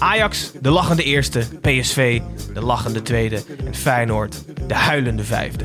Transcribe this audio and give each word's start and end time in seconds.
Ajax, 0.00 0.52
de 0.60 0.70
lachende 0.70 1.02
eerste. 1.02 1.42
PSV, 1.60 2.20
de 2.54 2.60
lachende 2.60 3.02
tweede. 3.02 3.42
En 3.66 3.74
Feyenoord, 3.74 4.44
de 4.66 4.74
huilende 4.74 5.24
vijfde. 5.24 5.64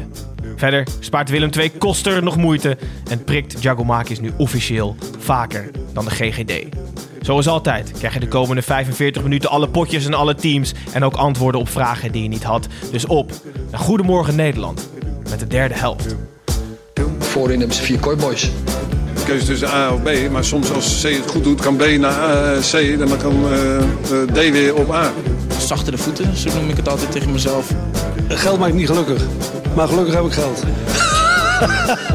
Verder 0.55 0.87
spaart 0.99 1.29
Willem 1.29 1.49
II 1.57 1.71
Koster 1.77 2.23
nog 2.23 2.37
moeite 2.37 2.77
en 3.09 3.23
prikt 3.23 3.55
Giacomakis 3.59 4.19
nu 4.19 4.31
officieel 4.37 4.95
vaker 5.19 5.71
dan 5.93 6.05
de 6.05 6.11
GGD. 6.11 6.65
Zoals 7.21 7.47
altijd 7.47 7.91
krijg 7.91 8.13
je 8.13 8.19
de 8.19 8.27
komende 8.27 8.61
45 8.61 9.23
minuten 9.23 9.49
alle 9.49 9.69
potjes 9.69 10.05
en 10.05 10.13
alle 10.13 10.35
teams 10.35 10.73
en 10.93 11.03
ook 11.03 11.15
antwoorden 11.15 11.61
op 11.61 11.69
vragen 11.69 12.11
die 12.11 12.23
je 12.23 12.29
niet 12.29 12.43
had. 12.43 12.67
Dus 12.91 13.05
op 13.05 13.31
naar 13.71 13.79
Goedemorgen 13.79 14.35
Nederland 14.35 14.89
met 15.29 15.39
de 15.39 15.47
derde 15.47 15.75
helft. 15.75 16.15
Voorin 17.19 17.59
hebben 17.59 17.77
ze 17.77 17.83
vier 17.83 17.99
kooiboys. 17.99 18.51
Keuze 19.25 19.45
tussen 19.45 19.67
A 19.69 19.93
of 19.93 20.01
B. 20.01 20.09
Maar 20.31 20.43
soms 20.43 20.71
als 20.71 21.01
C 21.01 21.03
het 21.03 21.29
goed 21.31 21.43
doet, 21.43 21.61
kan 21.61 21.75
B 21.75 21.85
naar 21.97 22.53
eh, 22.53 22.61
C 22.61 22.73
en 22.73 22.97
dan 22.97 23.17
kan 23.17 23.45
eh, 23.51 23.77
eh, 23.77 23.83
D 24.33 24.51
weer 24.51 24.75
op 24.75 24.93
A. 24.93 25.11
Zachtere 25.57 25.97
voeten, 25.97 26.37
zo 26.37 26.49
noem 26.59 26.69
ik 26.69 26.77
het 26.77 26.89
altijd 26.89 27.11
tegen 27.11 27.31
mezelf. 27.31 27.71
Geld 28.27 28.59
maakt 28.59 28.73
niet 28.73 28.87
gelukkig, 28.87 29.21
maar 29.75 29.87
gelukkig 29.87 30.13
heb 30.13 30.25
ik 30.25 30.31
geld. 30.31 30.63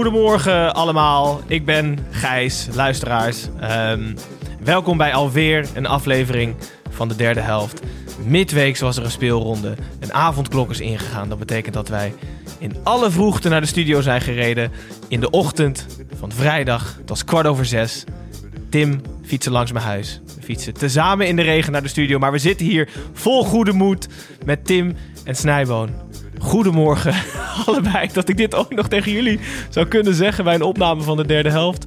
Goedemorgen 0.00 0.74
allemaal, 0.74 1.40
ik 1.46 1.64
ben 1.64 1.98
Gijs, 2.10 2.68
luisteraars. 2.74 3.48
Ehm, 3.60 4.14
welkom 4.60 4.96
bij 4.96 5.14
alweer 5.14 5.68
een 5.74 5.86
aflevering 5.86 6.54
van 6.90 7.08
de 7.08 7.16
derde 7.16 7.40
helft. 7.40 7.80
Midweeks 8.24 8.80
was 8.80 8.96
er 8.96 9.04
een 9.04 9.10
speelronde, 9.10 9.74
een 9.98 10.12
avondklok 10.12 10.70
is 10.70 10.80
ingegaan. 10.80 11.28
Dat 11.28 11.38
betekent 11.38 11.74
dat 11.74 11.88
wij 11.88 12.14
in 12.58 12.76
alle 12.82 13.10
vroegte 13.10 13.48
naar 13.48 13.60
de 13.60 13.66
studio 13.66 14.00
zijn 14.00 14.20
gereden. 14.20 14.70
In 15.08 15.20
de 15.20 15.30
ochtend 15.30 15.86
van 16.18 16.32
vrijdag, 16.32 16.96
het 16.98 17.08
was 17.08 17.24
kwart 17.24 17.46
over 17.46 17.64
zes. 17.64 18.04
Tim 18.70 19.00
fietsen 19.24 19.52
langs 19.52 19.72
mijn 19.72 19.84
huis. 19.84 20.20
We 20.36 20.42
fietsen 20.42 20.74
tezamen 20.74 21.26
in 21.26 21.36
de 21.36 21.42
regen 21.42 21.72
naar 21.72 21.82
de 21.82 21.88
studio. 21.88 22.18
Maar 22.18 22.32
we 22.32 22.38
zitten 22.38 22.66
hier 22.66 22.88
vol 23.12 23.44
goede 23.44 23.72
moed 23.72 24.08
met 24.44 24.64
Tim 24.64 24.96
en 25.24 25.36
Snijboon. 25.36 25.90
Goedemorgen 26.40 27.14
allebei. 27.66 28.08
Dat 28.12 28.28
ik 28.28 28.36
dit 28.36 28.54
ook 28.54 28.74
nog 28.74 28.88
tegen 28.88 29.12
jullie 29.12 29.40
zou 29.68 29.86
kunnen 29.86 30.14
zeggen 30.14 30.44
bij 30.44 30.54
een 30.54 30.62
opname 30.62 31.02
van 31.02 31.16
de 31.16 31.26
derde 31.26 31.50
helft. 31.50 31.84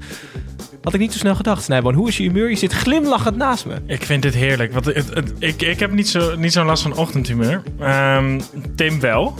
Had 0.84 0.94
ik 0.94 1.00
niet 1.00 1.12
zo 1.12 1.18
snel 1.18 1.36
gedacht, 1.36 1.64
Snijboon. 1.64 1.94
Hoe 1.94 2.08
is 2.08 2.18
je 2.18 2.24
humeur? 2.24 2.50
Je 2.50 2.56
zit 2.56 2.74
glimlachend 2.74 3.36
naast 3.38 3.66
me. 3.66 3.76
Ik 3.86 4.04
vind 4.04 4.22
dit 4.22 4.34
heerlijk. 4.34 4.74
Want 4.74 4.86
het, 4.86 5.14
het- 5.14 5.34
ik, 5.40 5.62
ik 5.62 5.80
heb 5.80 5.92
niet 5.92 6.10
zo'n 6.10 6.40
niet 6.40 6.54
zo 6.54 6.64
last 6.64 6.84
van 6.84 6.96
ochtendhumeur. 6.96 7.62
Ehm, 7.80 8.40
Tim 8.76 9.00
wel. 9.00 9.36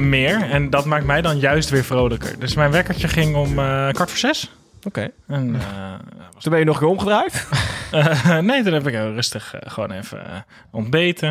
meer. 0.00 0.42
En 0.50 0.70
dat 0.70 0.84
maakt 0.84 1.04
mij 1.04 1.22
dan 1.22 1.38
juist 1.38 1.68
weer 1.70 1.84
vrolijker. 1.84 2.38
Dus 2.38 2.54
mijn 2.54 2.70
wekkertje 2.70 3.08
ging 3.08 3.34
om 3.36 3.58
eh, 3.58 3.88
kwart 3.90 4.10
voor 4.10 4.18
zes. 4.18 4.50
Oké. 4.82 5.10
Eh, 5.28 5.38
Toen 6.38 6.50
ben 6.50 6.58
je 6.58 6.64
nog 6.64 6.78
keer 6.78 6.88
omgedraaid. 6.88 7.46
nee, 8.48 8.62
toen 8.62 8.72
heb 8.72 8.86
ik 8.86 8.94
heel 8.94 9.12
rustig 9.12 9.54
eh, 9.54 9.70
gewoon 9.72 9.90
even 9.90 10.44
ontbeten. 10.70 11.28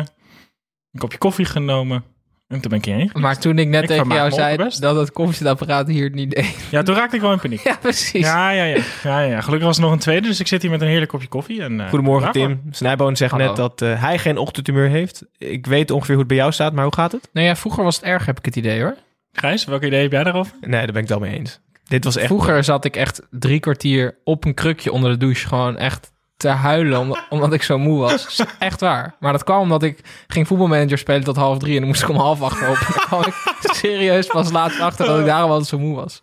Een 0.92 1.00
kopje 1.00 1.18
koffie 1.18 1.44
genomen. 1.44 2.04
En 2.48 2.60
toen 2.60 2.70
ben 2.70 2.78
ik 2.78 2.84
hierheen. 2.84 3.10
Maar 3.14 3.38
toen 3.38 3.58
ik 3.58 3.68
net 3.68 3.82
Ik 3.82 3.88
tegen 3.88 4.08
jou 4.08 4.30
zei 4.30 4.56
best. 4.56 4.80
dat 4.80 4.96
het 4.96 5.12
koffiezetapparaat 5.12 5.88
hier 5.88 6.10
niet 6.10 6.30
deed. 6.30 6.56
Ja, 6.70 6.82
toen 6.82 6.94
raakte 6.94 7.16
ik 7.16 7.22
wel 7.22 7.32
in 7.32 7.40
paniek. 7.40 7.60
Ja, 7.70 7.76
precies. 7.80 8.20
Ja, 8.26 8.50
ja, 8.50 8.64
ja. 8.64 8.82
ja, 9.02 9.20
ja. 9.20 9.40
Gelukkig 9.40 9.66
was 9.66 9.76
er 9.76 9.82
nog 9.82 9.92
een 9.92 9.98
tweede, 9.98 10.26
dus 10.26 10.40
ik 10.40 10.46
zit 10.46 10.62
hier 10.62 10.70
met 10.70 10.80
een 10.80 10.88
heerlijk 10.88 11.10
kopje 11.10 11.28
koffie. 11.28 11.62
En, 11.62 11.80
eh, 11.80 11.88
Goedemorgen. 11.88 12.32
Tim. 12.32 12.62
Snijboon 12.70 13.16
zegt 13.16 13.30
Hallo. 13.30 13.46
net 13.46 13.56
dat 13.56 13.82
eh, 13.82 14.00
hij 14.02 14.18
geen 14.18 14.38
ochtendhumeur 14.38 14.88
heeft. 14.88 15.24
Ik 15.38 15.66
weet 15.66 15.90
ongeveer 15.90 16.14
hoe 16.14 16.18
het 16.22 16.28
bij 16.28 16.36
jou 16.36 16.52
staat, 16.52 16.72
maar 16.72 16.84
hoe 16.84 16.94
gaat 16.94 17.12
het? 17.12 17.28
Nou 17.32 17.46
ja, 17.46 17.56
vroeger 17.56 17.84
was 17.84 17.96
het 17.96 18.04
erg, 18.04 18.26
heb 18.26 18.38
ik 18.38 18.44
het 18.44 18.56
idee 18.56 18.80
hoor. 18.82 18.94
Gijs, 19.32 19.64
welk 19.64 19.82
idee 19.82 20.02
heb 20.02 20.12
jij 20.12 20.24
daarover? 20.24 20.52
Nee, 20.60 20.70
daar 20.70 20.92
ben 20.92 21.02
ik 21.02 21.08
het 21.08 21.18
wel 21.18 21.28
mee 21.28 21.38
eens. 21.38 21.60
Dit 21.84 22.04
was 22.04 22.16
echt... 22.16 22.26
Vroeger 22.26 22.64
zat 22.64 22.84
ik 22.84 22.96
echt 22.96 23.22
drie 23.30 23.60
kwartier 23.60 24.16
op 24.24 24.44
een 24.44 24.54
krukje 24.54 24.92
onder 24.92 25.10
de 25.10 25.16
douche 25.16 25.46
gewoon 25.48 25.76
echt 25.76 26.12
te 26.36 26.48
huilen 26.48 27.00
om- 27.00 27.16
omdat 27.28 27.52
ik 27.52 27.62
zo 27.62 27.78
moe 27.78 28.00
was. 28.00 28.42
Echt 28.58 28.80
waar. 28.80 29.14
Maar 29.20 29.32
dat 29.32 29.44
kwam 29.44 29.60
omdat 29.60 29.82
ik 29.82 30.00
ging 30.26 30.46
voetbalmanager 30.46 30.98
spelen 30.98 31.24
tot 31.24 31.36
half 31.36 31.58
drie 31.58 31.72
en 31.74 31.78
dan 31.78 31.88
moest 31.88 32.02
ik 32.02 32.08
om 32.08 32.16
half 32.16 32.42
acht 32.42 32.60
op. 32.68 32.78
Dan 32.94 33.04
kwam 33.06 33.20
ik 33.22 33.34
serieus 33.60 34.26
pas 34.26 34.50
laatst 34.50 34.80
achter 34.80 35.06
dat 35.06 35.18
ik 35.20 35.26
daarom 35.26 35.50
altijd 35.50 35.68
zo 35.68 35.78
moe 35.78 35.94
was. 35.94 36.22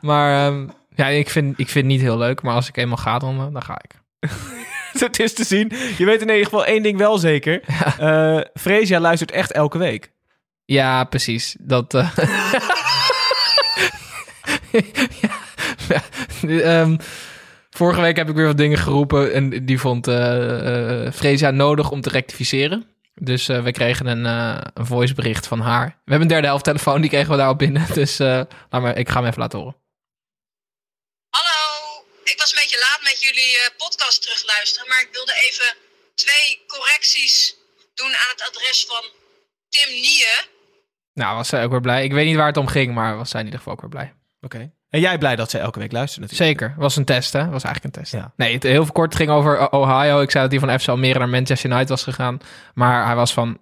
Maar 0.00 0.46
ehm, 0.46 0.66
ja, 0.94 1.06
ik 1.06 1.30
vind, 1.30 1.58
ik 1.58 1.68
vind 1.68 1.84
het 1.84 1.94
niet 1.94 2.00
heel 2.00 2.18
leuk, 2.18 2.42
maar 2.42 2.54
als 2.54 2.68
ik 2.68 2.76
eenmaal 2.76 2.96
ga, 2.96 3.18
dan, 3.18 3.38
eh, 3.40 3.46
dan 3.52 3.62
ga 3.62 3.78
ik. 3.82 4.00
het 5.00 5.18
is 5.20 5.34
te 5.34 5.44
zien. 5.44 5.72
Je 5.98 6.04
weet 6.04 6.20
in 6.20 6.28
ieder 6.28 6.44
geval 6.44 6.64
één 6.64 6.82
ding 6.82 6.98
wel 6.98 7.18
zeker. 7.18 7.60
Eh 7.98 8.40
Freesia 8.54 9.00
luistert 9.00 9.30
echt 9.30 9.52
elke 9.52 9.78
week. 9.78 10.12
Ja, 10.64 11.04
precies. 11.04 11.56
Dat. 11.60 11.94
eh, 11.94 12.08
ja, 15.20 15.30
ja, 15.88 16.02
ehm, 16.60 16.96
vorige 17.76 18.00
week 18.00 18.16
heb 18.16 18.28
ik 18.28 18.34
weer 18.34 18.46
wat 18.46 18.56
dingen 18.56 18.78
geroepen 18.78 19.32
en 19.32 19.66
die 19.66 19.78
vond 19.78 20.08
eh 20.08 21.06
eh, 21.06 21.12
Freesia 21.12 21.50
nodig 21.50 21.90
om 21.90 22.00
te 22.00 22.08
rectificeren. 22.08 22.90
Dus 23.14 23.48
eh, 23.48 23.62
we 23.62 23.72
kregen 23.72 24.06
een, 24.06 24.26
eh, 24.26 24.70
een 24.74 24.86
voicebericht 24.86 25.46
van 25.46 25.60
haar. 25.60 25.86
We 25.86 26.10
hebben 26.10 26.20
een 26.22 26.34
derde 26.34 26.46
helft 26.46 26.64
telefoon, 26.64 27.00
die 27.00 27.10
kregen 27.10 27.30
we 27.30 27.36
daarop 27.36 27.58
binnen. 27.58 27.86
Dus 28.00 28.18
eh, 28.18 28.42
laat 28.70 28.82
maar, 28.82 28.98
ik 28.98 29.08
ga 29.08 29.18
hem 29.18 29.26
even 29.26 29.40
laten 29.40 29.58
horen. 29.58 29.76
Hallo, 31.36 31.60
ik 32.24 32.34
was 32.38 32.52
een 32.52 32.58
beetje 32.62 32.78
laat 32.78 33.00
met 33.02 33.22
jullie 33.22 33.56
eh, 33.56 33.76
podcast 33.76 34.22
terugluisteren, 34.22 34.88
maar 34.88 35.00
ik 35.00 35.08
wilde 35.12 35.32
even 35.32 35.76
twee 36.14 36.62
correcties 36.66 37.56
doen 37.94 38.06
aan 38.20 38.32
het 38.34 38.48
adres 38.48 38.84
van 38.88 39.04
Tim 39.68 39.90
Nie. 39.90 40.26
Nou, 41.14 41.36
was 41.36 41.48
zij 41.48 41.64
ook 41.64 41.70
weer 41.70 41.80
blij. 41.80 42.04
Ik 42.04 42.12
weet 42.12 42.26
niet 42.26 42.36
waar 42.36 42.46
het 42.46 42.56
om 42.56 42.66
ging, 42.66 42.94
maar 42.94 43.16
was 43.16 43.30
zij 43.30 43.40
in 43.40 43.46
ieder 43.46 43.60
geval 43.60 43.74
ook 43.74 43.80
weer 43.80 43.90
blij. 43.90 44.14
Oké. 44.40 44.72
En 44.92 45.00
jij 45.00 45.18
blij 45.18 45.36
dat 45.36 45.50
zij 45.50 45.60
elke 45.60 45.78
week 45.78 45.92
luistert 45.92 46.20
natuurlijk. 46.20 46.58
Zeker. 46.60 46.74
Was 46.78 46.96
een 46.96 47.04
test, 47.04 47.32
hè? 47.32 47.48
Was 47.48 47.64
eigenlijk 47.64 47.84
een 47.84 48.02
test. 48.02 48.12
Ja. 48.12 48.32
Nee, 48.36 48.54
het, 48.54 48.62
heel 48.62 48.86
kort 48.86 49.12
het 49.12 49.16
ging 49.22 49.30
over 49.30 49.70
Ohio. 49.70 50.20
Ik 50.20 50.30
zei 50.30 50.48
dat 50.48 50.60
hij 50.60 50.68
van 50.68 50.80
FC 50.80 50.88
Almere 50.88 51.18
naar 51.18 51.28
Manchester 51.28 51.70
United 51.70 51.88
was 51.88 52.02
gegaan. 52.02 52.38
Maar 52.74 53.06
hij 53.06 53.14
was 53.14 53.32
van 53.32 53.58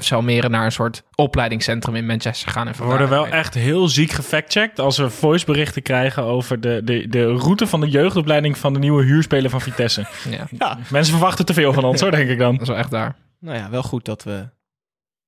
FC 0.00 0.12
Almere 0.12 0.48
naar 0.48 0.64
een 0.64 0.72
soort 0.72 1.02
opleidingscentrum 1.14 1.94
in 1.94 2.06
Manchester 2.06 2.48
gegaan. 2.48 2.68
En 2.68 2.74
We 2.76 2.84
worden 2.84 3.08
wel 3.08 3.26
echt 3.26 3.54
heel 3.54 3.88
ziek 3.88 4.10
gefactcheckt 4.10 4.78
als 4.78 4.98
we 4.98 5.10
voiceberichten 5.10 5.82
krijgen 5.82 6.22
over 6.22 6.60
de, 6.60 6.80
de, 6.84 7.08
de 7.08 7.24
route 7.26 7.66
van 7.66 7.80
de 7.80 7.88
jeugdopleiding 7.88 8.58
van 8.58 8.72
de 8.72 8.78
nieuwe 8.78 9.04
huurspeler 9.04 9.50
van 9.50 9.60
Vitesse. 9.60 10.06
Ja, 10.30 10.46
Ja. 10.58 10.78
Mensen 10.90 11.12
verwachten 11.12 11.46
te 11.46 11.54
veel 11.54 11.72
van 11.72 11.84
ons, 11.84 12.00
hoor, 12.00 12.10
denk 12.10 12.28
ik 12.28 12.38
dan. 12.38 12.52
dat 12.52 12.62
is 12.62 12.68
wel 12.68 12.76
echt 12.76 12.90
daar. 12.90 13.14
Nou 13.40 13.56
ja, 13.58 13.70
wel 13.70 13.82
goed 13.82 14.04
dat 14.04 14.22
we 14.24 14.48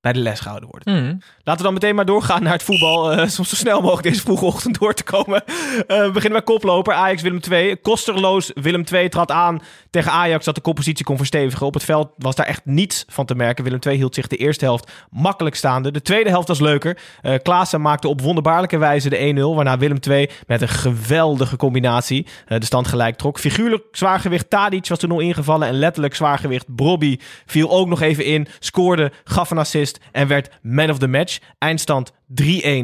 bij 0.00 0.12
de 0.12 0.18
les 0.18 0.40
gehouden 0.40 0.68
worden. 0.70 0.94
Mhm. 0.94 1.16
Laten 1.42 1.56
we 1.56 1.62
dan 1.62 1.72
meteen 1.72 1.94
maar 1.94 2.04
doorgaan 2.04 2.42
naar 2.42 2.52
het 2.52 2.62
voetbal. 2.62 3.12
eh 3.12 3.28
soms 3.36 3.48
zo 3.48 3.56
snel 3.56 3.80
mogelijk 3.80 4.02
deze 4.08 4.20
vroege 4.20 4.44
ochtend 4.44 4.78
door 4.78 4.94
te 4.94 5.04
komen. 5.04 5.44
Eh, 5.44 5.52
we 5.86 6.10
beginnen 6.12 6.44
bij 6.44 6.54
koploper. 6.54 6.94
Ajax 6.94 7.22
Willem 7.22 7.40
2. 7.40 7.76
Kosterloos 7.76 8.50
Willem 8.54 8.84
2 8.84 9.08
trad 9.08 9.30
aan 9.30 9.60
tegen 9.90 10.12
Ajax 10.12 10.44
dat 10.44 10.54
de 10.54 10.60
koppositie 10.60 11.04
kon 11.04 11.16
verstevigen. 11.16 11.66
Op 11.66 11.74
het 11.74 11.84
veld 11.84 12.10
was 12.16 12.34
daar 12.34 12.46
echt 12.46 12.64
niets 12.64 13.04
van 13.08 13.26
te 13.26 13.34
merken. 13.34 13.64
Willem 13.64 13.80
2 13.80 13.96
hield 13.96 14.14
zich 14.14 14.26
de 14.26 14.36
eerste 14.36 14.64
helft 14.64 14.90
makkelijk 15.10 15.56
staande. 15.56 15.90
De 15.90 16.02
tweede 16.02 16.30
helft 16.30 16.48
was 16.48 16.60
leuker. 16.60 16.98
Eh 17.22 17.34
Klaassen 17.42 17.80
maakte 17.80 18.08
op 18.08 18.20
wonderbaarlijke 18.20 18.78
wijze 18.78 19.08
de 19.08 19.34
1-0. 19.52 19.54
Waarna 19.54 19.78
Willem 19.78 20.00
2 20.00 20.30
met 20.46 20.62
een 20.62 20.68
geweldige 20.68 21.56
combinatie 21.56 22.26
de 22.46 22.64
stand 22.64 22.88
gelijk 22.88 23.16
trok. 23.16 23.38
Figuurlijk 23.38 23.84
zwaargewicht 23.92 24.50
Tadic 24.50 24.88
was 24.88 24.98
toen 24.98 25.10
al 25.10 25.20
ingevallen. 25.20 25.68
En 25.68 25.78
letterlijk 25.78 26.14
zwaargewicht 26.14 26.74
Brobby 26.74 27.16
viel 27.46 27.70
ook 27.70 27.88
nog 27.88 28.00
even 28.00 28.24
in. 28.24 28.46
Scoorde, 28.58 29.12
gaf 29.24 29.50
een 29.50 29.58
assist. 29.58 29.87
En 30.12 30.28
werd 30.28 30.58
man 30.62 30.90
of 30.90 30.98
the 30.98 31.06
match. 31.06 31.38
Eindstand 31.58 32.12
3-1 32.12 32.14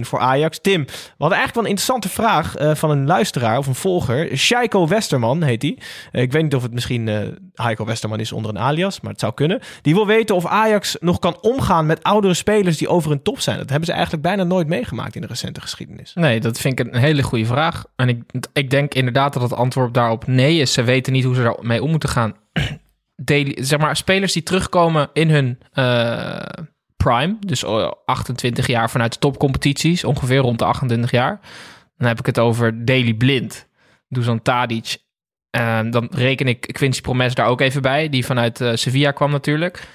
voor 0.00 0.18
Ajax. 0.18 0.58
Tim, 0.60 0.84
we 0.84 0.92
hadden 1.18 1.38
eigenlijk 1.38 1.54
wel 1.54 1.62
een 1.62 1.68
interessante 1.68 2.08
vraag 2.08 2.56
eh, 2.56 2.74
van 2.74 2.90
een 2.90 3.06
luisteraar 3.06 3.58
of 3.58 3.66
een 3.66 3.74
volger. 3.74 4.36
Shaiko 4.36 4.88
Westerman 4.88 5.42
heet 5.42 5.62
hij. 5.62 5.78
ik 6.22 6.32
weet 6.32 6.42
niet 6.42 6.54
of 6.54 6.62
het 6.62 6.72
misschien 6.72 7.08
eh 7.08 7.18
Heiko 7.54 7.84
Westerman 7.84 8.20
is 8.20 8.32
onder 8.32 8.50
een 8.50 8.58
alias, 8.58 9.00
maar 9.00 9.10
het 9.10 9.20
zou 9.20 9.34
kunnen. 9.34 9.60
Die 9.82 9.94
wil 9.94 10.06
weten 10.06 10.34
of 10.34 10.46
Ajax 10.46 10.96
nog 11.00 11.18
kan 11.18 11.38
omgaan 11.40 11.86
met 11.86 12.02
oudere 12.02 12.34
spelers 12.34 12.76
die 12.76 12.88
over 12.88 13.10
hun 13.10 13.22
top 13.22 13.40
zijn. 13.40 13.58
Dat 13.58 13.68
hebben 13.68 13.86
ze 13.86 13.92
eigenlijk 13.92 14.22
bijna 14.22 14.44
nooit 14.44 14.66
meegemaakt 14.66 15.14
in 15.14 15.20
de 15.20 15.26
recente 15.26 15.60
geschiedenis. 15.60 16.14
Nee, 16.14 16.40
dat 16.40 16.58
vind 16.58 16.80
ik 16.80 16.86
een 16.86 17.00
hele 17.00 17.22
goede 17.22 17.46
vraag. 17.46 17.84
En 17.96 18.08
ik, 18.08 18.22
ik 18.52 18.70
denk 18.70 18.94
inderdaad 18.94 19.32
dat 19.32 19.42
het 19.42 19.52
antwoord 19.52 19.94
daarop 19.94 20.26
nee 20.26 20.58
is. 20.58 20.72
Ze 20.72 20.82
weten 20.82 21.12
niet 21.12 21.24
hoe 21.24 21.34
ze 21.34 21.42
daarmee 21.42 21.82
om 21.82 21.90
moeten 21.90 22.08
gaan. 22.08 22.34
Zeg 23.54 23.78
maar, 23.78 23.96
spelers 23.96 24.32
die 24.32 24.42
terugkomen 24.42 25.10
in 25.12 25.30
hun 25.30 25.58
eh, 25.72 26.64
prime, 27.04 27.36
dus 27.40 27.64
eh, 27.64 27.90
28 28.04 28.66
jaar 28.66 28.90
vanuit 28.90 29.12
de 29.12 29.18
topcompetities, 29.18 30.04
ongeveer 30.04 30.38
rond 30.38 30.58
de 30.58 30.64
28 30.64 31.10
jaar. 31.10 31.40
Dan 31.96 32.08
heb 32.08 32.18
ik 32.18 32.26
het 32.26 32.38
over 32.38 32.84
Daily 32.84 33.14
Blind, 33.14 33.68
Dusan 34.08 34.42
Tadic. 34.42 34.96
En 35.50 35.90
dan 35.90 36.08
reken 36.10 36.46
ik 36.46 36.60
Quincy 36.72 37.00
Promes 37.00 37.34
daar 37.34 37.46
ook 37.46 37.60
even 37.60 37.82
bij, 37.82 38.08
die 38.08 38.24
vanuit 38.24 38.60
eh, 38.60 38.70
Sevilla 38.74 39.10
kwam 39.10 39.30
natuurlijk. 39.30 39.88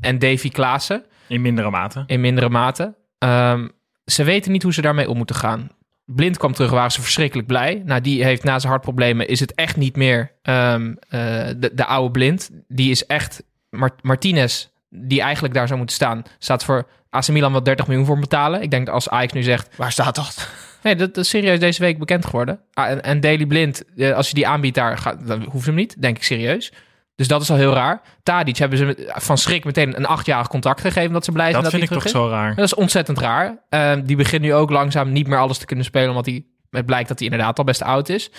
En 0.00 0.18
Davy 0.18 0.48
Klaassen 0.48 1.04
In 1.28 1.40
mindere 1.40 1.70
mate. 1.70 2.04
in 2.06 2.20
mindere 2.20 2.48
mate. 2.48 2.94
Ehm, 3.18 3.68
ze 4.04 4.24
weten 4.24 4.52
niet 4.52 4.62
hoe 4.62 4.72
ze 4.72 4.80
daarmee 4.82 5.08
om 5.10 5.16
moeten 5.16 5.36
gaan. 5.36 5.70
Blind 6.04 6.36
kwam 6.38 6.52
terug, 6.52 6.70
waren 6.70 6.90
ze 6.92 7.02
verschrikkelijk 7.02 7.48
blij. 7.48 7.82
Nou, 7.84 8.00
die 8.00 8.24
heeft 8.24 8.44
na 8.44 8.58
zijn 8.58 8.72
hartproblemen, 8.72 9.28
is 9.28 9.40
het 9.40 9.54
echt 9.54 9.76
niet 9.76 9.96
meer 9.96 10.32
ehm, 10.42 10.94
eh, 11.08 11.20
de, 11.56 11.70
de 11.74 11.84
oude 11.86 12.10
Blind. 12.10 12.50
Die 12.68 12.90
is 12.90 13.06
echt, 13.06 13.42
Mar- 13.70 13.98
Martinez, 14.02 14.68
die 14.90 15.20
eigenlijk 15.20 15.54
daar 15.54 15.66
zou 15.66 15.78
moeten 15.78 15.96
staan, 15.96 16.22
staat 16.38 16.64
voor 16.64 16.86
AC 17.10 17.28
Milan 17.28 17.52
wel 17.52 17.62
30 17.62 17.86
miljoen 17.86 18.06
voor 18.06 18.18
betalen. 18.18 18.62
Ik 18.62 18.70
denk 18.70 18.86
dat 18.86 18.94
als 18.94 19.08
Ajax 19.08 19.32
nu 19.32 19.42
zegt, 19.42 19.76
Waar 19.76 19.92
staat 19.92 20.14
dat? 20.14 20.48
nee, 20.82 20.96
dat, 20.96 21.14
dat 21.14 21.24
is 21.24 21.30
serieus 21.30 21.58
deze 21.58 21.80
week 21.82 21.98
bekend 21.98 22.24
geworden. 22.24 22.60
Ah, 22.72 22.90
en, 22.90 23.02
en 23.02 23.20
Daily 23.20 23.46
Blind, 23.46 23.84
eh, 23.96 24.12
als 24.12 24.28
je 24.28 24.34
die 24.34 24.46
aanbiedt 24.46 24.74
daar, 24.74 24.98
gaat, 24.98 25.26
dan 25.26 25.48
ze 25.52 25.64
hem 25.64 25.74
niet, 25.74 26.02
denk 26.02 26.16
ik 26.16 26.22
serieus. 26.22 26.72
Dus 27.20 27.28
dat 27.28 27.42
is 27.42 27.50
al 27.50 27.56
heel 27.56 27.72
raar. 27.72 28.02
Tadic 28.22 28.56
hebben 28.56 28.78
ze 28.78 29.10
van 29.14 29.38
schrik 29.38 29.64
meteen 29.64 29.96
een 29.96 30.06
achtjarig 30.06 30.48
contract 30.48 30.80
gegeven 30.80 31.12
dat 31.12 31.24
ze 31.24 31.32
blij 31.32 31.50
zijn 31.50 31.62
Dat 31.62 31.70
dat, 31.70 31.80
vind 31.80 31.90
ik 31.90 31.98
toch 31.98 32.08
zo 32.08 32.28
raar. 32.28 32.54
dat 32.54 32.64
is 32.64 32.74
ontzettend 32.74 33.18
raar. 33.18 33.58
Uh, 33.70 33.92
die 34.04 34.16
begint 34.16 34.42
nu 34.42 34.54
ook 34.54 34.70
langzaam 34.70 35.12
niet 35.12 35.26
meer 35.26 35.38
alles 35.38 35.58
te 35.58 35.66
kunnen 35.66 35.84
spelen, 35.84 36.08
omdat 36.08 36.26
hij, 36.26 36.44
het 36.70 36.86
blijkt 36.86 37.08
dat 37.08 37.18
hij 37.18 37.28
inderdaad 37.28 37.58
al 37.58 37.64
best 37.64 37.82
oud 37.82 38.08
is. 38.08 38.30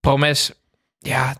Promes, 0.00 0.52
ja, 0.98 1.34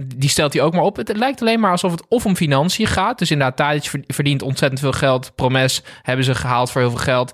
die 0.00 0.28
stelt 0.28 0.52
hij 0.52 0.62
ook 0.62 0.72
maar 0.74 0.82
op. 0.82 0.96
Het 0.96 1.16
lijkt 1.16 1.40
alleen 1.40 1.60
maar 1.60 1.70
alsof 1.70 1.90
het 1.90 2.02
of 2.08 2.26
om 2.26 2.36
financiën 2.36 2.86
gaat. 2.86 3.18
Dus 3.18 3.30
inderdaad, 3.30 3.56
Tadic 3.56 3.84
ver- 3.84 4.04
verdient 4.06 4.42
ontzettend 4.42 4.80
veel 4.80 4.92
geld. 4.92 5.32
Promes 5.34 5.82
hebben 6.02 6.24
ze 6.24 6.34
gehaald 6.34 6.70
voor 6.70 6.80
heel 6.80 6.90
veel 6.90 6.98
geld. 7.00 7.32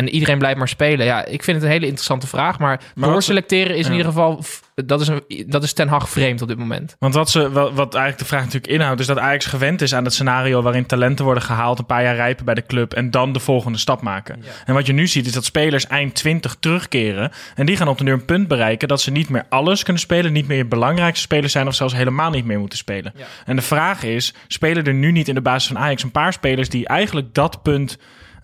En 0.00 0.08
iedereen 0.08 0.38
blijft 0.38 0.58
maar 0.58 0.68
spelen. 0.68 1.06
Ja, 1.06 1.24
ik 1.24 1.42
vind 1.42 1.56
het 1.56 1.66
een 1.66 1.72
hele 1.72 1.86
interessante 1.86 2.26
vraag. 2.26 2.58
Maar, 2.58 2.80
Maar 2.94 3.08
doorselecteren 3.08 3.76
is 3.76 3.86
in 3.86 3.92
ja. 3.92 3.96
ieder 3.96 4.12
geval... 4.12 4.44
Dat 4.74 5.00
is, 5.00 5.08
een, 5.08 5.22
dat 5.46 5.62
is 5.62 5.72
Ten 5.72 5.88
Hag 5.88 6.08
vreemd 6.08 6.42
op 6.42 6.48
dit 6.48 6.58
moment. 6.58 6.96
Want 6.98 7.14
wat, 7.14 7.30
ze, 7.30 7.50
wat, 7.50 7.72
wat 7.72 7.94
eigenlijk 7.94 8.18
de 8.18 8.24
vraag 8.24 8.44
natuurlijk 8.44 8.72
inhoudt, 8.72 9.00
is 9.00 9.06
dat 9.06 9.18
Ajax 9.18 9.46
gewend 9.46 9.82
is 9.82 9.94
aan 9.94 10.04
het 10.04 10.12
scenario 10.12 10.62
waarin 10.62 10.86
talenten 10.86 11.24
worden 11.24 11.42
gehaald, 11.42 11.78
een 11.78 11.86
paar 11.86 12.02
jaar 12.02 12.14
rijpen 12.14 12.44
bij 12.44 12.54
de 12.54 12.66
club 12.66 12.92
en 12.92 13.10
dan 13.10 13.32
de 13.32 13.38
volgende 13.38 13.78
stap 13.78 14.02
maken. 14.02 14.42
En 14.66 14.74
wat 14.74 14.86
je 14.86 14.92
nu 14.92 15.06
ziet, 15.06 15.26
is 15.26 15.32
dat 15.32 15.44
spelers 15.44 15.86
eind 15.86 16.14
20 16.14 16.56
terugkeren 16.60 17.30
en 17.54 17.66
die 17.66 17.76
gaan 17.76 17.88
op 17.88 17.98
de 17.98 18.04
duur 18.04 18.14
een 18.14 18.24
punt 18.24 18.48
bereiken 18.48 18.88
dat 18.88 19.00
ze 19.00 19.10
niet 19.10 19.28
meer 19.28 19.44
alles 19.48 19.82
kunnen 19.82 20.02
spelen, 20.02 20.32
niet 20.32 20.48
meer 20.48 20.56
je 20.56 20.64
belangrijkste 20.64 21.22
spelers 21.22 21.52
zijn 21.52 21.66
of 21.66 21.74
zelfs 21.74 21.94
helemaal 21.94 22.30
niet 22.30 22.44
meer 22.44 22.58
moeten 22.58 22.78
spelen. 22.78 23.12
En 23.44 23.56
de 23.56 23.62
vraag 23.62 24.02
is, 24.02 24.34
spelen 24.46 24.84
er 24.84 24.94
nu 24.94 25.12
niet 25.12 25.28
in 25.28 25.34
de 25.34 25.40
basis 25.40 25.68
van 25.68 25.78
Ajax 25.78 26.02
een 26.02 26.10
paar 26.10 26.32
spelers 26.32 26.68
die 26.68 26.86
eigenlijk 26.86 27.34
dat 27.34 27.62
punt 27.62 27.98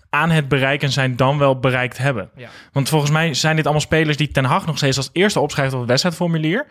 aan 0.09 0.29
het 0.29 0.47
bereiken 0.47 0.91
zijn 0.91 1.15
dan 1.15 1.37
wel 1.37 1.59
bereikt 1.59 1.97
hebben. 1.97 2.29
Ja. 2.35 2.49
Want 2.71 2.89
volgens 2.89 3.11
mij 3.11 3.33
zijn 3.33 3.55
dit 3.55 3.65
allemaal 3.65 3.83
spelers 3.83 4.17
die 4.17 4.31
Ten 4.31 4.45
Hag 4.45 4.65
nog 4.65 4.77
steeds 4.77 4.97
als 4.97 5.09
eerste 5.13 5.39
opschrijft 5.39 5.73
op 5.73 5.79
het 5.79 5.89
wedstrijdformulier. 5.89 6.65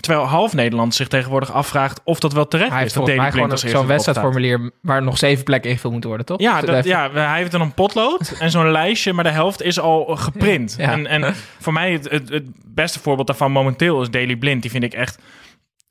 Terwijl 0.00 0.26
half 0.26 0.54
Nederland 0.54 0.94
zich 0.94 1.08
tegenwoordig 1.08 1.52
afvraagt 1.52 2.00
of 2.04 2.20
dat 2.20 2.32
wel 2.32 2.48
terecht 2.48 2.70
Hij 2.70 2.84
is. 2.84 2.94
heeft 2.94 3.16
dat 3.16 3.32
gewoon 3.32 3.58
zo'n 3.58 3.86
wedstrijdformulier... 3.86 4.70
waar 4.82 5.02
nog 5.02 5.18
zeven 5.18 5.44
plekken 5.44 5.70
ingevuld 5.70 5.92
moeten 5.92 6.10
worden, 6.10 6.28
toch? 6.28 6.40
Ja, 6.40 6.60
dat, 6.60 6.84
ja, 6.84 7.10
hij 7.12 7.38
heeft 7.38 7.50
dan 7.50 7.60
een 7.60 7.74
potlood 7.74 8.30
en 8.38 8.50
zo'n 8.50 8.70
lijstje, 8.70 9.12
maar 9.12 9.24
de 9.24 9.30
helft 9.30 9.62
is 9.62 9.80
al 9.80 10.04
geprint. 10.16 10.74
Ja. 10.78 10.92
En, 10.92 11.06
en 11.06 11.34
voor 11.58 11.72
mij 11.72 11.92
het, 11.92 12.10
het, 12.10 12.28
het 12.28 12.44
beste 12.64 13.00
voorbeeld 13.00 13.26
daarvan 13.26 13.52
momenteel 13.52 14.02
is 14.02 14.10
Daily 14.10 14.36
Blind. 14.36 14.62
Die 14.62 14.70
vind 14.70 14.84
ik 14.84 14.94
echt 14.94 15.18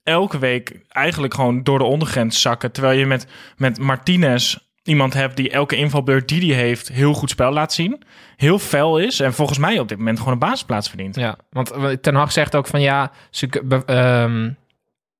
elke 0.03 0.39
week 0.39 0.79
eigenlijk 0.89 1.33
gewoon 1.33 1.63
door 1.63 1.77
de 1.77 1.85
ondergrens 1.85 2.41
zakken. 2.41 2.71
Terwijl 2.71 2.99
je 2.99 3.05
met, 3.05 3.27
met 3.57 3.79
Martinez 3.79 4.57
iemand 4.87 5.13
hebt 5.13 5.35
die 5.35 5.49
elke 5.49 5.75
invalbeurt 5.75 6.27
die 6.27 6.53
hij 6.53 6.63
heeft 6.63 6.87
heel 6.87 7.13
goed 7.13 7.29
spel 7.29 7.51
laat 7.51 7.73
zien. 7.73 8.03
Heel 8.35 8.59
fel 8.59 8.97
is 8.97 9.19
en 9.19 9.33
volgens 9.33 9.57
mij 9.57 9.79
op 9.79 9.87
dit 9.87 9.97
moment 9.97 10.17
gewoon 10.17 10.33
een 10.33 10.39
basisplaats 10.39 10.89
verdient. 10.89 11.15
Ja, 11.15 11.37
want 11.49 11.71
eh, 11.71 11.89
Ten 11.89 12.15
Hag 12.15 12.31
zegt 12.31 12.55
ook 12.55 12.67
van 12.67 12.81
ja, 12.81 13.11
ze, 13.29 13.47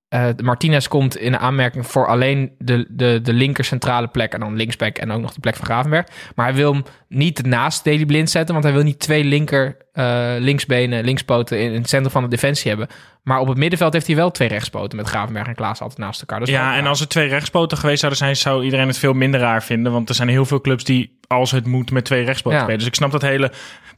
de 0.09 0.43
Martinez 0.43 0.87
komt 0.87 1.17
in 1.17 1.31
de 1.31 1.37
aanmerking 1.37 1.87
voor 1.87 2.07
alleen 2.07 2.51
de, 2.57 2.85
de, 2.89 3.19
de 3.21 3.33
linker 3.33 3.63
centrale 3.63 4.07
plek 4.07 4.33
en 4.33 4.39
dan 4.39 4.55
linksback 4.55 4.97
en 4.97 5.11
ook 5.11 5.21
nog 5.21 5.33
de 5.33 5.39
plek 5.39 5.55
van 5.55 5.65
Gravenberg. 5.65 6.07
Maar 6.35 6.45
hij 6.45 6.55
wil 6.55 6.73
hem 6.73 6.83
niet 7.07 7.45
naast 7.45 7.83
Daley 7.83 8.05
Blind 8.05 8.29
zetten, 8.29 8.53
want 8.53 8.65
hij 8.65 8.73
wil 8.73 8.83
niet 8.83 8.99
twee 8.99 9.23
linker 9.23 9.77
eh, 9.93 10.35
linksbenen, 10.39 11.03
linkspoten 11.03 11.59
in, 11.59 11.71
in 11.71 11.79
het 11.79 11.89
centrum 11.89 12.11
van 12.11 12.23
de 12.23 12.29
defensie 12.29 12.69
hebben. 12.69 12.87
Maar 13.27 13.39
op 13.39 13.47
het 13.47 13.57
middenveld 13.57 13.93
heeft 13.93 14.07
hij 14.07 14.15
wel 14.15 14.31
twee 14.31 14.47
rechtspoten 14.47 14.97
met 14.97 15.07
Gravenberg 15.07 15.47
en 15.47 15.55
Klaas 15.55 15.81
altijd 15.81 15.99
naast 15.99 16.19
elkaar. 16.19 16.39
Dus 16.39 16.49
Ja, 16.49 16.75
en 16.75 16.87
als 16.87 16.99
er 17.01 17.07
twee 17.07 17.27
rechtspoten 17.27 17.77
geweest 17.77 17.99
zouden 17.99 18.19
zijn, 18.21 18.35
zou 18.35 18.63
iedereen 18.63 18.87
het 18.87 18.97
veel 18.97 19.13
minder 19.13 19.39
raar 19.39 19.63
vinden. 19.63 19.91
Want 19.91 20.09
er 20.09 20.15
zijn 20.15 20.27
heel 20.27 20.45
veel 20.45 20.61
clubs 20.61 20.83
die, 20.83 21.17
als 21.27 21.51
het 21.51 21.65
moet, 21.65 21.91
met 21.91 22.05
twee 22.05 22.23
rechtspoten 22.23 22.57
Ja. 22.57 22.63
spelen. 22.63 22.79
Dus 22.79 22.87
ik 22.89 22.95
snap 22.95 23.11
dat 23.11 23.21
hele, 23.21 23.51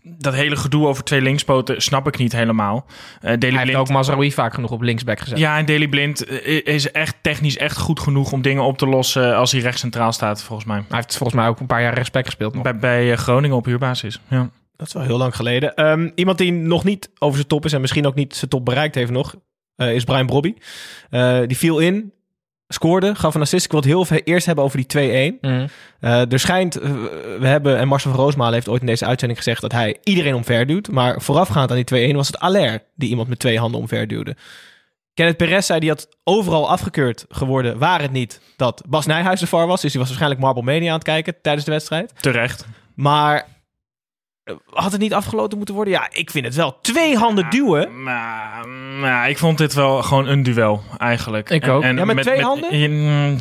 dat 0.03 0.33
hele 0.33 0.55
gedoe 0.55 0.87
over 0.87 1.03
twee 1.03 1.21
linkspoten, 1.21 1.81
snap 1.81 2.07
ik 2.07 2.17
niet 2.17 2.31
helemaal. 2.31 2.85
Eh 3.21 3.37
Daley 3.39 3.55
hij 3.55 3.65
heeft 3.65 3.77
ook 3.77 3.89
Mazraoui 3.89 4.31
vaak 4.31 4.53
genoeg 4.53 4.71
op 4.71 4.81
linksback 4.81 5.19
gezet. 5.19 5.37
ja, 5.37 5.57
en 5.57 5.65
Daley 5.65 5.87
Blind 5.87 6.25
eh, 6.25 6.65
is 6.65 6.91
echt 6.91 7.15
technisch 7.21 7.57
echt 7.57 7.77
goed 7.77 7.99
genoeg 7.99 8.31
om 8.31 8.41
dingen 8.41 8.63
op 8.63 8.77
te 8.77 8.87
lossen 8.87 9.35
als 9.35 9.51
hij 9.51 9.61
rechts 9.61 9.79
centraal 9.81 10.11
staat, 10.11 10.43
volgens 10.43 10.67
mij. 10.67 10.77
Hij 10.87 10.97
heeft 10.97 11.17
volgens 11.17 11.39
mij 11.39 11.47
ook 11.47 11.59
een 11.59 11.65
paar 11.65 11.81
jaar 11.81 11.93
rechtsback 11.93 12.25
gespeeld 12.25 12.53
nog. 12.53 12.63
Bij, 12.63 12.77
bij 12.77 13.11
eh, 13.11 13.17
Groningen 13.17 13.57
op 13.57 13.65
huurbasis. 13.65 14.19
Ja. 14.27 14.49
Dat 14.79 14.87
is 14.87 14.93
wel 14.93 15.03
heel 15.03 15.17
lang 15.17 15.35
geleden. 15.35 15.75
Ehm, 15.75 16.09
iemand 16.15 16.37
die 16.37 16.51
nog 16.51 16.83
niet 16.83 17.09
over 17.17 17.35
zijn 17.35 17.47
top 17.47 17.65
is 17.65 17.73
en 17.73 17.81
misschien 17.81 18.07
ook 18.07 18.15
niet 18.15 18.35
zijn 18.35 18.49
top 18.49 18.65
bereikt 18.65 18.95
heeft 18.95 19.11
nog, 19.11 19.35
eh, 19.75 19.93
is 19.93 20.03
Brian 20.03 20.25
Brobby. 20.25 20.53
Eh, 21.09 21.39
die 21.45 21.57
viel 21.57 21.79
in, 21.79 22.13
scoorde, 22.67 23.15
gaf 23.15 23.35
een 23.35 23.41
assist. 23.41 23.65
Ik 23.65 23.71
wil 23.71 23.79
het 23.79 23.89
heel 23.89 24.01
even 24.01 24.23
eerst 24.23 24.45
hebben 24.45 24.63
over 24.63 24.77
die 24.77 24.85
2-1. 24.85 25.37
Mhm. 25.41 25.67
Eh, 25.99 26.31
er 26.31 26.39
schijnt, 26.39 26.73
we 27.39 27.47
hebben, 27.47 27.77
en 27.77 27.87
Marcel 27.87 28.11
van 28.11 28.19
Roosmalen 28.19 28.53
heeft 28.53 28.69
ooit 28.69 28.81
in 28.81 28.87
deze 28.87 29.05
uitzending 29.05 29.39
gezegd 29.39 29.61
dat 29.61 29.71
hij 29.71 29.97
iedereen 30.03 30.35
omver 30.35 30.65
duwt. 30.65 30.91
Maar 30.91 31.21
voorafgaand 31.21 31.69
aan 31.69 31.75
die 31.75 31.85
2-1 31.85 32.15
was 32.15 32.27
het 32.27 32.39
Aller 32.39 32.83
die 32.95 33.09
iemand 33.09 33.27
met 33.27 33.39
twee 33.39 33.59
handen 33.59 33.79
omver 33.79 34.07
duwde. 34.07 34.35
Kenneth 35.13 35.37
Perez 35.37 35.65
zei 35.65 35.79
die 35.79 35.89
had 35.89 36.07
overal 36.23 36.69
afgekeurd 36.69 37.25
geworden, 37.29 37.77
waar 37.77 38.01
het 38.01 38.11
niet 38.11 38.41
dat 38.55 38.83
Bas 38.87 39.05
Nijhuis 39.05 39.39
de 39.39 39.47
VAR 39.47 39.67
was. 39.67 39.81
Dus 39.81 39.91
die 39.91 39.99
was 39.99 40.09
waarschijnlijk 40.09 40.41
Marble 40.41 40.63
Media 40.63 40.87
aan 40.87 40.95
het 40.95 41.03
kijken 41.03 41.41
tijdens 41.41 41.65
de 41.65 41.71
wedstrijd. 41.71 42.13
Terecht. 42.21 42.65
Maar 42.95 43.58
had 44.65 44.91
het 44.91 45.01
niet 45.01 45.13
afgeloten 45.13 45.57
moeten 45.57 45.75
worden? 45.75 45.93
Ja, 45.93 46.07
ik 46.11 46.31
vind 46.31 46.45
het 46.45 46.55
wel. 46.55 46.77
Twee 46.81 47.17
handen 47.17 47.49
duwen. 47.49 48.03
Maar, 48.03 48.67
maar 48.99 49.29
ik 49.29 49.37
vond 49.37 49.57
dit 49.57 49.73
wel 49.73 50.03
gewoon 50.03 50.27
een 50.27 50.43
duel, 50.43 50.81
eigenlijk. 50.97 51.49
Ik 51.49 51.67
ook. 51.67 51.83
Ja, 51.83 52.05
met 52.05 52.21
twee 52.21 52.41
handen? 52.41 52.91
mm, 52.91 53.37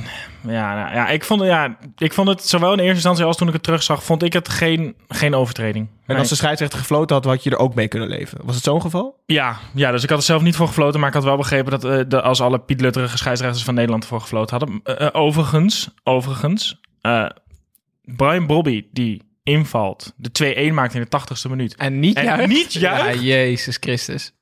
ja, 0.49 0.75
nou, 0.75 0.95
ja, 0.95 1.09
ik 1.09 1.25
vond, 1.25 1.43
ja, 1.43 1.77
ik 1.97 2.13
vond 2.13 2.29
het 2.29 2.47
zowel 2.47 2.73
in 2.73 2.79
eerste 2.79 2.95
instantie 2.95 3.25
als 3.25 3.37
toen 3.37 3.47
ik 3.47 3.53
het 3.53 3.63
terugzag, 3.63 4.05
vond 4.05 4.23
ik 4.23 4.33
het 4.33 4.49
geen, 4.49 4.95
geen 5.09 5.35
overtreding. 5.35 5.87
En 5.87 5.95
Nee. 6.07 6.19
als 6.19 6.29
de 6.29 6.35
scheidsrechter 6.35 6.79
gefloten 6.79 7.17
had, 7.17 7.25
had 7.25 7.43
je 7.43 7.51
er 7.51 7.59
ook 7.59 7.75
mee 7.75 7.89
kunnen 7.89 8.09
leven. 8.09 8.39
Was 8.45 8.55
het 8.55 8.65
zo'n 8.65 8.81
geval? 8.81 9.23
Ja, 9.27 9.57
ja, 9.75 9.91
dus 9.91 10.03
ik 10.03 10.09
had 10.09 10.19
er 10.19 10.25
zelf 10.25 10.43
niet 10.43 10.57
voor 10.57 10.67
gefloten, 10.67 11.01
maar 11.01 11.09
ik 11.09 11.15
had 11.15 11.25
wel 11.25 11.37
begrepen 11.37 11.71
dat 11.71 11.85
eh, 11.85 12.01
de, 12.09 12.23
als 12.23 12.41
alle 12.41 12.59
pietlutterige 12.59 13.17
scheidsrechters 13.19 13.65
van 13.65 13.75
Nederland 13.75 14.03
ervoor 14.03 14.21
gefloten 14.21 14.59
hadden. 14.59 14.81
Eh, 14.85 15.07
eh, 15.07 15.09
overigens, 15.13 15.89
overigens, 16.05 16.81
eh, 17.01 17.27
Brian 18.05 18.47
Bobby 18.47 18.87
die 18.93 19.23
invalt, 19.49 20.15
de 20.17 20.71
2-1 20.71 20.75
maakt 20.75 20.95
in 20.95 21.07
de 21.09 21.21
80ste 21.21 21.51
minuut. 21.51 21.75
En 21.77 22.01
niet 22.01 22.17
En 22.17 22.25
juist. 22.25 22.49
niet 22.49 22.73
juist? 22.73 23.21
Ja, 23.21 23.21
Jezus 23.21 23.77
Christus. 23.81 24.33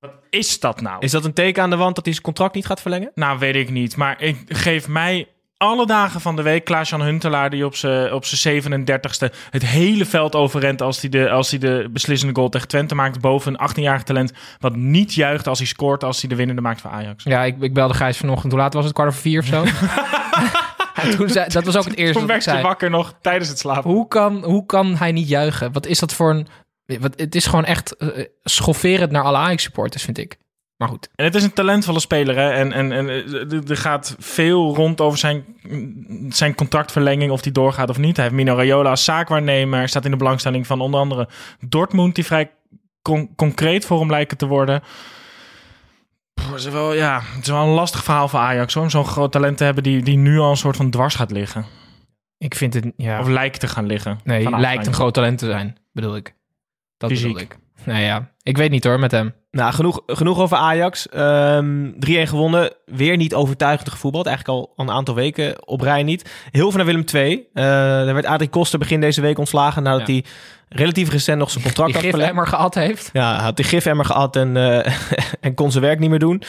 Wat 0.00 0.12
is 0.30 0.60
dat 0.60 0.80
nou? 0.80 0.96
Is 1.00 1.10
dat 1.10 1.24
een 1.24 1.32
teken 1.32 1.62
aan 1.62 1.70
de 1.70 1.76
wand 1.76 1.94
dat 1.94 2.04
hij 2.04 2.12
zijn 2.12 2.24
contract 2.24 2.54
niet 2.54 2.66
gaat 2.66 2.80
verlengen? 2.80 3.10
Nou, 3.14 3.38
weet 3.38 3.54
ik 3.56 3.70
niet. 3.70 3.96
Maar 3.96 4.22
ik 4.22 4.36
geef 4.46 4.88
mij 4.88 5.28
alle 5.56 5.86
dagen 5.86 6.20
van 6.20 6.36
de 6.36 6.42
week 6.42 6.64
Klaas-Jan 6.64 7.02
Huntelaar... 7.02 7.50
die 7.50 7.64
op 7.64 7.76
zijn 7.76 8.12
op 8.12 8.24
zijn 8.24 8.62
37ste 8.62 9.34
het 9.50 9.66
hele 9.66 10.04
veld 10.04 10.34
overrent... 10.34 10.82
Als 10.82 11.00
hij, 11.00 11.10
de, 11.10 11.30
als 11.30 11.50
hij 11.50 11.58
de 11.58 11.88
beslissende 11.92 12.34
goal 12.34 12.48
tegen 12.48 12.68
Twente 12.68 12.94
maakt... 12.94 13.20
boven 13.20 13.56
een 13.58 13.70
18-jarig 13.70 14.02
talent... 14.02 14.32
wat 14.58 14.76
niet 14.76 15.14
juicht 15.14 15.46
als 15.46 15.58
hij 15.58 15.66
scoort... 15.66 16.04
als 16.04 16.20
hij 16.20 16.28
de 16.28 16.36
winnende 16.36 16.62
maakt 16.62 16.80
voor 16.80 16.90
Ajax. 16.90 17.24
Ja, 17.24 17.44
ik, 17.44 17.60
ik 17.60 17.74
belde 17.74 17.94
Gijs 17.94 18.16
vanochtend. 18.16 18.52
Hoe 18.52 18.60
laat 18.60 18.74
was 18.74 18.84
het? 18.84 18.94
Kwart 18.94 19.08
over 19.08 19.20
vier 19.20 19.40
of 19.40 19.46
zo? 19.46 19.64
en 21.04 21.10
toen 21.16 21.28
zei, 21.28 21.48
dat 21.48 21.64
was 21.64 21.76
ook 21.76 21.84
het 21.84 21.96
eerste 21.96 22.18
Toen 22.18 22.26
werd 22.26 22.44
je 22.44 22.60
wakker 22.60 22.90
nog 22.90 23.14
tijdens 23.20 23.48
het 23.48 23.58
slapen. 23.58 23.90
Hoe 23.90 24.08
kan, 24.08 24.44
hoe 24.44 24.66
kan 24.66 24.96
hij 24.96 25.12
niet 25.12 25.28
juichen? 25.28 25.72
Wat 25.72 25.86
is 25.86 25.98
dat 25.98 26.12
voor 26.12 26.30
een... 26.30 26.46
Wat, 27.00 27.12
het 27.20 27.34
is 27.34 27.46
gewoon 27.46 27.64
echt 27.64 27.96
eh, 27.96 28.08
schofferend 28.42 29.10
naar 29.10 29.22
alle 29.22 29.36
Ajax-supporters, 29.36 30.02
vind 30.02 30.18
ik. 30.18 30.38
Maar 30.76 30.88
goed. 30.88 31.08
En 31.14 31.24
het 31.24 31.34
is 31.34 31.42
een 31.42 31.52
talentvolle 31.52 32.00
speler. 32.00 32.36
Hè? 32.36 32.50
En, 32.50 32.72
en, 32.72 32.92
en 32.92 33.08
eh, 33.08 33.70
er- 33.70 33.76
gaat 33.76 34.16
veel 34.18 34.74
rond 34.74 35.00
over 35.00 35.18
zijn, 35.18 35.44
zijn 36.28 36.54
contractverlenging. 36.54 37.30
Of 37.30 37.42
die 37.42 37.52
doorgaat 37.52 37.88
of 37.90 37.98
niet. 37.98 38.16
Hij 38.16 38.24
heeft 38.24 38.36
Mino 38.36 38.56
Raiola 38.56 38.90
als 38.90 39.04
zaakwaarnemer. 39.04 39.88
Staat 39.88 40.04
in 40.04 40.10
de 40.10 40.16
belangstelling 40.16 40.66
van 40.66 40.80
onder 40.80 41.00
andere 41.00 41.28
Dortmund. 41.68 42.14
Die 42.14 42.24
vrij 42.24 42.50
con- 43.02 43.34
concreet 43.36 43.84
voor 43.84 43.98
hem 44.00 44.10
lijken 44.10 44.36
te 44.36 44.46
worden. 44.46 44.82
Is, 46.54 46.64
wel, 46.68 46.92
ja, 46.92 47.20
het 47.34 47.42
is 47.42 47.48
wel 47.50 47.62
een 47.62 47.68
lastig 47.74 48.04
verhaal 48.04 48.28
voor 48.28 48.40
Ajax. 48.40 48.74
hoor, 48.74 48.82
Om 48.82 48.90
zo'n 48.90 49.04
groot 49.06 49.32
talent 49.32 49.56
te 49.56 49.64
hebben 49.64 49.82
die, 49.82 50.02
die 50.02 50.16
nu 50.16 50.38
al 50.38 50.50
een 50.50 50.56
soort 50.56 50.76
van 50.76 50.90
dwars 50.90 51.14
gaat 51.14 51.30
liggen. 51.30 51.64
Ik 52.38 52.54
vind 52.54 52.74
het, 52.74 52.92
ja. 52.96 53.20
Of 53.20 53.28
lijkt 53.28 53.60
te 53.60 53.68
gaan 53.68 53.86
liggen. 53.86 54.18
nee, 54.24 54.42
Vanaf 54.44 54.60
lijkt 54.60 54.86
een 54.86 54.94
groot 54.94 55.14
talent 55.14 55.38
te 55.38 55.46
zijn, 55.46 55.76
bedoel 55.92 56.16
ik. 56.16 56.34
Dat 56.96 57.10
Fysiek. 57.10 57.26
bedoel 57.26 57.42
ik. 57.42 57.56
Nou 57.84 58.00
ja, 58.00 58.30
ik 58.42 58.56
weet 58.56 58.70
niet 58.70 58.84
hoor 58.84 58.98
met 58.98 59.10
hem. 59.10 59.34
Nou, 59.50 59.72
genoeg, 59.72 60.02
genoeg 60.06 60.38
over 60.38 60.56
Ajax. 60.56 61.08
Ehm 61.08 61.90
3-1 61.90 61.96
gewonnen. 62.28 62.72
Weer 62.84 63.16
niet 63.16 63.34
overtuigend 63.34 63.90
gevoetbald. 63.90 64.26
Eigenlijk 64.26 64.58
al 64.58 64.72
een 64.76 64.90
aantal 64.90 65.14
weken 65.14 65.66
op 65.68 65.80
rij 65.80 66.02
niet. 66.02 66.30
Heel 66.50 66.68
veel 66.70 66.76
naar 66.84 66.86
Willem 66.94 67.04
II. 67.14 67.46
Eh 67.52 67.64
daar 67.64 68.14
werd 68.14 68.26
Adrie 68.26 68.48
Koster 68.48 68.78
begin 68.78 69.00
deze 69.00 69.20
week 69.20 69.38
ontslagen... 69.38 69.82
nadat 69.82 70.06
Ja. 70.06 70.12
hij 70.12 70.24
relatief 70.74 71.10
recent 71.10 71.38
nog 71.38 71.50
zijn 71.50 71.64
contract 71.64 72.00
Die 72.00 72.12
gehad 72.46 72.74
heeft. 72.74 73.10
Ja, 73.12 73.34
hij 73.34 73.44
had 73.44 73.56
de 73.56 73.62
gifemmer 73.62 74.04
gehad 74.04 74.36
en, 74.36 74.56
eh, 74.56 74.92
en 75.40 75.54
kon 75.54 75.70
zijn 75.70 75.84
werk 75.84 75.98
niet 75.98 76.10
meer 76.10 76.18
doen. 76.18 76.42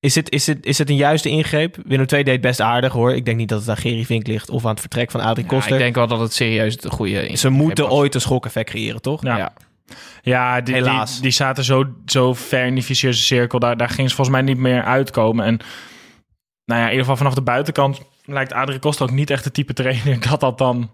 Is 0.00 0.14
het, 0.14 0.30
is, 0.30 0.46
het, 0.46 0.66
is 0.66 0.78
het 0.78 0.90
een 0.90 0.96
juiste 0.96 1.28
ingreep? 1.28 1.76
Willem 1.84 2.06
II 2.12 2.22
deed 2.22 2.40
best 2.40 2.60
aardig 2.60 2.92
hoor. 2.92 3.14
Ik 3.14 3.24
denk 3.24 3.36
niet 3.36 3.48
dat 3.48 3.60
het 3.60 3.68
aan 3.68 3.76
Gerry 3.76 4.04
Vink 4.04 4.26
ligt 4.26 4.50
of 4.50 4.64
aan 4.64 4.70
het 4.70 4.80
vertrek 4.80 5.10
van 5.10 5.20
Adrie 5.20 5.44
Ja, 5.44 5.50
Koster. 5.50 5.72
ik 5.72 5.78
denk 5.78 5.94
wel 5.94 6.06
dat 6.06 6.20
het 6.20 6.32
serieus 6.32 6.76
de 6.76 6.90
goede 6.90 7.12
Ze 7.12 7.28
ingreep 7.28 7.52
moeten 7.52 7.84
was. 7.84 7.92
ooit 7.92 8.14
een 8.14 8.20
schokeffect 8.20 8.70
creëren, 8.70 9.00
toch? 9.02 9.22
Ja. 9.22 9.36
Ja. 9.36 9.52
Ja, 10.22 10.60
die, 10.60 10.74
Helaas. 10.74 11.12
Die, 11.12 11.22
die 11.22 11.30
zaten 11.30 11.64
zo, 11.64 11.84
zo 12.06 12.34
ver 12.34 12.66
in 12.66 12.74
die 12.74 12.84
vicieuze 12.84 13.22
cirkel. 13.22 13.58
Daar, 13.58 13.76
daar 13.76 13.88
ging 13.88 14.08
ze 14.08 14.14
volgens 14.14 14.36
mij 14.36 14.46
niet 14.46 14.58
meer 14.58 14.82
uitkomen. 14.82 15.44
En 15.44 15.58
nou 16.64 16.80
ja, 16.80 16.84
in 16.84 16.90
ieder 16.90 17.00
geval 17.00 17.16
vanaf 17.16 17.34
de 17.34 17.42
buitenkant 17.42 18.00
lijkt 18.24 18.52
Adrie 18.52 18.78
Costa 18.78 19.04
ook 19.04 19.10
niet 19.10 19.30
echt 19.30 19.44
de 19.44 19.50
type 19.50 19.72
trainer 19.72 20.20
dat 20.30 20.40
dat 20.40 20.58
dan 20.58 20.90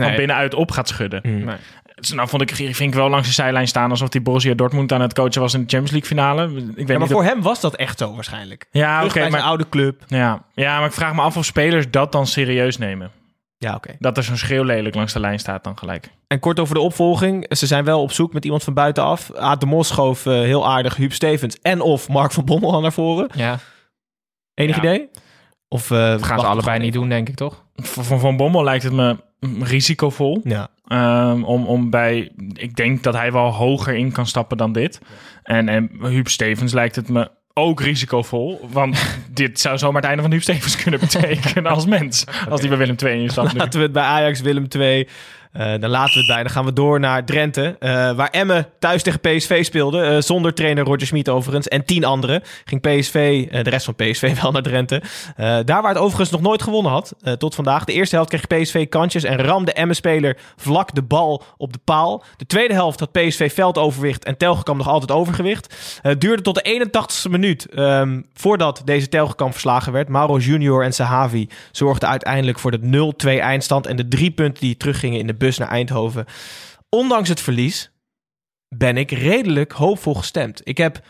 van 0.00 0.08
Nee. 0.08 0.16
binnenuit 0.16 0.54
op 0.54 0.70
gaat 0.70 0.88
schudden. 0.88 1.20
Hmm. 1.22 1.44
Nee. 1.44 1.56
Dus 1.94 2.12
nou 2.12 2.28
vond 2.28 2.42
ik 2.42 2.52
Giri 2.52 2.74
Vink 2.74 2.94
wel 2.94 3.08
langs 3.08 3.26
de 3.28 3.32
zijlijn 3.34 3.68
staan 3.68 3.90
alsof 3.90 4.12
hij 4.12 4.22
Borussia 4.22 4.54
Dortmund 4.54 4.92
aan 4.92 5.00
het 5.00 5.14
coachen 5.14 5.40
was 5.40 5.54
in 5.54 5.60
de 5.60 5.68
Champions 5.68 5.90
League 5.90 6.08
finale. 6.08 6.44
Ik 6.44 6.52
weet 6.54 6.64
Ja, 6.76 6.84
maar 6.92 6.98
niet 6.98 7.10
voor 7.10 7.20
of- 7.22 7.26
hem 7.28 7.42
was 7.42 7.60
dat 7.60 7.74
echt 7.76 7.98
zo 7.98 8.14
waarschijnlijk. 8.14 8.66
Ja, 8.70 9.02
oké, 9.04 9.12
zijn 9.12 9.30
maar, 9.30 9.40
oude 9.40 9.68
club. 9.68 10.02
ja, 10.06 10.42
ja, 10.54 10.78
maar 10.78 10.86
ik 10.86 10.92
vraag 10.94 11.14
me 11.14 11.20
af 11.20 11.36
of 11.36 11.44
spelers 11.44 11.90
dat 11.90 12.12
dan 12.12 12.26
serieus 12.26 12.78
nemen. 12.78 13.10
Ja, 13.58 13.74
oké. 13.74 13.96
Dat 13.98 14.16
er 14.16 14.22
zo'n 14.22 14.36
schreeuw 14.36 14.62
lelijk 14.62 14.94
langs 14.94 15.12
de 15.12 15.20
lijn 15.20 15.38
staat 15.38 15.64
dan 15.64 15.78
gelijk. 15.78 16.10
En 16.26 16.38
kort 16.40 16.60
over 16.60 16.74
de 16.74 16.80
opvolging. 16.80 17.46
Ze 17.56 17.66
zijn 17.66 17.84
wel 17.84 18.02
op 18.02 18.12
zoek 18.12 18.32
met 18.32 18.44
iemand 18.44 18.62
van 18.64 18.74
buitenaf. 18.74 19.34
Aad 19.34 19.60
de 19.60 19.66
Mos 19.66 19.88
schoof 19.88 20.26
eh, 20.26 20.32
heel 20.32 20.68
aardig 20.68 20.96
Huub 20.96 21.12
Stevens 21.12 21.58
en 21.62 21.80
of 21.80 22.08
Mark 22.08 22.32
van 22.32 22.44
Bommel 22.44 22.72
al 22.72 22.80
naar 22.80 22.92
voren. 22.92 23.28
Ja, 23.34 23.58
Enig 24.54 24.76
Ja. 24.76 24.82
idee? 24.82 25.08
Of 25.74 25.90
eh, 25.90 25.98
dat 25.98 26.22
gaan 26.22 26.40
ze 26.40 26.46
allebei 26.46 26.78
niet 26.78 26.92
doen, 26.92 27.08
denk 27.08 27.28
ik 27.28 27.34
toch? 27.34 27.64
Van 27.76 28.20
Van, 28.20 28.36
Bommel 28.36 28.64
lijkt 28.64 28.84
het 28.84 28.92
me 28.92 29.16
risicovol. 29.60 30.40
Ja. 30.44 30.68
Ehm, 30.86 31.42
om, 31.42 31.66
om 31.66 31.90
bij, 31.90 32.32
ik 32.52 32.76
denk 32.76 33.02
dat 33.02 33.14
hij 33.14 33.32
wel 33.32 33.50
hoger 33.50 33.94
in 33.94 34.12
kan 34.12 34.26
stappen 34.26 34.56
dan 34.56 34.72
dit. 34.72 35.00
En, 35.42 35.68
en 35.68 35.90
Huub 36.00 36.28
Stevens 36.28 36.72
lijkt 36.72 36.96
het 36.96 37.08
me 37.08 37.30
ook 37.52 37.80
risicovol. 37.80 38.68
Want 38.70 39.16
dit 39.40 39.60
zou 39.60 39.78
zomaar 39.78 40.00
het 40.00 40.04
einde 40.04 40.22
van 40.22 40.30
Huub 40.30 40.42
Stevens 40.42 40.76
kunnen 40.82 41.00
betekenen 41.00 41.72
als 41.72 41.86
mens. 41.86 42.24
Als 42.48 42.60
die 42.60 42.68
bij 42.68 42.78
Willem 42.78 42.96
II 43.04 43.22
in 43.22 43.30
stapt 43.30 43.52
nu. 43.52 43.58
Laten 43.58 43.78
we 43.78 43.84
het 43.84 43.94
bij 43.94 44.02
Ajax 44.02 44.40
Willem 44.40 44.68
2. 44.68 45.08
Dan 45.54 45.90
laten 45.90 46.12
we 46.12 46.18
het 46.18 46.26
bij. 46.26 46.42
Dan 46.42 46.50
gaan 46.52 46.64
we 46.64 46.72
door 46.72 47.00
naar 47.00 47.24
Drenthe. 47.24 47.76
eh, 47.78 47.90
waar 48.12 48.28
Emmen 48.30 48.66
thuis 48.78 49.02
tegen 49.02 49.20
PSV 49.20 49.64
speelde. 49.64 50.00
eh, 50.02 50.20
zonder 50.20 50.54
trainer 50.54 50.84
Roger 50.84 51.06
Smit 51.06 51.28
overigens. 51.28 51.68
En 51.68 51.84
tien 51.84 52.04
anderen. 52.04 52.42
Ging 52.64 52.80
PSV, 52.80 53.46
eh, 53.50 53.64
de 53.64 53.70
rest 53.70 53.84
van 53.84 53.94
PSV 53.94 54.34
wel 54.42 54.52
naar 54.52 54.62
Drenthe. 54.62 55.02
Eh, 55.36 55.58
daar 55.64 55.82
waar 55.82 55.92
het 55.92 55.98
overigens 56.02 56.30
nog 56.30 56.40
nooit 56.40 56.62
gewonnen 56.62 56.92
had. 56.92 57.14
eh, 57.22 57.32
tot 57.32 57.54
vandaag. 57.54 57.84
De 57.84 57.92
eerste 57.92 58.14
helft 58.14 58.30
kreeg 58.30 58.46
PSV 58.46 58.88
kansjes. 58.88 59.24
En 59.24 59.36
ramde 59.42 59.72
Emmen-speler 59.72 60.36
vlak 60.56 60.94
de 60.94 61.02
bal 61.02 61.42
op 61.56 61.72
de 61.72 61.78
paal. 61.84 62.24
De 62.36 62.46
tweede 62.46 62.74
helft 62.74 63.00
had 63.00 63.12
PSV 63.12 63.52
veldoverwicht. 63.54 64.24
En 64.24 64.36
Telgekamp 64.36 64.78
nog 64.78 64.88
altijd 64.88 65.10
overgewicht. 65.10 65.74
Eh, 66.02 66.10
Het 66.14 66.20
duurde 66.20 66.42
tot 66.42 66.54
de 66.54 66.62
81ste 66.62 67.28
minuut. 67.30 67.66
ehm, 67.74 68.20
voordat 68.34 68.82
deze 68.84 69.08
Telgekamp 69.08 69.52
verslagen 69.52 69.92
werd. 69.92 70.08
Mauro 70.08 70.38
Junior 70.38 70.84
en 70.84 70.92
Sahavi 70.92 71.48
zorgden 71.72 72.08
uiteindelijk 72.08 72.58
voor 72.58 72.70
de 72.70 72.78
0-2 72.80 73.40
eindstand. 73.40 73.86
En 73.86 73.96
de 73.96 74.08
drie 74.08 74.30
punten 74.30 74.60
die 74.62 74.76
teruggingen 74.76 75.18
in 75.18 75.26
de 75.26 75.34
bus 75.44 75.58
naar 75.58 75.68
Eindhoven. 75.68 76.24
Ondanks 76.88 77.28
het 77.28 77.40
verlies 77.40 77.90
ben 78.68 78.96
ik 78.96 79.10
redelijk 79.10 79.72
hoopvol 79.72 80.14
gestemd. 80.14 80.60
Ik 80.64 80.78
heb 80.78 81.00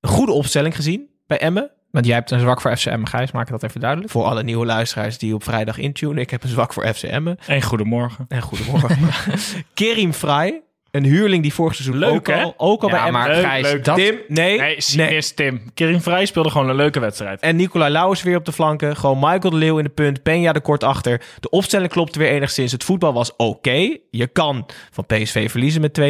een 0.00 0.10
goede 0.10 0.32
opstelling 0.32 0.76
gezien 0.76 1.08
bij 1.26 1.38
Emmen. 1.38 1.70
Want 1.90 2.06
jij 2.06 2.14
hebt 2.14 2.30
een 2.30 2.40
zwak 2.40 2.60
voor 2.60 2.76
FCM, 2.76 3.04
Gijs. 3.04 3.32
Maak 3.32 3.44
ik 3.44 3.50
dat 3.50 3.62
even 3.62 3.80
duidelijk. 3.80 4.10
Voor 4.10 4.24
alle 4.24 4.42
nieuwe 4.42 4.66
luisteraars 4.66 5.18
die 5.18 5.34
op 5.34 5.44
vrijdag 5.44 5.78
intunen. 5.78 6.18
Ik 6.18 6.30
heb 6.30 6.42
een 6.42 6.48
zwak 6.48 6.72
voor 6.72 6.94
FC 6.94 7.02
Emmen. 7.02 7.38
En 7.46 7.62
goedemorgen. 7.62 8.24
En 8.28 8.42
goedemorgen. 8.42 8.98
Kerim 9.74 10.14
Vrij. 10.14 10.62
Een 10.90 11.04
huurling 11.04 11.42
die 11.42 11.54
vorig 11.54 11.74
seizoen 11.74 11.98
Leuk, 11.98 12.10
ook, 12.10 12.26
hè? 12.26 12.42
al, 12.42 12.54
ook 12.56 12.82
al 12.82 12.88
Ja, 12.88 12.94
bij 12.94 13.06
Emmen... 13.06 13.20
maar 13.20 13.30
Leuk, 13.30 13.44
Gijs, 13.44 13.62
leuk. 13.62 13.84
dat... 13.84 13.96
Tim, 13.96 14.18
nee, 14.28 14.58
Nee, 14.58 14.78
nee. 14.96 15.34
Tim. 15.34 15.62
Kerim 15.74 16.00
Vrij 16.00 16.26
speelde 16.26 16.50
gewoon 16.50 16.68
een 16.68 16.76
leuke 16.76 17.00
wedstrijd. 17.00 17.40
En 17.40 17.56
Nicolai 17.56 17.92
Lauwers 17.92 18.22
weer 18.22 18.36
op 18.36 18.44
de 18.44 18.52
flanken. 18.52 18.96
Gewoon 18.96 19.18
Michael 19.18 19.50
de 19.50 19.56
Leeuw 19.56 19.78
in 19.78 19.84
de 19.84 19.90
punt. 19.90 20.18
Peña 20.20 20.52
er 20.52 20.60
kort 20.60 20.84
achter. 20.84 21.22
De 21.40 21.50
opstelling 21.50 21.90
klopte 21.90 22.18
weer 22.18 22.28
enigszins. 22.28 22.72
Het 22.72 22.84
voetbal 22.84 23.12
was 23.12 23.36
oké. 23.36 23.96
Je 24.10 24.26
kan 24.26 24.66
van 24.90 25.06
PSV 25.06 25.50
verliezen 25.50 25.80
met 25.80 26.00
2-0. 26.00 26.04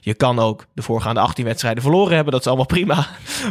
Je 0.00 0.14
kan 0.14 0.38
ook 0.38 0.66
de 0.74 0.82
voorgaande 0.82 1.20
18 1.20 1.44
wedstrijden 1.44 1.82
verloren 1.82 2.14
hebben. 2.14 2.32
Dat 2.32 2.40
is 2.40 2.46
allemaal 2.46 2.66
prima. 2.76 3.06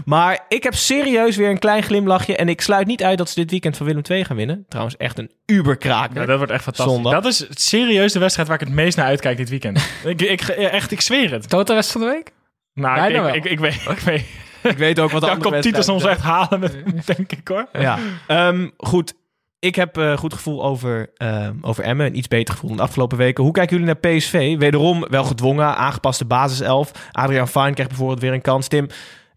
Maar 0.05 0.45
ik 0.47 0.63
heb 0.63 0.73
serieus 0.73 1.35
weer 1.35 1.49
een 1.49 1.59
klein 1.59 1.83
glimlachje. 1.83 2.35
En 2.35 2.49
ik 2.49 2.61
sluit 2.61 2.87
niet 2.87 3.03
uit 3.03 3.17
dat 3.17 3.29
ze 3.29 3.35
dit 3.39 3.51
weekend 3.51 3.77
van 3.77 3.85
Willem 3.85 4.01
II 4.09 4.25
gaan 4.25 4.35
winnen. 4.35 4.65
Trouwens 4.69 4.97
echt 4.97 5.17
een 5.19 5.31
uberkraker. 5.45 6.19
Ja, 6.19 6.25
dat 6.25 6.37
wordt 6.37 6.51
echt 6.51 6.63
fantastisch. 6.63 6.93
Zondag. 6.93 7.13
Dat 7.13 7.25
is 7.25 7.45
serieus 7.49 8.13
de 8.13 8.19
wedstrijd 8.19 8.47
waar 8.47 8.61
ik 8.61 8.67
het 8.67 8.75
meest 8.75 8.97
naar 8.97 9.05
uitkijk 9.05 9.37
dit 9.37 9.49
weekend. 9.49 9.89
ik, 10.03 10.21
ik, 10.21 10.41
echt, 10.71 10.91
ik 10.91 11.01
zweer 11.01 11.31
het. 11.31 11.49
Totalrest 11.49 11.91
van 11.91 12.01
de 12.01 12.07
week? 12.07 12.31
Nou, 12.73 13.13
ik, 13.13 13.35
ik, 13.35 13.45
ik, 13.45 13.59
weet, 13.59 13.73
ik 13.89 13.99
weet. 13.99 14.25
Ik 14.63 14.77
weet 14.77 14.99
ook 14.99 15.11
wat 15.11 15.21
de 15.21 15.27
Dan 15.27 15.35
andere 15.35 15.51
komt 15.51 15.63
Titus 15.63 15.89
ons 15.89 16.03
echt 16.05 16.21
halen, 16.21 16.59
met, 16.59 16.73
denk 17.05 17.31
ik 17.31 17.47
hoor. 17.47 17.67
Ja, 17.73 17.99
Ehm, 18.27 18.69
goed. 18.77 19.13
Ik 19.59 19.75
heb 19.75 19.97
eh 19.97 20.17
goed 20.17 20.33
gevoel 20.33 20.63
over, 20.63 21.11
ehm, 21.15 21.55
over 21.61 21.83
Emmen. 21.83 22.05
Een 22.05 22.17
iets 22.17 22.27
beter 22.27 22.53
gevoel 22.53 22.69
dan 22.69 22.77
de 22.77 22.83
afgelopen 22.83 23.17
weken. 23.17 23.43
Hoe 23.43 23.53
kijken 23.53 23.77
jullie 23.77 23.93
naar 23.93 24.11
PSV? 24.15 24.57
Wederom 24.57 25.05
wel 25.09 25.23
gedwongen, 25.23 25.75
aangepaste 25.75 26.25
basiself. 26.25 26.91
Adriaan 27.11 27.47
Fine 27.47 27.71
krijgt 27.73 27.87
bijvoorbeeld 27.89 28.21
weer 28.21 28.33
een 28.33 28.41
kans. 28.41 28.67
Tim, 28.67 28.87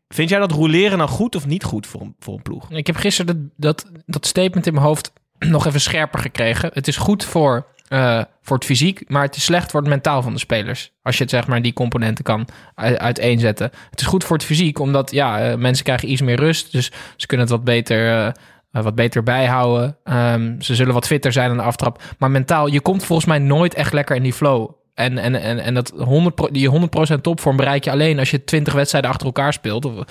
vind 0.09 0.29
jij 0.29 0.39
dat 0.39 0.53
roleren 0.53 0.99
nou 0.99 1.11
goed 1.11 1.35
of 1.35 1.47
niet 1.47 1.65
goed 1.65 1.87
voor 1.87 2.01
een, 2.01 2.17
voor 2.19 2.35
een 2.35 2.43
ploeg? 2.43 2.71
Ik 2.71 2.87
heb 2.87 2.97
gisteren 2.97 3.53
dat, 3.57 3.83
dat, 3.85 3.91
dat 4.07 4.27
statement 4.27 4.67
in 4.67 4.75
mijn 4.75 4.87
hoofd 4.87 5.13
nog 5.39 5.67
even 5.67 5.81
scherper 5.81 6.19
gekregen. 6.19 6.71
Het 6.73 6.89
is 6.89 6.97
goed 6.97 7.25
voor, 7.25 7.67
eh, 7.95 8.23
voor 8.43 8.57
het 8.57 8.65
fysiek, 8.65 9.03
maar 9.09 9.23
het 9.23 9.37
is 9.37 9.45
slecht 9.45 9.71
voor 9.71 9.81
het 9.81 9.89
mentaal 9.89 10.23
van 10.23 10.33
de 10.33 10.39
spelers. 10.39 10.93
Als 11.03 11.17
je 11.17 11.23
het 11.23 11.33
zeg 11.33 11.47
maar 11.47 11.63
die 11.63 11.73
componenten 11.73 12.25
kan 12.25 12.49
uiteenzetten. 12.97 13.71
Het 13.91 14.01
is 14.01 14.07
goed 14.07 14.25
voor 14.25 14.37
het 14.37 14.45
fysiek, 14.45 14.79
omdat 14.79 15.11
ja, 15.11 15.41
eh, 15.41 15.57
mensen 15.57 15.85
krijgen 15.85 16.11
iets 16.11 16.21
meer 16.21 16.37
rust. 16.37 16.73
Dus 16.73 16.93
ze 17.17 17.27
kunnen 17.27 17.47
het 17.47 17.57
wat 17.57 17.65
beter, 17.65 18.27
eh, 18.73 18.83
wat 18.83 18.95
beter 18.95 19.23
bijhouden. 19.23 19.97
Ehm, 20.05 20.61
ze 20.61 20.75
zullen 20.75 20.95
wat 20.95 21.07
fitter 21.07 21.33
zijn 21.33 21.51
aan 21.51 21.57
de 21.57 21.63
aftrap. 21.63 22.03
Maar 22.19 22.31
mentaal, 22.31 22.67
je 22.67 22.81
komt 22.81 23.05
volgens 23.05 23.29
mij 23.29 23.39
nooit 23.39 23.75
echt 23.75 23.93
lekker 23.93 24.17
in 24.17 24.23
die 24.23 24.33
flow. 24.33 24.71
En, 24.95 25.19
en, 25.19 25.35
en, 25.35 25.59
en 25.59 25.75
dat 25.75 25.93
100 25.97 26.35
pro- 26.35 26.51
die 26.51 26.71
100% 27.17 27.21
topvorm 27.21 27.57
bereik 27.57 27.85
je 27.85 27.91
alleen 27.91 28.19
als 28.19 28.31
je 28.31 28.45
20 28.45 28.73
wedstrijden 28.73 29.11
achter 29.11 29.27
elkaar 29.27 29.53
speelt. 29.53 30.07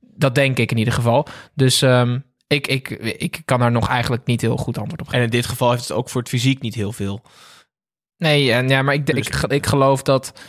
Dat 0.00 0.34
denk 0.34 0.58
ik 0.58 0.70
in 0.70 0.78
ieder 0.78 0.94
geval. 0.94 1.26
Dus 1.54 1.82
ehm, 1.82 2.18
ik, 2.46 2.66
ik, 2.66 2.88
ik 3.18 3.42
kan 3.44 3.60
daar 3.60 3.72
nog 3.72 3.88
eigenlijk 3.88 4.26
niet 4.26 4.40
heel 4.40 4.56
goed 4.56 4.78
antwoord 4.78 5.00
op 5.00 5.06
geven. 5.06 5.20
En 5.20 5.24
in 5.32 5.38
dit 5.38 5.46
geval 5.46 5.70
heeft 5.70 5.88
het 5.88 5.96
ook 5.96 6.08
voor 6.08 6.20
het 6.20 6.30
fysiek 6.30 6.60
niet 6.60 6.74
heel 6.74 6.92
veel. 6.92 7.22
Nee, 8.16 8.52
en, 8.52 8.68
ja, 8.68 8.82
maar 8.82 8.94
ik, 8.94 9.08
ik, 9.08 9.42
ik 9.48 9.66
geloof 9.66 10.02
dat 10.02 10.40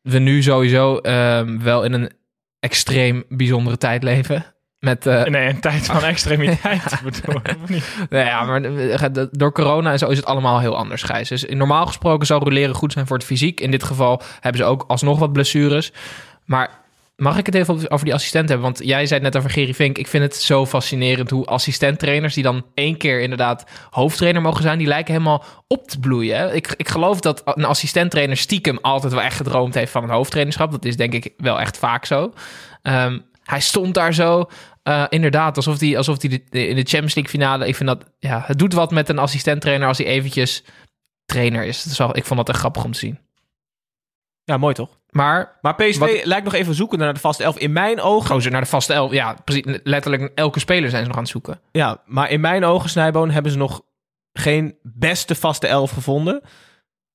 we 0.00 0.18
nu 0.18 0.42
sowieso 0.42 0.98
ehm, 0.98 1.58
wel 1.58 1.84
in 1.84 1.92
een 1.92 2.12
extreem 2.60 3.24
bijzondere 3.28 3.78
tijd 3.78 4.02
leven. 4.02 4.54
Met, 4.78 5.06
eh, 5.06 5.24
Nee, 5.24 5.48
een 5.48 5.60
tijd 5.60 5.86
van 5.86 6.04
extremiteit 6.14 7.00
bedoel 7.02 7.40
niet? 7.68 7.96
nou 8.10 8.24
ja, 8.26 8.44
maar 8.44 8.62
eh, 8.62 9.26
door 9.30 9.52
corona 9.52 9.92
en 9.92 9.98
zo 9.98 10.08
is 10.08 10.16
het 10.16 10.26
allemaal 10.26 10.60
heel 10.60 10.76
anders, 10.76 11.02
Gijs. 11.02 11.28
Dus 11.28 11.44
normaal 11.48 11.86
gesproken 11.86 12.26
zou 12.26 12.44
roleren 12.44 12.74
goed 12.74 12.92
zijn 12.92 13.06
voor 13.06 13.16
het 13.16 13.26
fysiek. 13.26 13.60
In 13.60 13.70
dit 13.70 13.82
geval 13.82 14.22
hebben 14.40 14.60
ze 14.60 14.68
ook 14.68 14.84
alsnog 14.86 15.18
wat 15.18 15.32
blessures. 15.32 15.92
Maar 16.44 16.70
mag 17.18 17.38
ik 17.38 17.46
het 17.46 17.54
even 17.54 17.90
over 17.90 18.04
die 18.04 18.14
assistent 18.14 18.48
hebben? 18.48 18.66
Want 18.66 18.80
jij 18.84 19.06
zei 19.06 19.20
net 19.20 19.36
over 19.36 19.50
Gerry 19.50 19.74
Vink. 19.74 19.98
Ik 19.98 20.06
vind 20.06 20.22
het 20.24 20.36
zo 20.36 20.66
fascinerend 20.66 21.30
hoe 21.30 21.46
assistenttrainers... 21.46 22.34
die 22.34 22.42
dan 22.42 22.66
één 22.74 22.96
keer 22.96 23.20
inderdaad 23.20 23.64
hoofdtrainer 23.90 24.42
mogen 24.42 24.62
zijn... 24.62 24.78
die 24.78 24.86
lijken 24.86 25.12
helemaal 25.12 25.44
op 25.66 25.88
te 25.88 25.98
bloeien. 25.98 26.54
Ik, 26.54 26.74
ik 26.76 26.88
geloof 26.88 27.20
dat 27.20 27.42
een 27.44 27.64
assistenttrainer 27.64 28.36
stiekem 28.36 28.78
altijd 28.80 29.12
wel 29.12 29.22
echt 29.22 29.36
gedroomd 29.36 29.74
heeft... 29.74 29.92
van 29.92 30.02
een 30.02 30.10
hoofdtrainerschap. 30.10 30.70
Dat 30.70 30.84
is 30.84 30.96
denk 30.96 31.12
ik 31.12 31.32
wel 31.36 31.60
echt 31.60 31.78
vaak 31.78 32.04
zo. 32.04 32.32
Ehm, 32.82 33.18
hij 33.42 33.60
stond 33.60 33.94
daar 33.94 34.14
zo... 34.14 34.48
eh, 34.82 35.04
inderdaad, 35.08 35.56
alsof 35.56 35.80
hij 35.80 35.96
alsof 35.96 36.22
in 36.22 36.42
de 36.50 36.68
Champions 36.72 37.14
League 37.14 37.28
finale... 37.28 37.66
Ik 37.66 37.76
vind 37.76 37.88
dat, 37.88 38.04
ja, 38.18 38.42
het 38.46 38.58
doet 38.58 38.72
wat 38.72 38.90
met 38.90 39.08
een 39.08 39.18
assistenttrainer... 39.18 39.88
als 39.88 39.98
hij 39.98 40.06
eventjes 40.06 40.64
trainer 41.24 41.64
is. 41.64 41.98
Ik 42.12 42.24
vond 42.24 42.38
dat 42.38 42.48
echt 42.48 42.58
grappig 42.58 42.84
om 42.84 42.92
te 42.92 42.98
zien. 42.98 43.18
Ja, 44.44 44.56
mooi 44.56 44.74
toch? 44.74 44.97
Maar 45.10 45.58
Maar 45.62 45.74
PSV 45.74 45.98
Wat- 45.98 46.24
lijkt 46.24 46.44
nog 46.44 46.54
even 46.54 46.74
zoeken 46.74 46.98
naar 46.98 47.14
de 47.14 47.20
vaste 47.20 47.42
elf. 47.44 47.58
In 47.58 47.72
mijn 47.72 48.00
ogen... 48.00 48.30
gozer 48.30 48.50
naar 48.50 48.60
de 48.60 48.66
vaste 48.66 48.92
elf. 48.92 49.12
Ja, 49.12 49.36
precies. 49.44 49.78
Letterlijk 49.82 50.32
elke 50.34 50.58
speler 50.58 50.90
zijn 50.90 51.02
ze 51.02 51.08
nog 51.08 51.16
aan 51.16 51.22
het 51.22 51.32
zoeken. 51.32 51.60
Ja, 51.72 52.02
maar 52.06 52.30
in 52.30 52.40
mijn 52.40 52.64
ogen, 52.64 52.90
Snijboon, 52.90 53.30
hebben 53.30 53.52
ze 53.52 53.58
nog 53.58 53.82
geen 54.32 54.78
beste 54.82 55.34
vaste 55.34 55.66
elf 55.66 55.90
gevonden. 55.90 56.42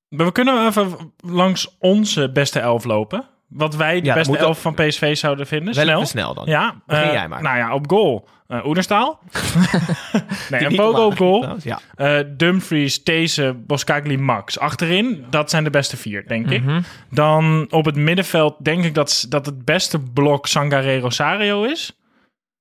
Maar 0.10 0.26
we 0.26 0.32
kunnen 0.32 0.68
even 0.68 1.14
langs 1.18 1.76
onze 1.80 2.32
beste 2.32 2.60
elf 2.60 2.84
lopen. 2.84 3.30
Wat 3.54 3.76
wij 3.76 4.00
de 4.00 4.06
Ja, 4.06 4.14
beste 4.14 4.38
elf 4.38 4.62
van 4.62 4.74
PSV 4.74 5.18
zouden 5.18 5.48
vinden. 5.48 5.74
Snel. 5.74 6.06
snel 6.06 6.34
dan. 6.34 6.46
Ja, 6.46 6.76
Begin 6.86 7.04
eh, 7.04 7.12
jij 7.14 7.28
maar. 7.28 7.42
Nou 7.42 7.58
ja, 7.58 7.74
op 7.74 7.90
goal. 7.90 8.28
eh 8.48 8.66
Oenerstaal. 8.66 9.20
nee, 10.50 10.66
een 10.66 10.76
Pogo 10.76 11.12
goal. 11.12 11.38
trouwens, 11.40 11.64
Ja. 11.64 11.80
Eh, 11.96 12.20
Dumfries, 12.38 13.04
These, 13.04 13.56
Boskagli, 13.68 14.18
Max. 14.18 14.60
Achterin, 14.60 15.26
dat 15.30 15.50
zijn 15.50 15.64
de 15.64 15.70
beste 15.70 15.98
vier, 15.98 16.28
denk 16.28 16.50
ik. 16.50 16.64
Dan 17.10 17.68
op 17.70 17.86
het 17.86 17.96
middenveld 17.96 18.56
denk 18.60 18.84
ik 18.84 18.94
dat, 18.94 19.26
dat 19.30 19.46
het 19.46 19.66
beste 19.66 20.00
blok 20.00 20.48
Sangare 20.48 21.00
Rosario 21.00 21.64
is. 21.64 21.98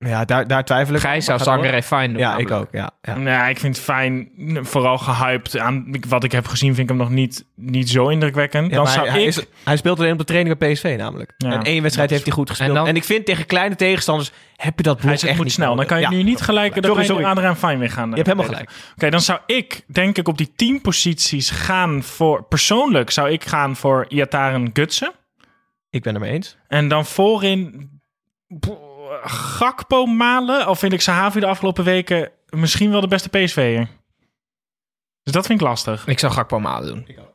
Ja, 0.04 0.24
daar, 0.24 0.46
daar 0.46 0.64
twijfel 0.64 0.94
ik. 0.94 1.00
Gijs 1.00 1.24
zou. 1.24 1.40
Sangare 1.40 1.82
fijn 1.82 2.10
doen. 2.10 2.20
Ja, 2.20 2.36
ik 2.36 2.50
ook. 2.50 2.68
Ja, 2.72 2.90
ja. 3.02 3.16
Ja, 3.16 3.46
ik 3.46 3.58
vind 3.58 3.76
het 3.76 3.84
fijn, 3.84 4.28
vooral 4.62 4.98
gehyped. 4.98 5.58
Aan 5.58 5.96
wat 6.08 6.24
ik 6.24 6.32
heb 6.32 6.46
gezien 6.46 6.74
vind 6.74 6.90
ik 6.90 6.96
hem 6.96 7.06
nog 7.06 7.10
niet, 7.10 7.44
niet 7.54 7.90
zo 7.90 8.08
indrukwekkend. 8.08 8.70
Ja, 8.70 8.76
dan 8.76 8.86
zou 8.86 9.08
hij, 9.08 9.20
ik... 9.20 9.26
is, 9.26 9.44
hij 9.64 9.76
speelt 9.76 9.98
alleen 9.98 10.12
op 10.12 10.18
de 10.18 10.24
training 10.24 10.58
bij 10.58 10.72
PSV 10.72 10.94
namelijk. 10.98 11.34
Ja, 11.36 11.52
en 11.52 11.62
één 11.62 11.82
wedstrijd 11.82 12.10
heeft 12.10 12.24
hij 12.24 12.32
goed 12.32 12.50
gespeeld. 12.50 12.86
En, 12.86 12.96
ik 12.96 13.04
vind 13.04 13.26
tegen 13.26 13.46
kleine 13.46 13.74
tegenstanders 13.74 14.32
heb 14.56 14.76
je 14.76 14.82
dat 14.82 14.96
blok 14.96 15.20
Hij 15.20 15.28
echt 15.28 15.36
moet 15.36 15.44
niet 15.44 15.54
snel. 15.54 15.76
Dan 15.76 15.86
kan 15.86 15.96
je 15.96 16.02
Ja. 16.02 16.10
nu 16.10 16.22
niet 16.22 16.40
gelijk... 16.40 16.74
Dan 16.74 16.84
Sorry, 16.84 17.04
sorry. 17.04 17.24
Adriaan 17.24 17.56
Fijn 17.56 17.78
weer 17.78 17.90
gaan. 17.90 18.08
Je 18.08 18.14
hebt 18.14 18.26
helemaal 18.26 18.46
verdedigen. 18.46 18.80
Oké, 18.94 19.10
dan 19.10 19.20
zou 19.20 19.38
ik 19.46 19.84
denk 19.86 20.18
ik 20.18 20.28
op 20.28 20.38
die 20.38 20.52
tien 20.56 20.80
posities 20.80 21.50
gaan 21.50 22.02
voor... 22.02 22.42
Persoonlijk 22.42 23.10
zou 23.10 23.30
ik 23.30 23.44
gaan 23.44 23.76
voor 23.76 24.04
Iataren 24.08 24.70
Gutsen. 24.72 25.12
Ik 25.90 26.02
ben 26.02 26.14
het 26.14 26.22
mee 26.22 26.32
eens. 26.32 26.56
En 26.68 26.88
dan 26.88 27.06
voorin 27.06 27.90
Boah, 28.60 28.91
Gakpo 29.22 30.06
Malen. 30.06 30.64
Al 30.66 30.74
vind 30.74 30.92
ik 30.92 31.00
Sahavi 31.00 31.40
de 31.40 31.46
afgelopen 31.46 31.84
weken 31.84 32.30
misschien 32.48 32.90
wel 32.90 33.00
de 33.00 33.08
beste 33.08 33.28
PSV'er. 33.28 33.88
Dus 35.22 35.32
dat 35.32 35.46
vind 35.46 35.60
ik 35.60 35.66
lastig. 35.66 36.06
Ik 36.06 36.18
zou 36.18 36.32
Gakpo 36.32 36.60
Malen 36.60 36.86
doen. 36.88 37.31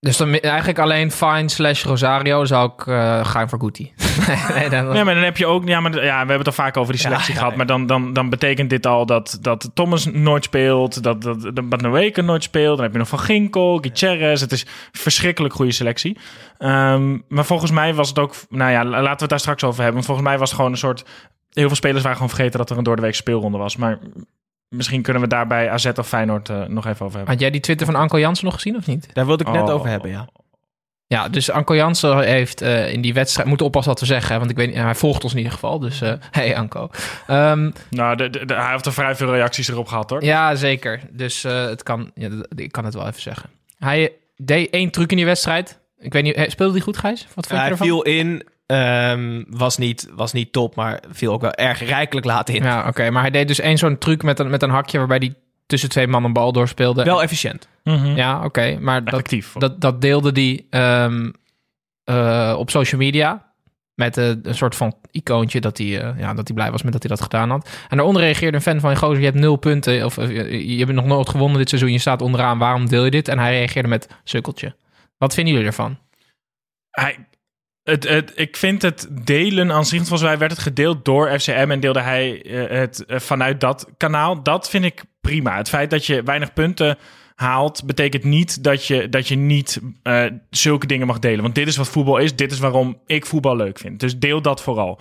Dus 0.00 0.16
dan 0.16 0.34
eigenlijk 0.34 0.78
alleen 0.78 1.10
Fine 1.10 1.48
slash 1.48 1.84
Rosario 1.84 2.44
zou 2.44 2.72
ik 2.76 2.86
eh, 2.86 3.24
gaan 3.24 3.48
voor 3.48 3.60
Guti. 3.60 3.92
nee, 4.54 4.68
dan, 4.68 4.86
maar 4.86 5.14
dan 5.14 5.24
heb 5.24 5.36
je 5.36 5.46
ook... 5.46 5.68
Ja, 5.68 5.80
maar, 5.80 5.94
ja, 5.94 6.00
we 6.00 6.16
hebben 6.16 6.38
het 6.38 6.46
al 6.46 6.52
vaak 6.52 6.76
over 6.76 6.92
die 6.92 7.02
selectie 7.02 7.34
ja, 7.34 7.38
gehad. 7.38 7.56
Maar 7.56 7.66
dan, 7.66 7.86
dan, 7.86 8.12
dan 8.12 8.28
betekent 8.30 8.70
dit 8.70 8.86
al 8.86 9.06
dat, 9.06 9.38
dat 9.40 9.70
Thomas 9.74 10.04
nooit 10.04 10.44
speelt. 10.44 11.02
Dat, 11.02 11.22
dat, 11.22 11.42
dat 11.42 11.68
Badnaweke 11.68 12.22
nooit 12.22 12.42
speelt. 12.42 12.74
Dan 12.74 12.84
heb 12.84 12.92
je 12.92 12.98
nog 12.98 13.08
Van 13.08 13.18
Ginkel, 13.18 13.78
Gutierrez. 13.80 14.40
Het 14.40 14.52
is 14.52 14.66
verschrikkelijk 14.92 15.54
goede 15.54 15.72
selectie. 15.72 16.18
Ehm, 16.58 17.18
maar 17.28 17.44
volgens 17.44 17.70
mij 17.70 17.94
was 17.94 18.08
het 18.08 18.18
ook... 18.18 18.34
Nou 18.48 18.70
ja, 18.70 18.84
laten 18.84 19.02
we 19.02 19.20
het 19.20 19.28
daar 19.28 19.38
straks 19.38 19.64
over 19.64 19.82
hebben. 19.82 20.04
Volgens 20.04 20.26
mij 20.26 20.38
was 20.38 20.48
het 20.48 20.56
gewoon 20.56 20.72
een 20.72 20.78
soort... 20.78 21.04
Heel 21.52 21.66
veel 21.66 21.76
spelers 21.76 22.02
waren 22.02 22.16
gewoon 22.16 22.32
vergeten 22.34 22.58
dat 22.58 22.70
er 22.70 22.78
een 22.78 22.84
doordeweekse 22.84 23.20
speelronde 23.20 23.58
was. 23.58 23.76
Maar 23.76 23.98
misschien 24.68 25.02
kunnen 25.02 25.22
we 25.22 25.28
daarbij 25.28 25.70
AZ 25.70 25.86
of 25.96 26.08
Feyenoord 26.08 26.48
eh, 26.48 26.62
nog 26.64 26.86
even 26.86 27.04
over 27.06 27.16
hebben. 27.16 27.26
Had 27.34 27.40
jij 27.40 27.50
die 27.50 27.60
Twitter 27.60 27.86
van 27.86 27.94
Anko 27.94 28.18
Jansen 28.18 28.44
nog 28.44 28.54
gezien 28.54 28.76
of 28.76 28.86
niet? 28.86 29.08
Daar 29.14 29.26
wilde 29.26 29.44
ik 29.44 29.50
net 29.52 29.62
Oh. 29.62 29.70
over 29.74 29.88
hebben, 29.88 30.10
ja. 30.10 30.28
Ja, 31.06 31.28
dus 31.28 31.50
Anko 31.50 31.74
Jansen 31.74 32.18
heeft 32.18 32.60
eh, 32.60 32.92
in 32.92 33.00
die 33.00 33.14
wedstrijd... 33.14 33.48
Moet 33.48 33.62
oppassen 33.62 33.92
wat 33.92 34.00
we 34.00 34.06
zeggen, 34.06 34.32
hè, 34.32 34.38
want 34.38 34.50
ik 34.50 34.56
weet 34.56 34.66
niet, 34.68 34.76
hij 34.76 34.94
volgt 34.94 35.22
ons 35.22 35.32
in 35.32 35.38
ieder 35.38 35.52
geval. 35.52 35.78
Dus 35.78 36.00
eh 36.00 36.12
hey 36.30 36.56
Anko. 36.56 36.90
Ehm, 37.26 37.70
Nou, 37.90 38.16
de, 38.16 38.30
de- 38.30 38.44
de- 38.44 38.54
hij 38.54 38.70
heeft 38.72 38.86
er 38.86 38.92
vrij 38.92 39.14
veel 39.16 39.32
reacties 39.34 39.68
erop 39.68 39.86
gehad, 39.88 40.10
hoor. 40.10 40.24
ja, 40.24 40.54
zeker. 40.54 41.00
Dus 41.10 41.44
eh, 41.44 41.64
het 41.64 41.82
kan, 41.82 42.10
ja, 42.14 42.28
ik 42.56 42.72
kan 42.72 42.84
het 42.84 42.94
wel 42.94 43.06
even 43.06 43.20
zeggen. 43.22 43.50
Hij 43.78 44.12
deed 44.36 44.70
één 44.70 44.90
truc 44.90 45.10
in 45.10 45.16
die 45.16 45.26
wedstrijd. 45.26 45.78
Ik 45.98 46.12
weet 46.12 46.22
niet, 46.22 46.44
speelde 46.50 46.72
hij 46.72 46.82
goed, 46.82 46.96
Gijs? 46.96 47.22
Wat 47.22 47.32
vond 47.34 47.46
je 47.48 47.54
hij 47.56 47.68
ervan? 47.70 47.86
viel 47.86 48.02
in, 48.02 48.42
ehm, 48.68 49.42
was, 49.48 49.76
niet, 49.76 50.08
was 50.14 50.32
niet 50.32 50.52
top, 50.52 50.74
maar 50.74 51.02
viel 51.10 51.32
ook 51.32 51.40
wel 51.40 51.54
erg 51.54 51.84
rijkelijk 51.84 52.26
laat 52.26 52.48
in. 52.48 52.62
Ja, 52.62 52.88
oké. 52.88 53.10
maar 53.10 53.22
hij 53.22 53.30
deed 53.30 53.48
dus 53.48 53.60
één 53.60 53.78
zo'n 53.78 53.98
truc 53.98 54.22
met 54.22 54.38
een, 54.38 54.50
met 54.50 54.62
een 54.62 54.70
hakje... 54.70 54.98
waarbij 54.98 55.16
hij 55.16 55.34
tussen 55.68 55.88
twee 55.88 56.06
man 56.06 56.24
een 56.24 56.32
bal 56.32 56.52
doorspeelde. 56.52 57.04
Wel 57.04 57.22
efficiënt. 57.22 57.68
Mhm. 57.84 58.16
Ja, 58.16 58.44
oké. 58.44 58.78
maar 58.80 59.04
dat, 59.04 59.12
Effectief. 59.12 59.52
dat, 59.52 59.80
dat 59.80 60.00
deelde 60.00 60.30
hij 60.32 60.66
ehm, 60.70 61.30
eh, 62.04 62.54
op 62.58 62.70
social 62.70 63.00
media. 63.00 63.46
Met 63.94 64.16
eh, 64.16 64.28
een 64.42 64.54
soort 64.54 64.76
van 64.76 64.94
icoontje 65.10 65.60
dat 65.60 65.78
hij, 65.78 66.00
eh, 66.00 66.18
ja, 66.18 66.34
dat 66.34 66.46
hij 66.48 66.56
blij 66.56 66.70
was 66.70 66.82
met 66.82 66.92
dat 66.92 67.02
hij 67.02 67.10
dat 67.10 67.22
gedaan 67.22 67.50
had. 67.50 67.68
En 67.88 67.96
daaronder 67.96 68.22
reageerde 68.22 68.56
een 68.56 68.62
fan 68.62 68.80
van... 68.80 68.96
Gozer, 68.96 69.18
je 69.18 69.24
hebt 69.24 69.38
nul 69.38 69.56
punten. 69.56 70.04
Of 70.04 70.16
je, 70.16 70.68
je 70.68 70.78
hebt 70.78 70.92
nog 70.92 71.04
nooit 71.04 71.28
gewonnen 71.28 71.58
dit 71.58 71.68
seizoen. 71.68 71.92
Je 71.92 71.98
staat 71.98 72.22
onderaan. 72.22 72.58
Waarom 72.58 72.88
deel 72.88 73.04
je 73.04 73.10
dit? 73.10 73.28
En 73.28 73.38
hij 73.38 73.58
reageerde 73.58 73.88
met 73.88 74.08
sukkeltje. 74.24 74.74
Wat 75.18 75.34
vinden 75.34 75.52
jullie 75.52 75.68
ervan? 75.68 75.98
Hij, 76.90 77.26
het, 77.88 78.32
ik 78.34 78.56
vind 78.56 78.82
het 78.82 79.08
delen 79.24 79.72
aan 79.72 79.84
zich, 79.84 79.98
volgens 79.98 80.22
mij 80.22 80.38
werd 80.38 80.50
het 80.50 80.60
gedeeld 80.60 81.04
door 81.04 81.40
FCM 81.40 81.66
en 81.70 81.80
deelde 81.80 82.00
hij 82.00 82.42
eh, 82.42 82.78
het 82.78 83.04
eh, 83.04 83.18
vanuit 83.18 83.60
dat 83.60 83.88
kanaal. 83.96 84.42
Dat 84.42 84.70
vind 84.70 84.84
ik 84.84 85.02
prima. 85.20 85.56
Het 85.56 85.68
feit 85.68 85.90
dat 85.90 86.06
je 86.06 86.22
weinig 86.22 86.52
punten 86.52 86.98
haalt, 87.34 87.82
betekent 87.86 88.24
niet 88.24 88.64
dat 88.64 88.86
je, 88.86 89.08
dat 89.08 89.28
je 89.28 89.36
niet 89.36 89.80
eh, 90.02 90.24
zulke 90.50 90.86
dingen 90.86 91.06
mag 91.06 91.18
delen. 91.18 91.42
Want 91.42 91.54
dit 91.54 91.68
is 91.68 91.76
wat 91.76 91.88
voetbal 91.88 92.18
is, 92.18 92.36
dit 92.36 92.52
is 92.52 92.58
waarom 92.58 92.98
ik 93.06 93.26
voetbal 93.26 93.56
leuk 93.56 93.78
vind. 93.78 94.00
Dus 94.00 94.18
deel 94.18 94.42
dat 94.42 94.62
vooral. 94.62 95.00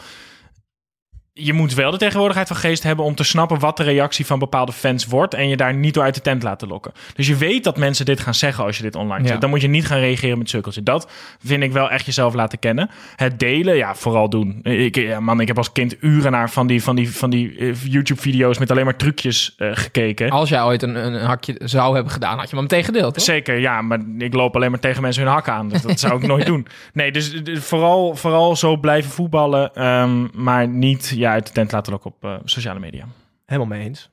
Je 1.39 1.54
moet 1.54 1.73
wel 1.73 1.91
de 1.91 1.97
tegenwoordigheid 1.97 2.47
van 2.47 2.58
geest 2.58 2.84
hebben 2.84 3.06
om 3.06 3.15
te 3.15 3.23
snappen 3.23 3.60
wat 3.60 3.78
de 3.78 3.84
reactie 3.84 4.26
van 4.26 4.39
bepaalde 4.39 4.71
fans 4.71 5.06
wordt 5.06 5.34
en 5.34 5.50
je 5.50 5.58
daar 5.58 5.73
niet 5.73 5.93
door 5.93 6.04
uit 6.04 6.15
de 6.15 6.21
tent 6.21 6.43
laten 6.43 6.67
lokken. 6.67 6.91
Dus 7.15 7.28
je 7.28 7.36
weet 7.36 7.63
dat 7.63 7.78
mensen 7.78 8.06
dit 8.06 8.19
gaan 8.19 8.34
zeggen 8.34 8.63
als 8.63 8.78
je 8.78 8.84
dit 8.84 8.95
online 8.95 9.23
Ja. 9.23 9.30
zet. 9.30 9.41
Dan 9.41 9.50
moet 9.50 9.62
je 9.62 9.67
niet 9.67 9.86
gaan 9.88 10.00
reageren 10.00 10.38
met 10.38 10.50
sukkeltje. 10.50 10.84
Dat 10.84 11.12
vind 11.43 11.63
ik 11.63 11.71
wel 11.71 11.89
echt 11.89 12.06
jezelf 12.06 12.34
laten 12.34 12.60
kennen. 12.60 12.89
Het 13.15 13.39
delen, 13.39 13.76
ja, 13.76 13.95
vooral 13.95 14.30
doen. 14.30 14.60
Ik, 14.63 14.95
ja, 14.95 15.19
man, 15.19 15.39
ik 15.41 15.47
heb 15.47 15.58
als 15.58 15.71
kind 15.71 15.95
uren 16.00 16.32
naar 16.32 16.50
van 16.50 16.67
die, 16.67 16.84
van 16.84 16.95
die, 16.95 17.12
van 17.15 17.30
die 17.30 17.58
eh, 17.58 17.73
YouTube-video's 17.84 18.58
met 18.58 18.71
alleen 18.71 18.86
maar 18.86 18.95
trucjes 18.95 19.54
eh, 19.58 19.69
gekeken. 19.73 20.30
Als 20.30 20.50
jij 20.50 20.63
ooit 20.63 20.82
een, 20.84 20.95
een 20.95 21.26
hakje 21.26 21.56
zou 21.63 21.93
hebben 21.95 22.12
gedaan... 22.13 22.38
had 22.38 22.50
je 22.50 22.56
hem 22.56 22.63
meteen 22.63 22.84
gedeeld, 22.84 23.13
toch? 23.13 23.23
Zeker, 23.23 23.60
ja, 23.60 23.82
maar 23.82 24.00
ik 24.17 24.34
loop 24.34 24.56
alleen 24.56 24.71
maar 24.71 24.80
tegen 24.80 25.02
mensen 25.02 25.23
hun 25.23 25.32
hakken 25.32 25.54
aan. 25.54 25.69
Dus 25.69 25.82
dat 25.82 26.00
zou 26.00 26.21
ik 26.21 26.28
nooit 26.28 26.45
doen. 26.54 26.67
Nee, 26.93 27.12
dus 27.12 27.34
eh, 27.34 27.58
vooral, 27.58 28.15
vooral 28.15 28.56
zo 28.56 28.78
blijven 28.78 29.12
voetballen, 29.12 29.73
ehm, 29.76 30.26
maar 30.34 30.67
niet 30.67 31.13
ja, 31.15 31.27
uit 31.32 31.48
de 31.48 31.54
tent 31.54 31.72
laten 31.72 31.92
lokken 31.92 32.12
op 32.12 32.24
eh, 32.24 32.36
sociale 32.44 32.80
media. 32.80 33.06
Helemaal 33.46 33.78
mee 33.78 33.84
eens. 33.84 34.10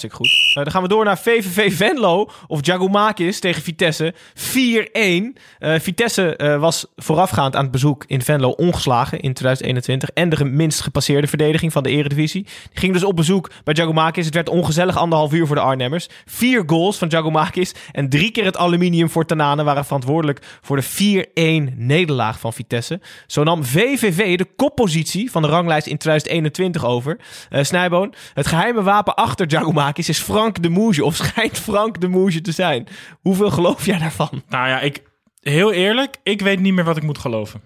Goed. 0.00 0.52
Eh, 0.54 0.62
dan 0.62 0.70
gaan 0.72 0.82
we 0.82 0.88
door 0.88 1.04
naar 1.04 1.18
VVV 1.18 1.76
Venlo 1.76 2.30
of 2.46 2.66
Jagumakis 2.66 3.40
tegen 3.40 3.62
Vitesse. 3.62 4.14
4-1. 4.34 5.36
Eh, 5.58 5.80
Vitesse 5.80 6.36
eh, 6.36 6.60
was 6.60 6.86
voorafgaand 6.96 7.56
aan 7.56 7.62
het 7.62 7.70
bezoek 7.70 8.04
in 8.06 8.22
Venlo 8.22 8.50
ongeslagen 8.50 9.20
in 9.20 9.32
2021. 9.32 10.10
En 10.10 10.28
de 10.28 10.44
minst 10.44 10.80
gepasseerde 10.80 11.26
verdediging 11.26 11.72
van 11.72 11.82
de 11.82 11.90
eredivisie. 11.90 12.42
Die 12.42 12.78
ging 12.78 12.92
dus 12.92 13.04
op 13.04 13.16
bezoek 13.16 13.50
bij 13.64 13.74
Jagumakis. 13.74 14.24
Het 14.24 14.34
werd 14.34 14.48
ongezellig 14.48 14.96
anderhalf 14.96 15.32
uur 15.32 15.46
voor 15.46 15.56
de 15.56 15.62
Arnhemmers. 15.62 16.08
Vier 16.24 16.62
goals 16.66 16.98
van 16.98 17.08
Jagumakis 17.08 17.74
en 17.92 18.08
drie 18.08 18.30
keer 18.30 18.44
het 18.44 18.56
aluminium 18.56 19.10
voor 19.10 19.26
Tanane 19.26 19.64
waren 19.64 19.84
verantwoordelijk 19.84 20.58
voor 20.60 20.76
de 20.76 21.26
4-1 21.70 21.74
nederlaag 21.76 22.40
van 22.40 22.52
Vitesse. 22.52 23.00
Zo 23.26 23.42
nam 23.42 23.64
VVV 23.64 24.38
de 24.38 24.46
koppositie 24.56 25.30
van 25.30 25.42
de 25.42 25.48
ranglijst 25.48 25.86
in 25.86 25.98
2021 25.98 26.84
over. 26.84 27.16
Snijboon, 27.50 28.14
het 28.34 28.46
geheime 28.46 28.82
wapen 28.82 29.14
achter 29.14 29.46
Jagumakis 29.46 29.80
is 29.90 30.18
Frank 30.18 30.62
de 30.62 30.68
Moesje. 30.68 31.04
Of 31.04 31.16
schijnt 31.16 31.58
Frank 31.58 32.00
de 32.00 32.08
Moesje 32.08 32.40
te 32.40 32.52
zijn. 32.52 32.88
Hoeveel 33.20 33.50
geloof 33.50 33.86
jij 33.86 33.98
daarvan? 33.98 34.42
Nou 34.48 34.68
ja, 34.68 34.80
ik, 34.80 35.02
heel 35.40 35.72
eerlijk, 35.72 36.16
ik 36.22 36.40
weet 36.40 36.60
niet 36.60 36.74
meer 36.74 36.84
wat 36.84 36.96
ik 36.96 37.02
moet 37.02 37.18
geloven. 37.18 37.62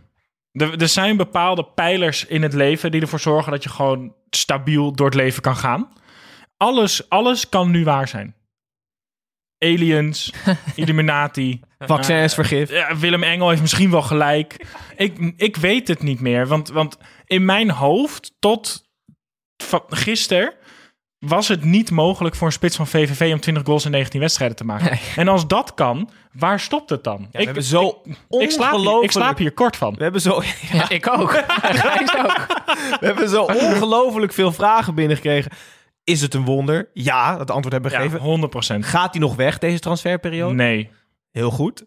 Er, 0.52 0.80
er 0.80 0.88
zijn 0.88 1.16
bepaalde 1.16 1.64
pijlers 1.64 2.26
in 2.26 2.42
het 2.42 2.52
leven 2.52 2.90
die 2.90 3.00
ervoor 3.00 3.20
zorgen 3.20 3.52
dat 3.52 3.62
je 3.62 3.68
gewoon 3.68 4.14
stabiel 4.30 4.92
door 4.92 5.06
het 5.06 5.14
leven 5.14 5.42
kan 5.42 5.56
gaan. 5.56 5.92
Alles, 6.56 7.08
alles 7.08 7.48
kan 7.48 7.70
nu 7.70 7.84
waar 7.84 8.08
zijn. 8.08 8.34
Aliens, 9.58 10.32
Illuminati. 10.74 11.60
Vaccins, 11.78 12.34
vergif. 12.34 12.70
Ja, 12.70 12.96
Willem 12.96 13.22
Engel 13.22 13.48
heeft 13.48 13.60
misschien 13.60 13.90
wel 13.90 14.02
gelijk. 14.02 14.66
Ik, 14.96 15.32
ik 15.36 15.56
weet 15.56 15.88
het 15.88 16.02
niet 16.02 16.20
meer. 16.20 16.46
Want, 16.46 16.68
want 16.68 16.98
in 17.26 17.44
mijn 17.44 17.70
hoofd, 17.70 18.32
tot 18.38 18.84
van 19.56 19.82
gisteren, 19.88 20.54
was 21.28 21.48
het 21.48 21.64
niet 21.64 21.90
mogelijk 21.90 22.34
voor 22.34 22.46
een 22.46 22.52
spits 22.52 22.76
van 22.76 22.86
VVV 22.86 23.32
om 23.32 23.40
20 23.40 23.64
goals 23.64 23.84
in 23.84 23.90
19 23.90 24.20
wedstrijden 24.20 24.56
te 24.56 24.64
maken. 24.64 24.90
Nee. 24.90 25.00
En 25.16 25.28
als 25.28 25.46
dat 25.46 25.74
kan, 25.74 26.10
waar 26.32 26.60
stopt 26.60 26.90
het 26.90 27.04
dan? 27.04 27.28
we 27.32 27.42
hebben 27.42 27.62
zo 27.62 28.02
ik, 28.28 28.50
slaap 28.50 28.76
hier, 28.76 29.02
ik 29.02 29.10
slaap 29.10 29.38
hier 29.38 29.52
kort 29.52 29.76
van. 29.76 29.94
We 29.94 30.02
hebben 30.02 30.20
zo, 30.20 30.42
Ja, 30.72 30.88
ik 30.88 31.08
ook. 31.08 31.20
Ook. 31.20 31.32
we 33.00 33.06
hebben 33.06 33.28
zo 33.28 33.42
ongelooflijk 33.42 34.32
veel 34.32 34.52
vragen 34.52 34.94
binnengekregen. 34.94 35.50
Is 36.04 36.20
het 36.20 36.34
een 36.34 36.44
wonder? 36.44 36.90
Ja, 36.92 37.38
het 37.38 37.50
antwoord 37.50 37.72
hebben 37.72 37.90
we 37.90 37.96
Ja, 37.96 38.02
gegeven. 38.02 38.24
100 38.24 38.50
procent. 38.50 38.84
Gaat 38.84 39.12
hij 39.12 39.20
nog 39.20 39.36
weg 39.36 39.58
deze 39.58 39.78
transferperiode? 39.78 40.54
Nee. 40.54 40.90
Heel 41.30 41.50
goed. 41.50 41.84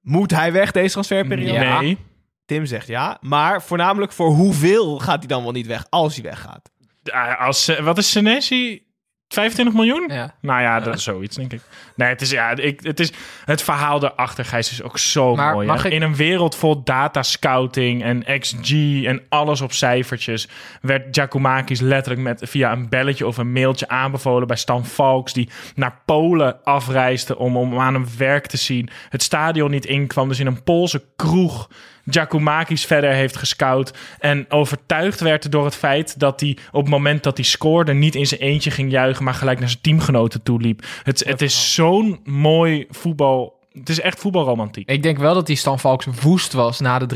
Moet 0.00 0.30
hij 0.30 0.52
weg 0.52 0.70
deze 0.70 0.92
transferperiode? 0.92 1.58
Nee. 1.58 1.98
Tim 2.44 2.66
zegt 2.66 2.86
ja. 2.86 3.18
Maar 3.20 3.62
voornamelijk 3.62 4.12
voor 4.12 4.30
hoeveel 4.30 4.98
gaat 4.98 5.18
hij 5.18 5.26
dan 5.26 5.42
wel 5.42 5.52
niet 5.52 5.66
weg 5.66 5.86
als 5.90 6.14
hij 6.14 6.24
weggaat? 6.24 6.70
Ah, 7.12 7.40
Als, 7.40 7.68
eh, 7.68 7.84
wat 7.84 7.98
is 7.98 8.10
Senesi? 8.10 8.82
25 9.28 9.74
miljoen? 9.74 10.08
Ja. 10.12 10.34
Nou 10.40 10.60
ja, 10.62 10.80
dat 10.80 10.94
is 10.94 11.02
zoiets, 11.02 11.36
denk 11.36 11.52
ik. 11.52 11.60
Nee, 11.96 12.08
het, 12.08 12.20
is, 12.20 12.30
ja, 12.30 12.50
ik, 12.56 12.80
het, 12.82 13.00
is, 13.00 13.12
het 13.44 13.62
verhaal 13.62 14.04
erachter, 14.04 14.44
Gijs, 14.44 14.70
is 14.70 14.82
ook 14.82 14.98
zo 14.98 15.34
Maar 15.34 15.54
mooi. 15.54 15.70
ik- 15.72 15.84
In 15.84 16.02
een 16.02 16.16
wereld 16.16 16.56
vol 16.56 16.82
data 16.82 17.22
scouting 17.22 18.02
en 18.02 18.38
XG 18.40 18.70
en 19.04 19.22
alles 19.28 19.60
op 19.60 19.72
cijfertjes... 19.72 20.48
werd 20.80 21.06
Giacomakis 21.10 21.80
letterlijk 21.80 22.22
met, 22.24 22.40
via 22.44 22.72
een 22.72 22.88
belletje 22.88 23.26
of 23.26 23.36
een 23.36 23.52
mailtje 23.52 23.88
aanbevolen... 23.88 24.46
bij 24.46 24.56
Stan 24.56 24.84
Valks, 24.86 25.32
die 25.32 25.48
naar 25.74 26.00
Polen 26.04 26.62
afreisde 26.64 27.38
om, 27.38 27.56
om 27.56 27.78
aan 27.78 27.94
hem 27.94 28.06
werk 28.18 28.46
te 28.46 28.56
zien. 28.56 28.88
Het 29.08 29.22
stadion 29.22 29.70
niet 29.70 29.86
inkwam, 29.86 30.28
dus 30.28 30.38
in 30.40 30.46
een 30.46 30.62
Poolse 30.62 31.04
kroeg... 31.16 31.68
Giacomakis 32.06 32.86
verder 32.86 33.12
heeft 33.12 33.36
gescout 33.36 33.92
en 34.18 34.46
overtuigd 34.48 35.20
werd 35.20 35.52
door 35.52 35.64
het 35.64 35.76
feit 35.76 36.18
dat 36.18 36.40
hij 36.40 36.56
op 36.72 36.80
het 36.80 36.90
moment 36.90 37.22
dat 37.22 37.36
hij 37.36 37.46
scoorde 37.46 37.92
niet 37.92 38.14
in 38.14 38.26
zijn 38.26 38.40
eentje 38.40 38.70
ging 38.70 38.90
juichen, 38.90 39.24
maar 39.24 39.34
gelijk 39.34 39.58
naar 39.58 39.68
zijn 39.68 39.82
teamgenoten 39.82 40.42
toe 40.42 40.60
liep. 40.60 40.84
Het, 41.02 41.24
het 41.24 41.42
is 41.42 41.74
zo'n 41.74 42.20
mooi 42.24 42.86
voetbal. 42.90 43.62
Het 43.78 43.88
is 43.88 44.00
echt 44.00 44.20
voetbalromantiek. 44.20 44.88
Ik 44.90 45.02
denk 45.02 45.18
wel 45.18 45.34
dat 45.34 45.46
die 45.46 45.56
Stan 45.56 45.78
Valks 45.78 46.06
woest 46.22 46.52
was 46.52 46.80
na 46.80 46.98
de 46.98 47.06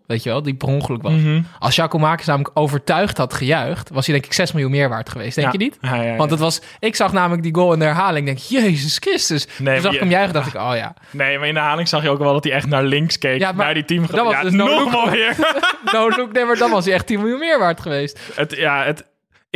3-0. 0.00 0.06
Weet 0.06 0.22
je 0.22 0.30
wel, 0.30 0.42
die 0.42 0.54
per 0.54 0.68
ongeluk 0.68 1.02
was. 1.02 1.12
Mhm. 1.12 1.40
Als 1.58 1.74
Jacco 1.76 1.98
Makers 1.98 2.26
namelijk 2.26 2.58
overtuigd 2.58 3.16
had 3.18 3.34
gejuicht, 3.34 3.90
was 3.90 4.06
hij 4.06 4.14
denk 4.14 4.26
ik 4.26 4.32
6 4.32 4.52
miljoen 4.52 4.70
meer 4.70 4.88
waard 4.88 5.08
geweest. 5.08 5.34
Denk 5.34 5.46
Ja. 5.46 5.52
je 5.58 5.64
niet? 5.64 5.78
Ja, 5.80 6.02
ja. 6.02 6.16
Want 6.16 6.30
het 6.30 6.40
was, 6.40 6.60
ik 6.78 6.96
zag 6.96 7.12
namelijk 7.12 7.42
die 7.42 7.54
goal 7.54 7.72
in 7.72 7.78
de 7.78 7.84
herhaling. 7.84 8.28
Ik 8.28 8.34
denk, 8.48 8.62
Jezus 8.64 8.96
Christus. 8.98 9.46
Nee, 9.58 9.74
Toen 9.74 9.82
zag 9.82 9.92
ik 9.92 10.00
hem 10.00 10.10
juichen, 10.10 10.32
dacht 10.34 10.54
ik, 10.54 10.60
oh 10.60 10.72
ja. 10.74 10.94
Nee, 11.10 11.38
maar 11.38 11.48
in 11.48 11.54
de 11.54 11.60
herhaling 11.60 11.88
zag 11.88 12.02
je 12.02 12.08
ook 12.10 12.18
wel 12.18 12.32
dat 12.32 12.44
hij 12.44 12.52
echt 12.52 12.66
naar 12.66 12.82
links 12.84 13.18
keek, 13.18 13.40
Ja, 13.40 13.52
maar 13.52 13.64
naar 13.64 13.74
die 13.74 13.84
team. 13.84 14.06
dat 14.06 14.24
was 14.24 14.32
ja, 14.32 14.42
dus 14.42 14.52
no 14.52 14.64
nog 14.64 14.92
look. 14.92 15.04
mooier. 15.04 15.36
No 15.92 16.08
look, 16.08 16.32
nee, 16.32 16.44
maar 16.44 16.56
dan 16.56 16.70
was 16.70 16.84
hij 16.84 16.94
echt 16.94 17.06
10 17.06 17.20
miljoen 17.20 17.38
meer 17.38 17.58
waard 17.58 17.80
geweest. 17.80 18.18
het, 18.34 18.56
ja, 18.56 18.84
het, 18.84 19.04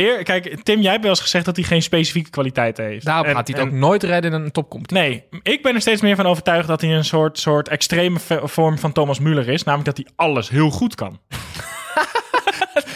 eer, 0.05 0.23
kijk, 0.23 0.63
Tim, 0.63 0.81
jij 0.81 0.91
hebt 0.91 1.01
wel 1.03 1.11
eens 1.11 1.21
gezegd 1.21 1.45
dat 1.45 1.55
hij 1.55 1.65
geen 1.65 1.81
specifieke 1.81 2.29
kwaliteiten 2.29 2.85
heeft. 2.85 3.05
Daarop 3.05 3.25
En- 3.25 3.35
gaat 3.35 3.47
hij 3.47 3.57
het 3.57 3.67
en- 3.67 3.73
ook 3.73 3.79
nooit 3.79 4.03
redden 4.03 4.33
in 4.33 4.41
een 4.41 4.51
topcompetitie. 4.51 5.03
Nee, 5.31 5.41
ik 5.43 5.61
ben 5.63 5.75
er 5.75 5.81
steeds 5.81 6.01
meer 6.01 6.15
van 6.15 6.25
overtuigd 6.25 6.67
dat 6.67 6.81
hij 6.81 6.89
een 6.95 7.05
soort, 7.05 7.39
soort 7.39 7.67
extreme 7.67 8.19
vorm 8.43 8.77
van 8.77 8.91
Thomas 8.91 9.19
Müller 9.19 9.47
is. 9.47 9.63
Namelijk 9.63 9.95
dat 9.95 10.05
hij 10.05 10.15
alles 10.27 10.49
heel 10.49 10.69
goed 10.69 10.95
kan. 10.95 11.19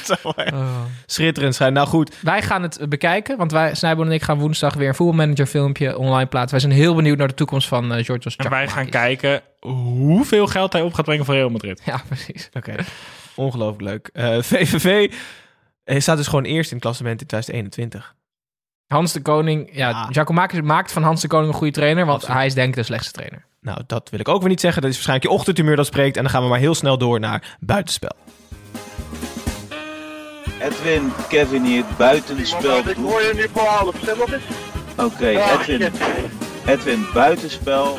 Zo, 0.06 0.16
hè. 0.36 0.52
Schitterend 1.06 1.56
zijn. 1.56 1.74
Nou 1.74 1.88
goed, 1.88 2.16
Wij 2.22 2.42
gaan 2.42 2.62
het 2.62 2.86
bekijken, 2.90 3.38
want 3.38 3.52
wij, 3.52 3.76
Snijboon 3.76 4.06
en 4.06 4.12
ik, 4.12 4.22
gaan 4.22 4.40
woensdag 4.40 4.74
weer 4.74 4.88
een 4.88 4.96
voetbalmanager 4.96 5.46
filmpje 5.46 5.98
online 5.98 6.26
plaatsen. 6.30 6.52
Wij 6.60 6.60
zijn 6.70 6.82
heel 6.82 6.96
benieuwd 6.96 7.18
naar 7.18 7.28
de 7.28 7.34
toekomst 7.34 7.68
van 7.68 7.94
eh 7.94 8.06
Georgios 8.06 8.36
En 8.36 8.50
wij 8.50 8.68
gaan 8.68 8.90
kijken 8.90 9.42
hoeveel 9.60 10.48
geld 10.48 10.74
hij 10.74 10.82
op 10.82 10.94
gaat 10.94 11.06
brengen 11.06 11.26
voor 11.26 11.34
Real 11.36 11.50
Madrid. 11.50 11.82
Ja, 11.86 12.02
precies. 12.08 12.50
Oké, 12.54 12.76
ongelooflijk 13.36 13.82
leuk. 13.82 14.10
Eh, 14.14 14.42
VVV 14.52 15.12
eh, 15.84 16.00
staat 16.00 16.17
dus 16.17 16.28
gewoon 16.28 16.44
eerst 16.44 16.70
in 16.70 16.76
het 16.76 16.86
klassement 16.86 17.22
in 17.22 17.28
2021. 17.28 18.15
Hans 18.88 19.13
de 19.13 19.22
Koning, 19.22 19.70
ja. 19.74 20.08
Giacomakis 20.10 20.62
maakt 20.62 20.91
van 20.91 21.04
Hans 21.04 21.22
de 21.22 21.28
Koning 21.28 21.52
een 21.52 21.58
goede 21.58 21.74
trainer, 21.74 22.06
want 22.06 22.15
Absoluut. 22.17 22.38
hij 22.38 22.46
is 22.46 22.54
denk 22.54 22.70
ik 22.70 22.76
de 22.76 22.84
slechtste 22.84 23.12
trainer. 23.12 23.46
Nou, 23.62 23.82
dat 23.88 24.10
wil 24.10 24.20
ik 24.20 24.28
ook 24.28 24.39
weer 24.39 24.50
niet 24.50 24.60
zeggen. 24.60 24.82
Dat 24.82 24.91
is 24.91 24.96
waarschijnlijk 24.96 25.32
je 25.32 25.38
ochtendhumeur 25.38 25.76
dat 25.76 25.86
spreekt. 25.86 26.15
En 26.17 26.22
dan 26.22 26.32
gaan 26.32 26.44
we 26.44 26.50
maar 26.50 26.60
heel 26.60 26.76
snel 26.76 26.98
door 26.98 27.20
naar 27.20 27.58
buitenspel. 27.60 28.15
Edwin, 30.60 31.12
Kevin 31.30 31.63
hier, 31.63 31.84
buitenspel. 31.98 32.78
Ik 32.78 32.96
hoor 32.96 33.22
je 33.22 33.32
nu 33.36 33.48
voor 33.54 33.62
half, 33.62 33.96
stem 34.02 34.22
op 34.22 34.32
eens. 34.32 34.44
Oké, 34.98 35.28
Edwin, 35.28 35.91
Edwin, 36.65 37.06
buitenspel. 37.13 37.98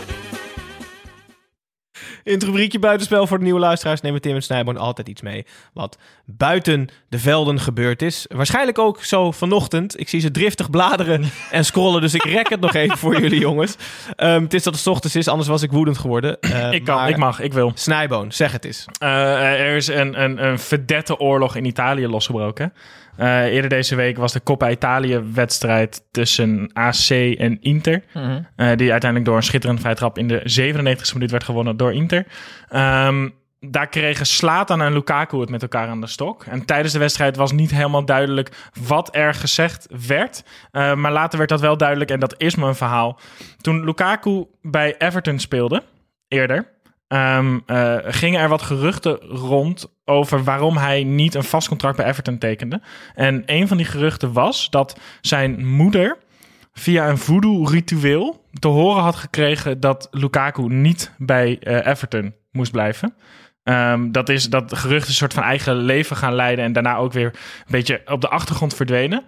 In 2.25 2.33
het 2.33 2.43
rubriekje 2.43 2.79
buitenspel 2.79 3.27
voor 3.27 3.39
de 3.39 3.45
nieuwe 3.45 3.61
luisteraars 3.61 4.01
nemen 4.01 4.21
Tim 4.21 4.35
en 4.35 4.43
Snijboon 4.43 4.77
altijd 4.77 5.09
iets 5.09 5.23
mee. 5.23 5.47
Wat 5.73 5.99
buiten 6.27 6.89
de 7.09 7.19
velden 7.19 7.61
gebeurd 7.61 8.03
is. 8.03 8.27
Waarschijnlijk 8.29 8.79
ook 8.79 9.05
zo 9.05 9.31
vanochtend. 9.31 10.01
Ik 10.01 10.09
zie 10.09 10.21
ze 10.21 10.31
driftig 10.31 10.71
bladeren 10.71 11.25
en 11.51 11.65
scrollen. 11.65 12.01
Dus 12.01 12.15
ik 12.15 12.25
rek 12.25 12.49
het 12.49 12.61
nog 12.61 12.75
even 12.75 12.99
voor 12.99 13.21
jullie 13.21 13.41
jongens. 13.41 13.77
Ehm, 14.17 14.43
het 14.43 14.55
is 14.55 14.63
dat 14.63 14.73
het 14.75 14.83
's 14.83 14.87
ochtends 14.87 15.17
is, 15.17 15.29
anders 15.29 15.49
was 15.49 15.63
ik 15.63 15.71
woedend 15.71 15.99
geworden. 15.99 16.41
Eh, 16.53 16.73
Ik 16.73 16.85
kan, 16.85 16.97
maar- 16.97 17.09
ik 17.09 17.17
mag, 17.17 17.41
ik 17.41 17.53
wil. 17.53 17.73
Snijboon, 17.75 18.33
zeg 18.33 18.53
het 18.53 18.65
eens. 18.65 18.85
Eh, 18.99 19.61
er 19.61 19.77
is 19.77 19.87
een, 19.87 20.23
een, 20.23 20.45
een 20.47 20.59
verdette 20.59 21.19
oorlog 21.19 21.57
in 21.57 21.65
Italië 21.65 22.07
losgebroken. 22.07 22.73
Eh, 23.17 23.45
eerder 23.45 23.71
deze 23.71 23.95
week 23.95 24.17
was 24.17 24.33
de 24.33 24.43
Coppa 24.43 24.71
Italië-wedstrijd 24.71 26.03
tussen 26.11 26.71
AC 26.73 27.09
en 27.39 27.59
Inter. 27.61 28.03
Mhm. 28.15 28.41
Eh, 28.57 28.77
die 28.77 28.91
uiteindelijk 28.91 29.25
door 29.25 29.37
een 29.37 29.43
schitterende 29.43 29.81
vrije 29.81 29.97
trap 29.97 30.19
in 30.19 30.29
de 30.29 30.41
97e 30.45 31.13
minuut 31.15 31.31
werd 31.31 31.45
gewonnen 31.45 31.77
door 31.77 31.93
Inter. 31.93 32.12
Ehm, 32.69 33.29
daar 33.61 33.89
kregen 33.89 34.27
Slatan 34.27 34.83
en 34.83 34.93
Lukaku 34.93 35.39
het 35.39 35.51
met 35.51 35.63
elkaar 35.63 35.89
aan 35.89 36.01
de 36.01 36.07
stok. 36.07 36.45
En 36.45 36.65
tijdens 36.65 36.93
de 36.93 36.99
wedstrijd 36.99 37.37
was 37.37 37.53
niet 37.53 37.71
helemaal 37.71 38.05
duidelijk 38.05 38.71
wat 38.87 39.15
er 39.15 39.35
gezegd 39.35 39.87
werd. 40.07 40.45
Eh, 40.71 40.95
maar 40.95 41.13
later 41.13 41.39
werd 41.39 41.51
dat 41.51 41.61
wel 41.61 41.77
duidelijk 41.77 42.11
en 42.11 42.21
dat 42.21 42.35
is 42.37 42.55
mijn 42.55 42.75
verhaal. 42.75 43.21
Toen 43.61 43.85
Lukaku 43.85 44.47
bij 44.63 44.95
Everton 44.99 45.39
speelde, 45.39 45.83
eerder, 46.29 46.69
ehm, 47.09 47.59
eh, 47.67 47.97
gingen 48.03 48.41
er 48.41 48.49
wat 48.49 48.63
geruchten 48.63 49.19
rond 49.29 49.93
over 50.05 50.45
waarom 50.45 50.77
hij 50.77 51.05
niet 51.05 51.35
een 51.35 51.45
vast 51.45 51.69
contract 51.69 51.97
bij 51.97 52.07
Everton 52.07 52.39
tekende. 52.39 52.81
En 53.15 53.43
een 53.47 53.69
van 53.69 53.77
die 53.77 53.87
geruchten 53.87 54.33
was 54.33 54.71
dat 54.71 55.01
zijn 55.21 55.67
moeder 55.67 56.17
via 56.73 57.09
een 57.09 57.19
voodoo-ritueel 57.19 58.45
te 58.59 58.69
horen 58.69 59.03
had 59.03 59.17
gekregen 59.17 59.81
dat 59.81 60.09
Lukaku 60.11 60.63
niet 60.63 61.13
bij 61.19 61.59
eh, 61.59 61.87
Everton 61.87 62.35
moest 62.51 62.73
blijven. 62.73 63.15
Ehm, 63.63 64.11
dat, 64.11 64.29
is, 64.29 64.51
dat 64.51 64.77
geruchten 64.77 65.09
een 65.09 65.15
soort 65.15 65.35
van 65.35 65.43
eigen 65.43 65.77
leven 65.77 66.17
gaan 66.17 66.35
leiden 66.35 66.65
en 66.65 66.73
daarna 66.73 66.97
ook 66.97 67.13
weer 67.13 67.27
een 67.27 67.33
beetje 67.67 68.03
op 68.07 68.21
de 68.21 68.29
achtergrond 68.29 68.75
verdwenen. 68.75 69.25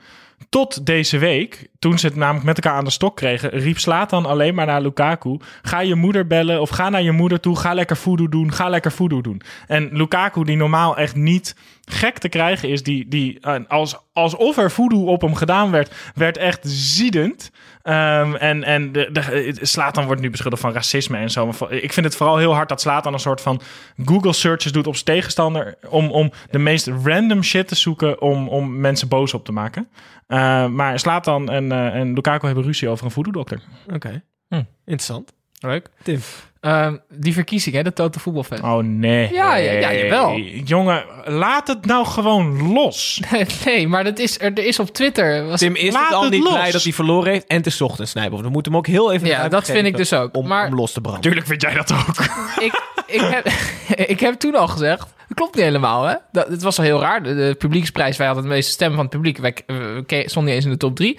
Tot 0.49 0.87
deze 0.87 1.19
week, 1.19 1.69
toen 1.79 1.99
ze 1.99 2.07
het 2.07 2.17
namelijk 2.17 2.45
met 2.45 2.57
elkaar 2.57 2.79
aan 2.79 2.85
de 2.85 2.91
stok 2.91 3.17
kregen, 3.17 3.51
riep 3.51 3.79
Slatan 3.79 4.27
alleen 4.27 4.55
maar 4.55 4.67
naar 4.67 4.81
Lukaku. 4.81 5.39
Ga 5.63 5.81
je 5.81 5.95
moeder 5.95 6.27
bellen 6.27 6.61
of 6.61 6.71
ga 6.71 6.89
naar 6.89 7.03
je 7.03 7.13
moeder 7.13 7.41
toe. 7.41 7.59
Ga 7.59 7.75
lekker 7.75 7.97
voodoo 7.97 8.29
doen. 8.29 8.53
Ga 8.53 8.69
lekker 8.69 8.93
voodoo 8.93 9.21
doen. 9.21 9.43
En 9.67 9.89
Lukaku, 9.93 10.45
die 10.45 10.57
normaal 10.57 10.97
echt 10.97 11.15
niet 11.15 11.57
gek 11.85 12.19
te 12.19 12.29
krijgen 12.29 12.69
is, 12.69 12.83
die, 12.83 13.09
die 13.09 13.41
eh, 13.41 13.55
als, 13.69 13.97
alsof 14.13 14.57
er 14.57 14.71
voodoo 14.71 15.05
op 15.07 15.21
hem 15.21 15.35
gedaan 15.35 15.71
werd, 15.71 15.95
werd 16.15 16.37
echt 16.37 16.61
ziedend. 16.63 17.51
Ehm, 17.83 18.35
en 18.35 18.65
en 18.65 18.93
de, 18.93 19.09
de, 19.13 19.59
Slatan 19.61 20.07
wordt 20.07 20.21
nu 20.21 20.31
beschuldigd 20.31 20.63
van 20.63 20.73
racisme 20.73 21.19
en 21.19 21.31
zo. 21.31 21.47
Maar 21.47 21.73
ik 21.73 21.93
vind 21.93 22.07
het 22.07 22.17
vooral 22.17 22.37
heel 22.37 22.55
hard 22.55 22.69
dat 22.69 22.81
Slatan 22.81 23.13
een 23.13 23.19
soort 23.19 23.41
van 23.41 23.61
Google 24.05 24.33
searches 24.33 24.73
doet 24.73 24.87
op 24.87 24.95
zijn 24.95 25.05
tegenstander. 25.05 25.75
Om, 25.89 26.11
om 26.11 26.31
de 26.51 26.59
meest 26.59 26.87
random 27.05 27.43
shit 27.43 27.69
te 27.69 27.75
zoeken 27.75 28.21
om, 28.21 28.49
om 28.49 28.81
mensen 28.81 29.09
boos 29.09 29.35
op 29.35 29.45
te 29.45 29.53
maken. 29.53 29.89
Eh, 30.27 30.67
maar 30.67 30.99
Slatan 30.99 31.51
en, 31.51 31.73
eh, 31.73 31.95
en 31.95 32.13
Lukaku 32.13 32.47
hebben 32.47 32.65
ruzie 32.65 32.89
over 32.89 33.05
een 33.05 33.11
voodoo-dokter. 33.11 33.61
Oké, 33.93 34.23
Hm. 34.49 34.63
interessant. 34.85 35.33
Leuk. 35.61 35.89
Tim. 36.03 36.21
Ehm, 36.65 36.97
die 37.09 37.33
verkiezing, 37.33 37.75
hè, 37.75 37.83
de 37.83 37.93
Total 37.93 38.21
Voetbalfest. 38.21 38.63
Oh 38.63 38.79
nee. 38.83 39.33
Ja, 39.33 39.57
ja, 39.57 39.73
ja, 39.73 39.95
jawel. 39.95 40.39
Jongen, 40.65 41.05
laat 41.25 41.69
het 41.69 41.87
nou 41.87 42.07
gewoon 42.07 42.73
los. 42.73 43.21
nee, 43.65 43.89
maar 43.89 44.05
dat 44.05 44.19
is, 44.19 44.41
er, 44.41 44.53
er 44.55 44.65
is 44.67 44.79
op 44.79 44.95
Twitter... 44.95 45.47
Was, 45.47 45.61
Tim 45.61 45.75
is 45.75 45.93
Laat 45.93 46.05
het 46.05 46.15
al 46.15 46.23
het 46.23 46.31
niet 46.31 46.43
los. 46.43 46.53
blij 46.53 46.71
dat 46.71 46.83
hij 46.83 46.93
verloren 46.93 47.33
heeft. 47.33 47.47
En 47.47 47.57
het 47.57 47.67
is 47.67 47.77
's 47.77 47.81
ochtends 47.81 48.11
Snijboon. 48.11 48.43
We 48.43 48.49
moeten 48.49 48.73
hem 48.73 48.81
ook 48.81 48.87
heel 48.87 49.13
even 49.13 49.27
ja, 49.27 49.49
dat 49.49 49.65
vind 49.65 49.87
ik 49.87 49.97
dus 49.97 50.13
ook. 50.13 50.37
Om, 50.37 50.47
maar 50.47 50.67
om 50.67 50.75
los 50.75 50.93
te 50.93 51.01
branden. 51.01 51.23
Tuurlijk 51.23 51.47
vind 51.47 51.63
jij 51.63 51.75
dat 51.75 51.93
ook. 51.93 52.25
ik, 52.67 52.81
ik, 53.07 53.21
heb, 53.21 53.47
ik 54.15 54.21
heb 54.21 54.35
toen 54.35 54.55
al 54.55 54.69
gezegd... 54.69 55.01
Dat 55.29 55.37
klopt 55.37 55.55
niet 55.55 55.65
helemaal, 55.65 56.05
hè? 56.05 56.15
Dat, 56.33 56.49
het 56.49 56.63
was 56.63 56.79
al 56.79 56.85
heel 56.85 57.01
raar. 57.01 57.23
De, 57.23 57.35
de 57.35 57.55
publieksprijs, 57.59 58.17
wij 58.17 58.27
hadden 58.27 58.45
de 58.45 58.51
meeste 58.51 58.73
stemmen 58.73 58.97
van 58.97 59.05
het 59.05 59.15
publiek. 59.15 59.39
Wij 59.39 59.55
we 59.67 60.23
stonden 60.27 60.45
niet 60.45 60.55
eens 60.55 60.65
in 60.65 60.71
de 60.71 60.77
top 60.77 60.97
drie. 60.97 61.19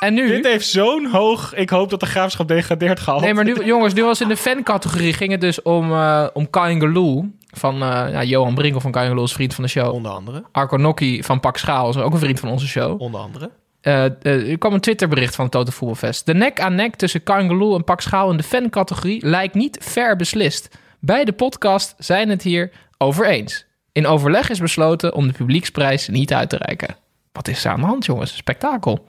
En 0.00 0.14
nu... 0.14 0.26
Dit 0.26 0.46
heeft 0.46 0.66
zo'n 0.66 1.06
hoog... 1.06 1.54
Ik 1.54 1.70
hoop 1.70 1.90
dat 1.90 2.00
de 2.00 2.06
graafschap 2.06 2.48
degradeert 2.48 3.00
gehaald. 3.00 3.22
Nee, 3.22 3.34
maar 3.34 3.44
nu, 3.44 3.64
jongens, 3.64 3.94
nu 3.94 4.04
was 4.04 4.20
in 4.20 4.28
de 4.28 4.36
fancategorie 4.36 5.12
ging 5.12 5.30
het 5.30 5.40
dus 5.40 5.62
om, 5.62 5.92
eh 5.92 6.26
om 6.32 6.50
Kaingeloel. 6.50 7.24
Van 7.50 7.74
eh, 7.74 8.12
ja, 8.12 8.22
Johan 8.22 8.54
Brinkel 8.54 8.80
van 8.80 8.90
Kaingeloel 8.90 9.24
is 9.24 9.32
vriend 9.32 9.54
van 9.54 9.64
de 9.64 9.70
show. 9.70 9.92
Onder 9.92 10.12
andere. 10.12 10.44
Arco 10.52 10.94
van 11.20 11.40
Pak 11.40 11.56
Schaal 11.56 11.88
is 11.88 11.96
ook 11.96 12.12
een 12.12 12.18
vriend 12.18 12.40
van 12.40 12.48
onze 12.48 12.66
show. 12.66 13.00
Onder 13.00 13.20
andere. 13.20 13.50
Eh, 13.80 14.24
er 14.50 14.58
kwam 14.58 14.72
een 14.72 14.80
Twitterbericht 14.80 15.34
van 15.34 15.44
het 15.44 15.52
Total 15.52 15.72
Voetbalfest. 15.72 16.26
De 16.26 16.34
nek 16.34 16.60
aan 16.60 16.74
nek 16.74 16.96
tussen 16.96 17.22
Kangaloo 17.22 17.76
en 17.76 17.84
Pak 17.84 18.00
Schaal 18.00 18.30
in 18.30 18.36
de 18.36 18.42
fancategorie 18.42 19.26
lijkt 19.26 19.54
niet 19.54 19.78
ver 19.80 20.16
beslist. 20.16 20.68
Beide 21.00 21.32
podcast 21.32 21.94
zijn 21.98 22.28
het 22.28 22.42
hier 22.42 22.70
over 22.98 23.26
eens. 23.26 23.66
In 23.92 24.06
overleg 24.06 24.50
is 24.50 24.58
besloten 24.58 25.14
om 25.14 25.26
de 25.26 25.32
publieksprijs 25.32 26.08
niet 26.08 26.32
uit 26.32 26.48
te 26.48 26.56
reiken. 26.56 26.96
Wat 27.32 27.48
is 27.48 27.64
er 27.64 27.70
aan 27.70 27.80
de 27.80 27.86
hand, 27.86 28.04
jongens? 28.04 28.36
Spektakel. 28.36 29.06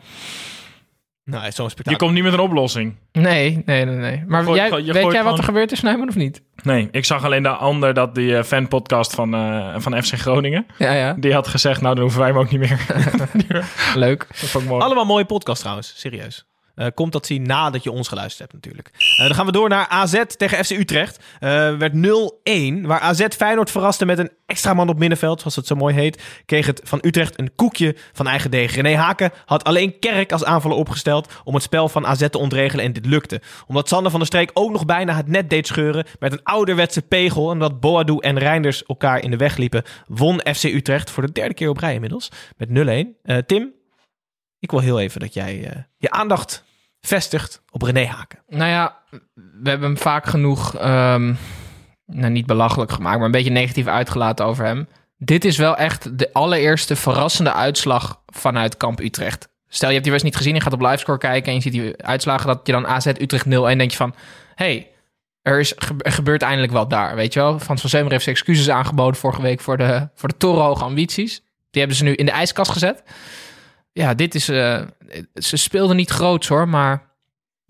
Nou, 1.24 1.52
zo'n 1.52 1.66
Je 1.66 1.72
spektakel. 1.72 2.00
komt 2.00 2.14
niet 2.14 2.24
met 2.24 2.34
een 2.34 2.40
oplossing. 2.40 2.96
Nee, 3.12 3.62
nee, 3.66 3.86
nee, 3.86 3.96
nee. 3.96 4.24
Maar 4.28 4.44
gooit 4.44 4.58
jij, 4.58 4.68
gewoon- 4.68 4.86
je 4.86 4.94
weet 4.94 5.12
jij 5.12 5.24
wat 5.24 5.38
er 5.38 5.44
gebeurd 5.44 5.72
is, 5.72 5.82
Nijman, 5.82 6.08
of 6.08 6.16
niet? 6.16 6.42
Nee, 6.64 6.88
ik 6.92 7.06
zag 7.06 7.24
alleen 7.26 7.44
de 7.44 7.50
ander 7.50 7.94
dat 7.94 8.16
die 8.16 8.38
eh, 8.38 8.44
fanpodcast 8.44 9.14
van, 9.16 9.34
eh, 9.34 9.76
van 9.78 10.04
FC 10.04 10.14
Groningen... 10.14 10.66
Ja, 10.78 10.92
ja. 10.92 11.14
Die 11.14 11.34
had 11.34 11.48
gezegd, 11.48 11.82
nou 11.82 11.94
dan 11.96 12.04
hoeven 12.04 12.22
wij 12.22 12.30
hem 12.30 12.38
ook 12.40 12.52
niet 12.52 12.60
meer. 12.60 12.86
Leuk. 13.96 14.26
dat 14.28 14.50
vond 14.50 14.64
ik 14.64 14.70
mooi. 14.70 14.84
Allemaal 14.84 15.06
mooie 15.06 15.26
podcast 15.26 15.60
trouwens. 15.60 15.94
Serieus. 15.98 16.46
Eh, 16.82 16.88
komt 16.94 17.12
dat 17.12 17.26
zien 17.26 17.42
nadat 17.42 17.84
je 17.84 17.92
ons 17.92 18.08
geluisterd 18.08 18.52
hebt 18.52 18.54
natuurlijk. 18.54 18.92
Eh, 19.18 19.26
dan 19.26 19.36
gaan 19.36 19.46
we 19.46 19.52
door 19.52 19.70
naar 19.70 19.88
AZ 19.88 20.24
tegen 20.38 20.66
FC 20.66 20.72
Utrecht. 20.72 21.24
Eh, 21.40 21.50
werd 21.78 21.94
0-1, 21.94 22.86
waar 22.86 23.00
AZ 23.00 23.26
Feyenoord 23.38 23.72
verraste 23.72 24.06
met 24.06 24.20
een 24.20 24.32
extra 24.46 24.74
man 24.74 24.90
op 24.90 25.00
middenveld, 25.00 25.40
zoals 25.40 25.56
het 25.56 25.68
zo 25.68 25.76
mooi 25.76 25.96
heet. 25.96 26.24
Kreeg 26.46 26.66
het 26.66 26.82
van 26.84 27.00
Utrecht 27.02 27.40
een 27.40 27.56
koekje 27.56 27.96
van 28.14 28.28
eigen 28.28 28.52
deeg. 28.52 28.76
René 28.76 28.96
Haken 28.96 29.32
had 29.46 29.64
alleen 29.64 30.00
Kerk 30.00 30.32
als 30.32 30.44
aanvaller 30.44 30.78
opgesteld 30.78 31.34
om 31.44 31.54
het 31.54 31.64
spel 31.64 31.90
van 31.90 32.06
AZ 32.06 32.28
te 32.30 32.38
ontregelen 32.38 32.86
en 32.86 32.94
dit 32.94 33.06
lukte. 33.06 33.42
Omdat 33.68 33.88
Sander 33.88 34.12
van 34.12 34.20
der 34.20 34.30
Streek 34.30 34.52
ook 34.54 34.72
nog 34.72 34.86
bijna 34.86 35.16
het 35.16 35.28
net 35.28 35.50
deed 35.50 35.68
scheuren 35.68 36.06
met 36.20 36.32
een 36.32 36.44
ouderwetse 36.44 37.02
pegel 37.02 37.52
en 37.52 37.60
dat 37.60 37.80
Boadu 37.80 38.18
en 38.18 38.40
Reinders 38.40 38.84
elkaar 38.86 39.24
in 39.24 39.32
de 39.32 39.38
weg 39.38 39.58
liepen, 39.58 39.84
won 40.08 40.42
FC 40.54 40.64
Utrecht 40.64 41.10
voor 41.10 41.26
de 41.26 41.32
derde 41.32 41.54
keer 41.54 41.70
op 41.70 41.78
rij 41.78 41.94
inmiddels 41.94 42.32
met 42.58 42.70
0-1. 42.70 43.18
Eh, 43.24 43.38
Tim, 43.38 43.74
ik 44.60 44.72
wil 44.72 44.80
heel 44.80 45.00
even 45.00 45.20
dat 45.20 45.34
jij 45.34 45.86
je 45.98 46.10
aandacht 46.12 46.64
vestigt 47.02 47.62
op 47.70 47.82
René 47.82 48.06
Haken. 48.06 48.40
Nou 48.48 48.70
ja, 48.70 48.98
we 49.34 49.70
hebben 49.70 49.88
hem 49.88 49.98
vaak 49.98 50.26
genoeg, 50.26 50.76
ehm, 50.76 51.34
nou 52.06 52.32
niet 52.32 52.46
belachelijk 52.46 52.92
gemaakt, 52.92 53.18
maar 53.18 53.26
een 53.26 53.32
beetje 53.32 53.52
negatief 53.52 53.88
uitgelaten 53.88 54.46
over 54.46 54.66
hem. 54.66 54.88
Dit 55.18 55.46
is 55.46 55.58
wel 55.58 55.78
echt 55.78 56.18
de 56.18 56.34
allereerste 56.34 56.96
verrassende 56.96 57.54
uitslag 57.54 58.22
vanuit 58.28 58.78
kamp 58.78 59.00
Utrecht. 59.00 59.50
Stel, 59.68 59.88
je 59.88 59.94
hebt 59.94 60.04
die 60.04 60.14
wedstrijd 60.14 60.24
niet 60.24 60.36
gezien, 60.36 60.56
je 60.56 60.62
gaat 60.62 60.74
op 60.74 60.82
livescore 60.82 61.18
kijken 61.18 61.48
en 61.48 61.56
je 61.56 61.62
ziet 61.62 61.72
die 61.72 62.04
uitslagen 62.04 62.48
dat 62.48 62.60
je 62.64 62.72
dan 62.72 62.88
AZ 62.88 63.06
Utrecht 63.06 63.46
0-1 63.46 63.50
denk 63.50 63.92
je 63.92 63.98
van, 63.98 64.16
hey, 64.56 64.92
er, 65.42 65.60
is, 65.60 65.74
gebeurt 65.98 66.42
eindelijk 66.42 66.72
wat 66.72 66.90
daar, 66.90 67.16
weet 67.16 67.34
je 67.34 67.40
wel. 67.40 67.60
Frans 67.60 67.82
van 67.82 67.90
Zeumer 67.90 68.12
heeft 68.12 68.24
zijn 68.24 68.36
excuses 68.36 68.70
aangeboden 68.70 69.20
vorige 69.20 69.42
week 69.42 69.62
voor 69.62 69.78
de, 69.78 70.10
voor 70.16 70.30
de 70.30 70.38
torenhoge 70.38 70.84
ambities. 70.84 71.42
Die 71.70 71.82
hebben 71.82 71.98
ze 71.98 72.04
nu 72.04 72.14
in 72.14 72.26
de 72.26 72.32
ijskast 72.32 72.72
gezet. 72.72 73.04
Ja, 73.94 74.14
dit 74.14 74.36
is, 74.36 74.50
eh, 74.50 74.82
ze 75.34 75.58
speelden 75.58 75.96
niet 75.96 76.10
groots 76.10 76.48
hoor, 76.48 76.68
maar 76.68 77.10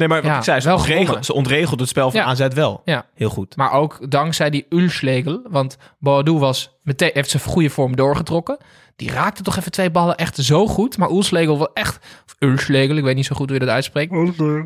Nee, 0.01 0.09
maar 0.09 0.21
wat 0.21 0.31
Ja, 0.31 0.37
ik 0.37 0.43
zei, 0.43 0.59
ze, 0.59 0.67
wel 0.67 0.77
ontregel, 0.77 1.23
ze 1.23 1.33
ontregelt 1.33 1.79
het 1.79 1.89
spel 1.89 2.11
van 2.11 2.19
Ja. 2.19 2.25
AZ 2.25 2.47
wel. 2.53 2.81
ja. 2.85 3.05
Heel 3.13 3.29
goed. 3.29 3.55
Maar 3.55 3.71
ook 3.71 4.11
dankzij 4.11 4.49
die 4.49 4.65
Ulslegel. 4.69 5.41
Want 5.49 5.77
Boadu 5.99 6.31
was 6.31 6.77
meteen, 6.83 7.09
heeft 7.13 7.29
zijn 7.29 7.43
goede 7.43 7.69
vorm 7.69 7.95
doorgetrokken. 7.95 8.57
Die 8.95 9.11
raakte 9.11 9.43
toch 9.43 9.57
even 9.57 9.71
twee 9.71 9.91
ballen 9.91 10.15
echt 10.15 10.35
zo 10.35 10.67
goed. 10.67 10.97
Maar 10.97 11.09
Ulslegel 11.09 11.57
was 11.57 11.67
echt... 11.73 11.99
Of 12.25 12.35
Ulslegel, 12.39 12.95
ik 12.95 13.03
weet 13.03 13.15
niet 13.15 13.25
zo 13.25 13.35
goed 13.35 13.49
hoe 13.49 13.59
je 13.59 13.65
dat 13.65 13.73
uitspreekt. 13.73 14.11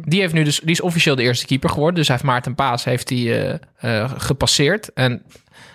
Die, 0.02 0.20
heeft 0.20 0.34
nu 0.34 0.44
dus, 0.44 0.60
die 0.60 0.72
is 0.72 0.82
officieel 0.82 1.16
de 1.16 1.24
eerste 1.24 1.46
keeper 1.46 1.70
geworden. 1.70 1.96
Dus 1.96 2.08
hij 2.08 2.16
heeft 2.16 2.28
Maarten 2.28 2.56
Paas 2.56 2.84
heeft 2.84 3.10
hij, 3.10 3.20
eh, 3.20 4.02
eh, 4.02 4.12
gepasseerd. 4.18 4.94
En 4.94 5.24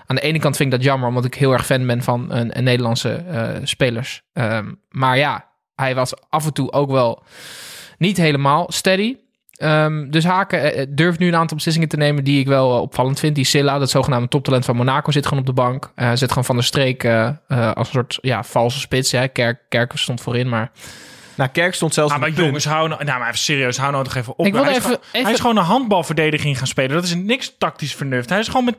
aan 0.07 0.17
de 0.17 0.23
ene 0.23 0.39
kant 0.39 0.57
vind 0.57 0.73
ik 0.73 0.79
dat 0.79 0.87
jammer... 0.87 1.09
omdat 1.09 1.25
ik 1.25 1.35
heel 1.35 1.53
erg 1.53 1.67
fan 1.67 1.87
ben 1.87 2.03
van 2.03 2.27
een, 2.33 2.59
een 2.59 2.65
Nederlandse 2.65 3.13
eh, 3.13 3.49
spelers. 3.63 4.23
Ehm, 4.33 4.73
maar 4.89 5.19
ja, 5.19 5.50
hij 5.81 5.95
was 5.95 6.13
af 6.29 6.45
en 6.47 6.53
toe 6.53 6.73
ook 6.73 6.91
wel 6.91 7.23
niet 7.99 8.17
helemaal 8.17 8.67
steady. 8.73 9.17
Ehm, 9.57 10.11
dus 10.11 10.25
Haken 10.25 10.75
eh, 10.75 10.87
durft 10.89 11.19
nu 11.19 11.29
een 11.29 11.37
aantal 11.37 11.57
beslissingen 11.57 11.89
te 11.89 11.97
nemen 11.97 12.25
die 12.25 12.41
ik 12.41 12.47
wel 12.47 12.75
eh, 12.75 12.81
opvallend 12.81 13.19
vind. 13.19 13.35
Die 13.35 13.45
Silla, 13.45 13.79
dat 13.79 13.91
zogenaamde 13.91 14.29
toptalent 14.29 14.65
van 14.65 14.77
Monaco, 14.77 15.11
zit 15.11 15.25
gewoon 15.25 15.41
op 15.41 15.47
de 15.47 15.53
bank. 15.53 15.93
Eh 15.95 16.11
zit 16.15 16.29
gewoon 16.29 16.45
van 16.45 16.57
de 16.57 16.63
streek 16.63 17.05
eh, 17.05 17.27
eh, 17.49 17.73
als 17.73 17.87
een 17.87 17.93
soort 17.93 18.19
ja, 18.21 18.43
valse 18.43 18.79
spits. 18.81 19.11
Ja. 19.11 19.27
Kerk, 19.27 19.59
Kerk 19.69 19.93
stond 19.95 20.21
voorin, 20.21 20.49
maar 20.49 20.71
Nou, 21.35 21.51
Kerk 21.51 21.75
stond 21.75 21.95
zelfs 21.95 22.11
Ah, 22.13 22.17
op 22.17 22.23
maar 22.23 22.45
jongens, 22.45 22.65
hou 22.65 22.89
nou, 22.89 23.05
nou 23.05 23.19
maar 23.19 23.29
even 23.29 23.39
serieus, 23.41 23.77
hou 23.79 23.93
nou 23.93 24.05
toch 24.05 24.15
even 24.15 24.39
op. 24.39 24.47
Ik 24.47 24.53
wilde 24.53 24.69
hij, 24.69 24.77
is 24.77 24.85
even- 24.85 24.99
gewoon, 25.11 25.25
hij 25.25 25.33
is 25.33 25.41
gewoon 25.41 25.57
een 25.57 25.63
handbalverdediging 25.65 26.59
gaan 26.59 26.67
spelen. 26.67 26.91
Dat 26.91 27.05
is 27.05 27.15
niks 27.15 27.55
tactisch 27.59 27.95
vernuft. 27.95 28.29
Hij 28.29 28.39
is 28.39 28.47
gewoon 28.47 28.65
met 28.65 28.77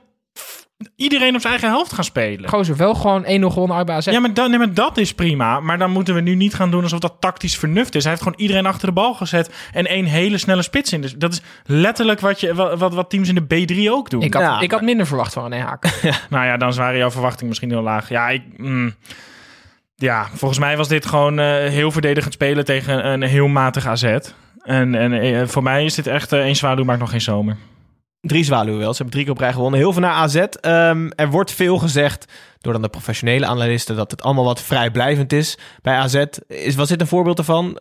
iedereen 0.95 1.35
op 1.35 1.41
zijn 1.41 1.53
eigen 1.53 1.69
helft 1.69 1.93
gaan 1.93 2.03
spelen. 2.03 2.49
gozer 2.49 2.75
wel 2.75 2.95
gewoon 2.95 3.23
1-0 3.23 3.27
gewonnen 3.27 3.77
uit 3.77 3.85
bij 3.85 3.95
AZ. 3.95 4.05
Ja, 4.05 4.19
maar, 4.19 4.33
dat, 4.33 4.49
nee, 4.49 4.57
maar 4.57 4.73
dat 4.73 4.97
is 4.97 5.13
prima. 5.13 5.59
Maar 5.59 5.77
dan 5.77 5.91
moeten 5.91 6.15
we 6.15 6.21
nu 6.21 6.35
niet 6.35 6.53
gaan 6.53 6.71
doen 6.71 6.83
alsof 6.83 6.99
dat 6.99 7.15
tactisch 7.19 7.57
vernuft 7.57 7.95
is. 7.95 8.01
Hij 8.03 8.11
heeft 8.11 8.23
gewoon 8.23 8.39
iedereen 8.39 8.65
achter 8.65 8.87
de 8.87 8.93
bal 8.93 9.13
gezet 9.13 9.53
en 9.73 9.85
één 9.85 10.05
hele 10.05 10.37
snelle 10.37 10.61
spits 10.61 10.93
in. 10.93 11.01
Dus 11.01 11.13
dat 11.13 11.33
is 11.33 11.41
letterlijk 11.65 12.19
wat, 12.19 12.39
je, 12.39 12.55
wat, 12.55 12.93
wat, 12.93 13.09
teams 13.09 13.29
in 13.29 13.45
de 13.47 13.65
B3 13.65 13.89
ook 13.89 14.09
doen. 14.09 14.21
ik, 14.21 14.33
had, 14.33 14.43
Ja, 14.43 14.59
ik 14.59 14.71
had 14.71 14.81
minder 14.81 15.07
verwacht 15.07 15.33
van 15.33 15.43
René 15.43 15.63
Haken. 15.63 15.91
Nou 16.29 16.45
ja, 16.45 16.57
dan 16.57 16.73
waren 16.73 16.97
jouw 16.97 17.11
verwachtingen 17.11 17.47
misschien 17.47 17.71
heel 17.71 17.81
laag. 17.81 18.09
Ja, 18.09 18.29
ik, 18.29 18.43
mm, 18.57 18.95
ja 19.95 20.27
volgens 20.33 20.59
mij 20.59 20.77
was 20.77 20.87
dit 20.87 21.05
gewoon 21.05 21.39
eh, 21.39 21.45
heel 21.69 21.91
verdedigend 21.91 22.33
spelen 22.33 22.65
tegen 22.65 23.11
een 23.11 23.21
heel 23.21 23.47
matig 23.47 23.87
AZ. 23.87 24.17
En, 24.63 24.95
en 24.95 25.13
eh, 25.13 25.47
voor 25.47 25.63
mij 25.63 25.85
is 25.85 25.95
dit 25.95 26.07
echt 26.07 26.31
eh 26.31 26.39
één 26.39 26.55
zwaluw 26.55 26.83
maakt 26.83 26.99
nog 26.99 27.09
geen 27.09 27.21
zomer. 27.21 27.57
Drie 28.21 28.43
zwaluwen 28.43 28.79
wel. 28.79 28.89
Ze 28.89 28.95
hebben 28.95 29.13
drie 29.13 29.23
keer 29.23 29.33
op 29.33 29.39
rij 29.39 29.53
gewonnen. 29.53 29.79
Heel 29.79 29.93
veel 29.93 30.01
naar 30.01 30.13
AZ. 30.13 30.35
Ehm, 30.35 31.09
er 31.15 31.29
wordt 31.29 31.51
veel 31.51 31.77
gezegd 31.77 32.25
door 32.59 32.73
dan 32.73 32.81
de 32.81 32.89
professionele 32.89 33.45
analisten 33.45 33.95
dat 33.95 34.11
het 34.11 34.23
allemaal 34.23 34.43
wat 34.43 34.61
vrijblijvend 34.61 35.33
is 35.33 35.57
bij 35.81 35.95
AZ. 35.95 36.25
Is, 36.47 36.75
was 36.75 36.89
dit 36.89 37.01
een 37.01 37.07
voorbeeld 37.07 37.37
ervan? 37.37 37.77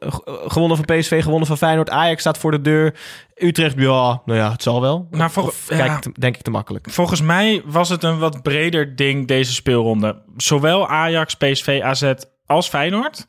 Gewonnen 0.47 0.77
van 0.77 0.97
PSV, 0.97 1.23
gewonnen 1.23 1.47
van 1.47 1.57
Feyenoord. 1.57 1.91
Ajax 1.91 2.21
staat 2.21 2.39
voor 2.39 2.51
de 2.51 2.61
deur. 2.61 2.95
Utrecht, 3.37 3.75
ja, 3.79 4.23
nou 4.25 4.39
ja, 4.39 4.51
het 4.53 4.63
zal 4.63 4.81
wel. 4.81 5.09
Of 5.37 5.65
kijk 5.67 5.87
ja. 5.87 5.95
ik 5.95 6.01
te- 6.01 6.13
denk 6.19 6.37
ik 6.37 6.43
te 6.43 6.51
makkelijk. 6.51 6.87
Volgens 6.91 7.21
mij 7.21 7.63
was 7.65 7.89
het 7.89 8.03
een 8.03 8.19
wat 8.19 8.43
breder 8.43 8.97
ding 8.97 9.27
deze 9.27 9.53
speelronde. 9.53 10.23
Zowel 10.37 10.89
Ajax, 10.89 11.35
PSV, 11.35 11.81
AZ 11.85 12.13
als 12.47 12.69
Feyenoord 12.69 13.27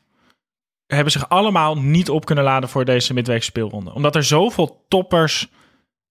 hebben 0.86 1.12
zich 1.12 1.28
allemaal 1.28 1.78
niet 1.78 2.10
op 2.10 2.24
kunnen 2.24 2.44
laden 2.44 2.68
voor 2.68 2.84
deze 2.84 3.14
midweekse 3.14 3.48
speelronde. 3.48 3.94
Omdat 3.94 4.16
er 4.16 4.24
zoveel 4.24 4.84
toppers 4.88 5.48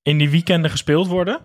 in 0.01 0.17
die 0.17 0.29
weekenden 0.29 0.71
gespeeld 0.71 1.07
worden. 1.07 1.39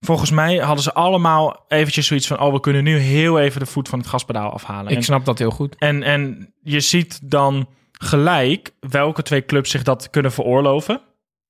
Volgens 0.00 0.30
mij 0.30 0.56
hadden 0.56 0.82
ze 0.82 0.92
allemaal 0.92 1.64
eventjes 1.68 2.06
zoiets 2.06 2.26
van... 2.26 2.40
oh, 2.40 2.52
we 2.52 2.60
kunnen 2.60 2.84
nu 2.84 2.96
heel 2.96 3.38
even 3.40 3.60
de 3.60 3.66
voet 3.66 3.88
van 3.88 3.98
het 3.98 4.08
gaspedaal 4.08 4.50
afhalen. 4.50 4.90
Ik 4.90 4.96
En- 4.96 5.02
snap 5.02 5.24
dat 5.24 5.38
heel 5.38 5.50
goed. 5.50 5.76
En, 5.78 6.02
en 6.02 6.52
je 6.62 6.80
ziet 6.80 7.30
dan 7.30 7.68
gelijk 7.92 8.74
welke 8.80 9.22
twee 9.22 9.44
clubs 9.44 9.70
zich 9.70 9.82
dat 9.82 10.10
kunnen 10.10 10.32
veroorloven. 10.32 11.00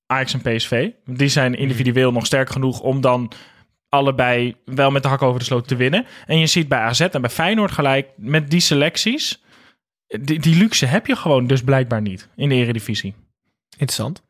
Ajax 0.07 0.35
en 0.35 0.41
PSV. 0.41 0.91
Die 1.05 1.29
zijn 1.29 1.55
individueel 1.55 2.13
nog 2.13 2.27
sterk 2.27 2.51
genoeg 2.51 2.81
om 2.81 3.01
dan 3.01 3.33
allebei 3.89 4.57
wel 4.65 4.91
met 4.91 5.03
de 5.03 5.09
hak 5.09 5.23
over 5.23 5.39
de 5.39 5.45
sloot 5.45 5.69
te 5.69 5.77
winnen. 5.77 6.07
En 6.27 6.39
je 6.39 6.47
ziet 6.47 6.69
bij 6.69 6.79
AZ 6.79 7.01
en 7.01 7.21
bij 7.21 7.31
Feyenoord 7.31 7.71
gelijk 7.71 8.09
met 8.17 8.51
die 8.51 8.61
selecties. 8.61 9.43
Die, 10.07 10.39
die 10.39 10.57
luxe 10.57 10.87
heb 10.87 11.07
je 11.07 11.17
gewoon 11.17 11.47
dus 11.47 11.63
blijkbaar 11.63 12.01
niet 12.01 12.29
in 12.37 12.49
de 12.49 12.55
eredivisie. 12.55 13.15
Interessant. 13.71 14.23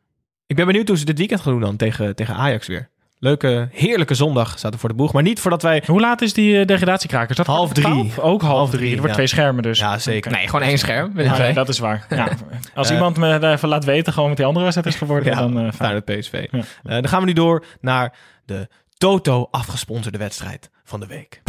Ik 0.47 0.55
ben 0.55 0.65
benieuwd 0.65 0.87
hoe 0.87 0.97
ze 0.97 1.05
dit 1.05 1.17
weekend 1.17 1.41
gaan 1.41 1.51
doen 1.51 1.61
dan 1.61 1.75
tegen, 1.75 2.15
tegen 2.15 2.35
Ajax 2.35 2.67
weer. 2.67 2.89
Leuke, 3.19 3.67
heerlijke 3.71 4.15
zondag 4.15 4.57
staat 4.57 4.73
er 4.73 4.79
voor 4.79 4.89
de 4.89 4.95
boeg. 4.95 5.13
Maar 5.13 5.23
niet 5.23 5.39
voordat 5.39 5.61
wij... 5.61 5.83
Hoe 5.85 5.99
laat 5.99 6.21
is 6.21 6.33
die 6.33 6.53
uh, 6.59 6.65
degradatiekraker? 6.65 7.29
Is 7.29 7.35
dat 7.35 7.45
Half 7.45 7.73
drie. 7.73 7.85
twaalf? 7.85 8.19
Ook 8.19 8.41
half, 8.41 8.53
Half 8.57 8.69
drie. 8.69 8.87
Er 8.89 8.95
wordt 8.95 9.07
ja. 9.07 9.13
twee 9.13 9.27
schermen 9.27 9.63
dus. 9.63 9.79
Ja, 9.79 9.97
zeker. 9.99 10.31
Nee, 10.31 10.45
gewoon 10.45 10.61
één 10.61 10.77
scherm. 10.77 11.11
Ja, 11.19 11.37
nee, 11.37 11.53
dat 11.53 11.69
is 11.69 11.79
waar. 11.79 12.05
Ja. 12.09 12.27
Als 12.75 12.87
Eh, 12.89 12.93
iemand 12.95 13.17
me 13.17 13.47
even 13.51 13.69
laat 13.69 13.85
weten 13.85 14.13
gewoon 14.13 14.27
met 14.27 14.37
die 14.37 14.45
andere 14.45 14.65
wedstrijd 14.65 14.93
is 14.93 15.01
geworden, 15.01 15.33
Ja, 15.33 15.39
dan... 15.39 15.51
eh, 15.57 15.61
fijn. 15.61 15.73
Feyenoord 15.73 16.05
PSV. 16.05 16.45
Ja. 16.51 16.59
Eh, 16.59 16.63
dan 16.83 17.07
gaan 17.07 17.19
we 17.19 17.25
nu 17.25 17.33
door 17.33 17.65
naar 17.81 18.13
de 18.45 18.67
Toto 18.97 19.47
afgesponsorde 19.51 20.17
wedstrijd 20.17 20.69
van 20.83 20.99
de 20.99 21.07
week. 21.07 21.41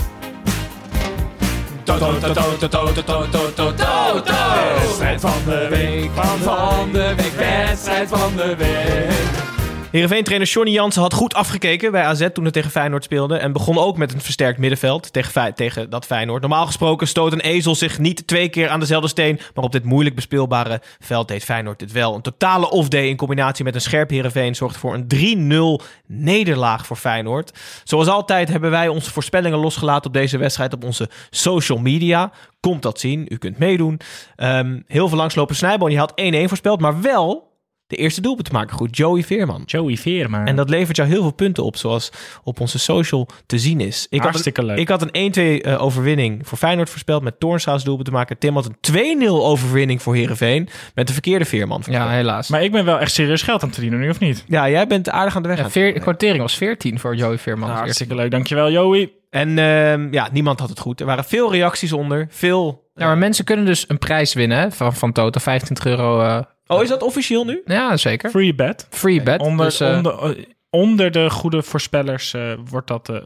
Wedstrijd 4.85 5.21
van 5.21 5.43
de 5.45 5.67
week, 5.71 6.11
van 6.43 6.93
de 6.93 7.15
week, 7.17 7.33
wedstrijd 7.37 8.09
van 8.09 8.37
de 8.37 8.57
week. 8.57 9.54
Heerenveen-trainer 9.95 10.49
Johnny 10.49 10.73
Jansen 10.73 11.03
had 11.03 11.13
goed 11.13 11.35
afgekeken 11.35 11.93
bij 11.93 12.05
AZ 12.05 12.29
toen 12.33 12.45
het 12.45 12.53
tegen 12.53 12.71
Feyenoord 12.71 13.05
speelde. 13.05 13.37
En 13.37 13.53
begon 13.53 13.79
ook 13.79 13.97
met 13.97 14.13
een 14.13 14.21
versterkt 14.21 14.59
middenveld 14.59 15.13
tegen, 15.13 15.55
tegen 15.55 15.91
dat 15.91 16.07
Feyenoord. 16.07 16.41
Normaal 16.41 16.67
gesproken 16.67 17.09
stoot 17.09 17.33
een 17.33 17.41
ezel 17.41 17.75
zich 17.75 17.99
niet 17.99 18.27
twee 18.27 18.49
keer 18.49 18.69
aan 18.69 18.81
dezelfde 18.81 19.09
steen. 19.09 19.41
Maar 19.55 19.65
op 19.65 19.73
dit 19.73 19.85
moeilijk 19.85 20.15
bespeelbare 20.15 20.81
veld 21.01 21.29
deed 21.29 21.45
Feyenoord 21.45 21.79
dit 21.79 21.93
wel. 21.93 22.15
Een 22.15 22.23
totale 22.23 22.71
off-day 22.71 23.09
in 23.09 23.17
combinatie 23.17 23.65
met 23.65 23.75
een 23.75 23.81
scherp 23.81 24.11
Heerenveen 24.11 24.55
zorgde 24.55 24.79
voor 24.79 24.95
een 24.95 25.81
3-0 25.81 25.85
nederlaag 26.07 26.87
voor 26.87 26.97
Feyenoord. 26.97 27.59
Zoals 27.85 28.09
altijd 28.09 28.49
hebben 28.49 28.71
wij 28.71 28.89
onze 28.89 29.11
voorspellingen 29.11 29.59
losgelaten 29.59 30.07
op 30.07 30.13
deze 30.13 30.39
wedstrijd 30.39 30.73
op 30.73 30.85
onze 30.85 31.11
social 31.31 31.79
media. 31.79 32.33
Komt 32.61 32.83
dat 32.83 33.01
zien, 33.01 33.27
u 33.29 33.37
kunt 33.37 33.59
meedoen. 33.59 34.01
Ehm, 34.37 34.81
heel 34.87 35.09
veel 35.09 35.19
langslopen 35.19 35.57
Snijboon, 35.57 35.89
die 35.89 35.99
had 35.99 36.13
1-1 36.15 36.49
voorspeld, 36.49 36.81
maar 36.81 37.01
wel 37.01 37.53
de 37.95 38.01
eerste 38.03 38.21
doelpunt 38.21 38.47
te 38.47 38.53
maken. 38.53 38.77
Goed, 38.77 38.97
Joey 38.97 39.23
Veerman. 39.23 39.63
Joey 39.67 39.97
Veerman. 39.97 40.47
En 40.47 40.57
dat 40.57 40.71
levert 40.71 40.97
jou 40.97 41.09
heel 41.09 41.21
veel 41.23 41.33
punten 41.33 41.65
op, 41.65 41.77
zoals 41.77 42.13
op 42.43 42.61
onze 42.61 42.79
social 42.79 43.29
te 43.47 43.59
zien 43.59 43.81
is. 43.81 44.07
Ik 44.11 44.23
Hartstikke 44.23 44.61
had 44.61 44.71
een, 44.71 44.75
leuk. 44.77 44.83
Ik 44.83 44.89
had 44.89 45.09
een 45.13 45.61
1-2 45.61 45.63
eh, 45.63 45.83
overwinning 45.83 46.49
voor 46.49 46.59
Feyenoord 46.59 46.91
voorspeld 46.91 47.23
met 47.23 47.41
Toornstra 47.41 47.77
doelpunt 47.77 48.07
te 48.07 48.13
maken. 48.13 48.39
Tim 48.39 48.55
had 48.55 48.71
een 48.91 49.23
2-0 49.23 49.29
overwinning 49.29 50.03
voor 50.03 50.15
Heerenveen 50.15 50.69
met 50.95 51.07
de 51.07 51.13
verkeerde 51.13 51.45
Veerman. 51.45 51.83
Ja, 51.91 52.09
helaas. 52.09 52.49
Maar 52.49 52.63
ik 52.63 52.73
ben 52.73 52.85
wel 52.85 52.99
echt 52.99 53.13
serieus 53.13 53.43
geld 53.43 53.61
aan 53.61 53.69
het 53.69 53.77
verdienen 53.77 54.01
nu, 54.01 54.11
of 54.11 54.19
niet? 54.21 54.45
Ja, 54.49 54.69
jij 54.69 54.87
bent 54.87 55.11
aardig 55.11 55.37
aan 55.37 55.43
de 55.43 55.49
weg. 55.49 55.57
Ja, 55.57 55.63
het 55.63 55.73
veer, 55.73 55.95
de 55.95 56.01
kwartering 56.01 56.41
was 56.43 56.57
14 56.57 56.99
voor 57.01 57.17
Joey 57.17 57.39
Veerman. 57.39 57.69
Nou, 57.69 57.81
hartstikke 57.81 58.15
leuk. 58.15 58.31
Dankjewel, 58.31 58.71
Joey. 58.71 59.13
En 59.31 59.59
ehm, 59.59 60.13
ja, 60.13 60.29
niemand 60.33 60.61
had 60.61 60.69
het 60.69 60.79
goed. 60.79 61.01
Er 61.01 61.07
waren 61.07 61.25
veel 61.25 61.53
reacties 61.53 61.93
onder. 61.93 62.27
Veel. 62.31 62.83
Ja, 62.95 63.07
maar 63.07 63.19
mensen 63.19 63.45
kunnen 63.45 63.65
dus 63.65 63.85
een 63.89 63.99
prijs 63.99 64.35
winnen 64.35 64.73
van, 64.73 64.95
van 64.95 65.13
Toto. 65.13 65.41
25 65.41 65.87
euro. 65.87 66.21
eh, 66.21 66.41
Oh, 66.67 66.83
is 66.83 66.89
dat 66.89 67.03
officieel 67.03 67.45
nu? 67.45 67.63
ja, 67.65 67.97
zeker. 67.97 68.31
Free 68.31 68.55
bet. 68.55 68.87
Free 68.91 69.23
bet. 69.23 69.41
Onder, 69.41 69.67
dus, 69.67 69.81
eh, 69.81 69.97
onder, 69.97 70.19
eh, 70.39 70.45
onder 70.71 71.11
de 71.11 71.31
goede 71.31 71.63
voorspellers 71.63 72.35
eh, 72.35 72.53
wordt 72.71 72.87
dat... 72.89 73.09
eh, 73.09 73.17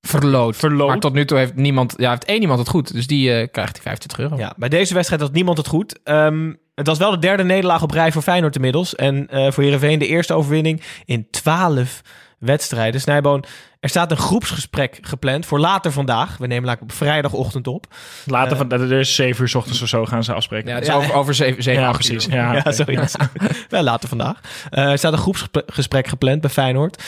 verloot. 0.00 0.56
Verloot. 0.56 0.88
Maar 0.88 0.98
tot 1.00 1.12
nu 1.12 1.24
toe 1.24 1.38
heeft 1.38 1.54
niemand... 1.54 1.94
Ja, 1.96 2.10
heeft 2.10 2.24
één 2.24 2.40
iemand 2.40 2.58
het 2.58 2.68
goed. 2.68 2.92
Dus 2.92 3.06
die 3.06 3.32
eh, 3.34 3.48
krijgt 3.50 3.72
die 3.74 3.82
25 3.82 4.18
euro. 4.18 4.36
Ja, 4.36 4.52
bij 4.56 4.68
deze 4.68 4.94
wedstrijd 4.94 5.20
had 5.22 5.32
niemand 5.32 5.58
het 5.58 5.66
goed. 5.66 5.98
Ehm, 6.04 6.52
Het 6.74 6.86
was 6.86 6.98
wel 6.98 7.10
de 7.10 7.18
derde 7.18 7.44
nederlaag 7.44 7.82
op 7.82 7.90
rij 7.90 8.12
voor 8.12 8.22
Feyenoord 8.22 8.54
inmiddels. 8.56 8.94
En 8.94 9.28
eh, 9.28 9.50
voor 9.52 9.62
Heerenveen 9.62 9.98
de 9.98 10.06
eerste 10.06 10.34
overwinning 10.34 10.82
in 11.04 11.26
12 11.30 12.00
wedstrijden. 12.38 13.00
Snijboon, 13.00 13.44
er 13.84 13.90
staat 13.90 14.10
een 14.10 14.16
groepsgesprek 14.16 14.98
gepland 15.00 15.46
voor 15.46 15.58
later 15.58 15.92
vandaag. 15.92 16.36
We 16.36 16.46
nemen 16.46 16.78
op 16.80 16.92
vrijdagochtend 16.92 17.66
op. 17.66 17.86
Later 18.26 18.52
Eh, 18.52 18.58
van, 18.58 18.68
dat 18.68 18.80
is 18.80 19.14
7 19.14 19.42
uur 19.42 19.48
's 19.48 19.54
ochtends 19.54 19.82
of 19.82 19.88
zo 19.88 20.04
gaan 20.04 20.24
ze 20.24 20.32
afspreken. 20.32 20.68
Ja, 20.68 20.74
het 20.74 20.84
is 20.88 20.94
over, 20.94 21.14
over 21.14 21.34
zeven, 21.34 21.62
zeven 21.62 21.82
Ja, 21.82 21.88
acht 21.88 21.98
precies. 21.98 22.26
uur. 22.26 22.34
Ja, 22.34 22.52
Ja, 22.64 22.72
zoiets. 22.72 23.14
Wel 23.68 23.82
later 23.82 24.08
vandaag. 24.08 24.40
Eh, 24.70 24.90
er 24.90 24.98
staat 24.98 25.12
een 25.12 25.18
groepsgesprek 25.18 26.06
gepland 26.06 26.40
bij 26.40 26.50
Feyenoord. 26.50 27.02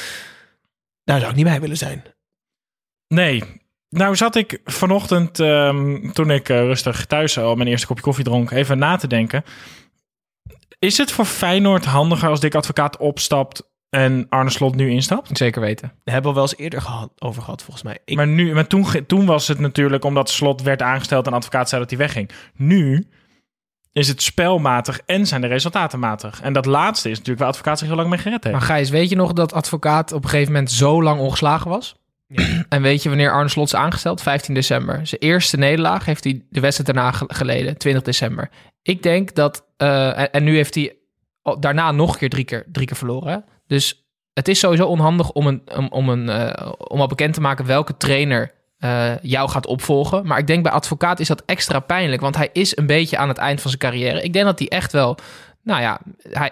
Daar 1.05 1.19
zou 1.19 1.31
ik 1.31 1.37
niet 1.37 1.45
bij 1.45 1.61
willen 1.61 1.77
zijn. 1.77 2.03
Nee. 3.09 3.43
Nou 3.89 4.17
zat 4.17 4.35
ik 4.37 4.61
vanochtend, 4.65 5.41
ehm, 5.41 6.11
toen 6.13 6.31
ik 6.31 6.49
eh, 6.49 6.59
rustig 6.59 7.07
thuis 7.07 7.39
al 7.39 7.55
mijn 7.55 7.69
eerste 7.69 7.87
kopje 7.87 8.03
koffie 8.03 8.25
dronk, 8.25 8.51
even 8.51 8.79
na 8.79 8.97
te 8.97 9.07
denken. 9.07 9.45
Is 10.79 10.99
het 10.99 11.13
voor 11.13 11.25
Feyenoord 11.25 11.85
handiger 11.85 12.29
als 12.29 12.41
Dick 12.41 12.55
Advocaat 12.55 12.97
opstapt 12.97 13.63
en 13.91 14.27
Arne 14.29 14.51
Slot 14.51 14.75
nu 14.75 14.91
instapt? 14.91 15.39
Zeker 15.39 15.61
weten. 15.61 15.93
Daar 16.05 16.15
hebben 16.15 16.31
we 16.33 16.37
wel 16.39 16.49
eens 16.49 16.57
eerder 16.59 16.81
gehad, 16.83 17.11
over 17.19 17.43
gehad, 17.43 17.63
volgens 17.63 17.85
mij. 17.85 17.99
Ik, 18.05 18.17
Maar, 18.17 18.27
nu, 18.27 18.55
maar 18.55 18.67
toen, 18.67 18.87
toen 19.07 19.27
was 19.27 19.49
het 19.49 19.59
natuurlijk 19.59 20.05
omdat 20.05 20.31
Slot 20.31 20.63
werd 20.63 20.83
aangesteld 20.83 21.27
en 21.27 21.33
Advocaat 21.33 21.69
zei 21.69 21.81
dat 21.81 21.91
hij 21.91 21.99
wegging. 21.99 22.31
Nu 22.55 23.07
is 23.93 24.09
het 24.09 24.23
spelmatig 24.23 25.01
en 25.07 25.27
zijn 25.27 25.41
de 25.41 25.47
resultaten 25.47 25.99
matig. 25.99 26.41
En 26.43 26.53
dat 26.53 26.67
laatste 26.67 27.09
is 27.11 27.13
natuurlijk 27.15 27.39
waar 27.41 27.49
Advocaat 27.49 27.79
zich 27.79 27.89
heel 27.89 27.97
lang 27.97 28.09
mee 28.11 28.19
gered 28.19 28.45
heeft. 28.45 28.57
Maar 28.57 28.65
Gijs, 28.67 28.91
weet 28.91 29.09
je 29.11 29.17
nog 29.17 29.33
dat 29.33 29.53
advocaat 29.53 30.13
op 30.13 30.23
een 30.25 30.29
gegeven 30.31 30.53
moment 30.53 30.71
zo 30.71 31.03
lang 31.03 31.21
ongeslagen 31.21 31.71
was? 31.71 31.97
En 32.69 32.83
weet 32.83 33.03
je 33.03 33.09
wanneer 33.09 33.31
Arne 33.33 33.49
Slot 33.49 33.67
is 33.67 33.75
aangesteld? 33.75 34.23
15 34.23 34.55
december. 34.55 35.07
Zijn 35.07 35.21
eerste 35.21 35.57
nederlaag 35.57 36.05
heeft 36.05 36.25
hij 36.25 36.43
de 36.51 36.61
wedstrijd 36.61 36.95
daarna 36.95 37.13
ge- 37.13 37.25
geleden, 37.29 37.79
20 37.79 38.03
december. 38.03 38.51
Ik 38.83 39.03
denk 39.03 39.35
dat, 39.35 39.67
eh, 39.77 40.19
en, 40.19 40.33
en 40.33 40.45
nu 40.45 40.55
heeft 40.55 40.75
hij 40.75 40.97
daarna 41.59 41.91
nog 41.93 42.13
een 42.13 42.19
keer 42.19 42.29
drie 42.29 42.45
keer, 42.45 42.65
drie 42.73 42.87
keer 42.87 42.97
verloren. 42.97 43.33
hè? 43.33 43.39
Dus 43.67 44.07
het 44.33 44.49
is 44.49 44.59
sowieso 44.59 44.87
onhandig 44.87 45.31
om, 45.31 45.47
een, 45.47 45.63
om, 45.77 45.89
om, 45.91 46.09
een, 46.09 46.29
eh, 46.29 46.73
om 46.79 47.01
al 47.01 47.07
bekend 47.07 47.35
te 47.35 47.41
maken 47.41 47.67
welke 47.67 47.97
trainer 47.97 48.55
eh, 48.79 49.23
jou 49.23 49.49
gaat 49.49 49.67
opvolgen. 49.67 50.27
Maar 50.27 50.39
ik 50.39 50.47
denk 50.47 50.63
bij 50.63 50.73
advocaat 50.73 51.21
is 51.21 51.29
dat 51.29 51.43
extra 51.47 51.81
pijnlijk, 51.81 52.23
want 52.23 52.37
hij 52.37 52.49
is 52.53 52.77
een 52.77 52.87
beetje 52.87 53.17
aan 53.17 53.29
het 53.29 53.39
eind 53.39 53.61
van 53.61 53.71
zijn 53.71 53.83
carrière. 53.83 54.23
Ik 54.23 54.33
denk 54.33 54.45
dat 54.45 54.59
hij 54.59 54.69
echt 54.69 54.93
wel 54.93 55.19
nou 55.67 55.81
ja, 55.81 56.01
hij, 56.31 56.51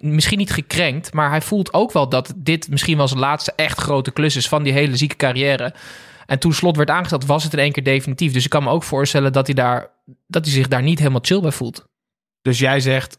misschien 0.00 0.38
niet 0.38 0.50
gekrenkt, 0.50 1.12
maar 1.12 1.30
hij 1.30 1.40
voelt 1.40 1.72
ook 1.74 1.92
wel 1.92 2.08
dat 2.08 2.32
dit 2.36 2.70
misschien 2.70 2.96
wel 2.96 3.08
zijn 3.08 3.20
laatste 3.20 3.52
echt 3.56 3.80
grote 3.80 4.10
klus 4.10 4.36
is 4.36 4.48
van 4.48 4.62
die 4.62 4.72
hele 4.72 4.96
zieke 4.96 5.16
carrière. 5.16 5.74
En 6.26 6.38
toen 6.38 6.52
Slot 6.52 6.76
werd 6.76 6.90
aangesteld, 6.90 7.26
was 7.26 7.44
het 7.44 7.52
in 7.52 7.58
één 7.58 7.72
keer 7.72 7.82
definitief. 7.82 8.32
Dus 8.32 8.44
ik 8.44 8.50
kan 8.50 8.62
me 8.62 8.70
ook 8.70 8.82
voorstellen 8.82 9.32
dat 9.32 9.46
hij, 9.46 9.54
daar, 9.54 9.90
dat 10.26 10.44
hij 10.44 10.54
zich 10.54 10.68
daar 10.68 10.82
niet 10.82 10.98
helemaal 10.98 11.20
chill 11.22 11.40
bij 11.40 11.50
voelt. 11.50 11.88
Dus 12.42 12.58
jij 12.58 12.80
zegt 12.80 13.18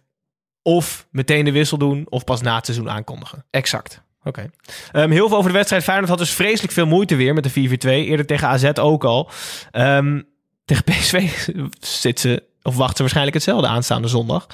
of 0.68 1.08
meteen 1.12 1.46
de 1.46 1.52
wissel 1.52 1.78
doen 1.78 2.06
of 2.10 2.24
pas 2.24 2.42
na 2.42 2.56
het 2.56 2.66
seizoen 2.66 2.90
aankondigen. 2.90 3.46
Exact. 3.50 4.02
Oké. 4.24 4.50
Ehm, 4.92 5.10
heel 5.10 5.28
veel 5.28 5.38
over 5.38 5.50
de 5.50 5.58
wedstrijd. 5.58 5.84
Feyenoord 5.84 6.10
had 6.10 6.18
dus 6.18 6.34
vreselijk 6.34 6.74
veel 6.74 6.86
moeite 6.86 7.16
weer 7.16 7.34
met 7.34 7.44
de 7.44 7.50
4-4-2. 7.50 8.06
Eerder 8.06 8.26
tegen 8.26 8.48
AZ 8.48 8.72
ook 8.80 9.04
al. 9.04 9.30
Ehm, 9.72 10.22
tegen 10.66 10.84
PSV 10.90 11.48
zit 11.80 12.20
ze, 12.20 12.44
of 12.62 12.76
wacht 12.76 12.92
ze 12.96 13.02
waarschijnlijk 13.02 13.36
hetzelfde 13.36 13.68
aanstaande 13.68 14.08
zondag. 14.08 14.48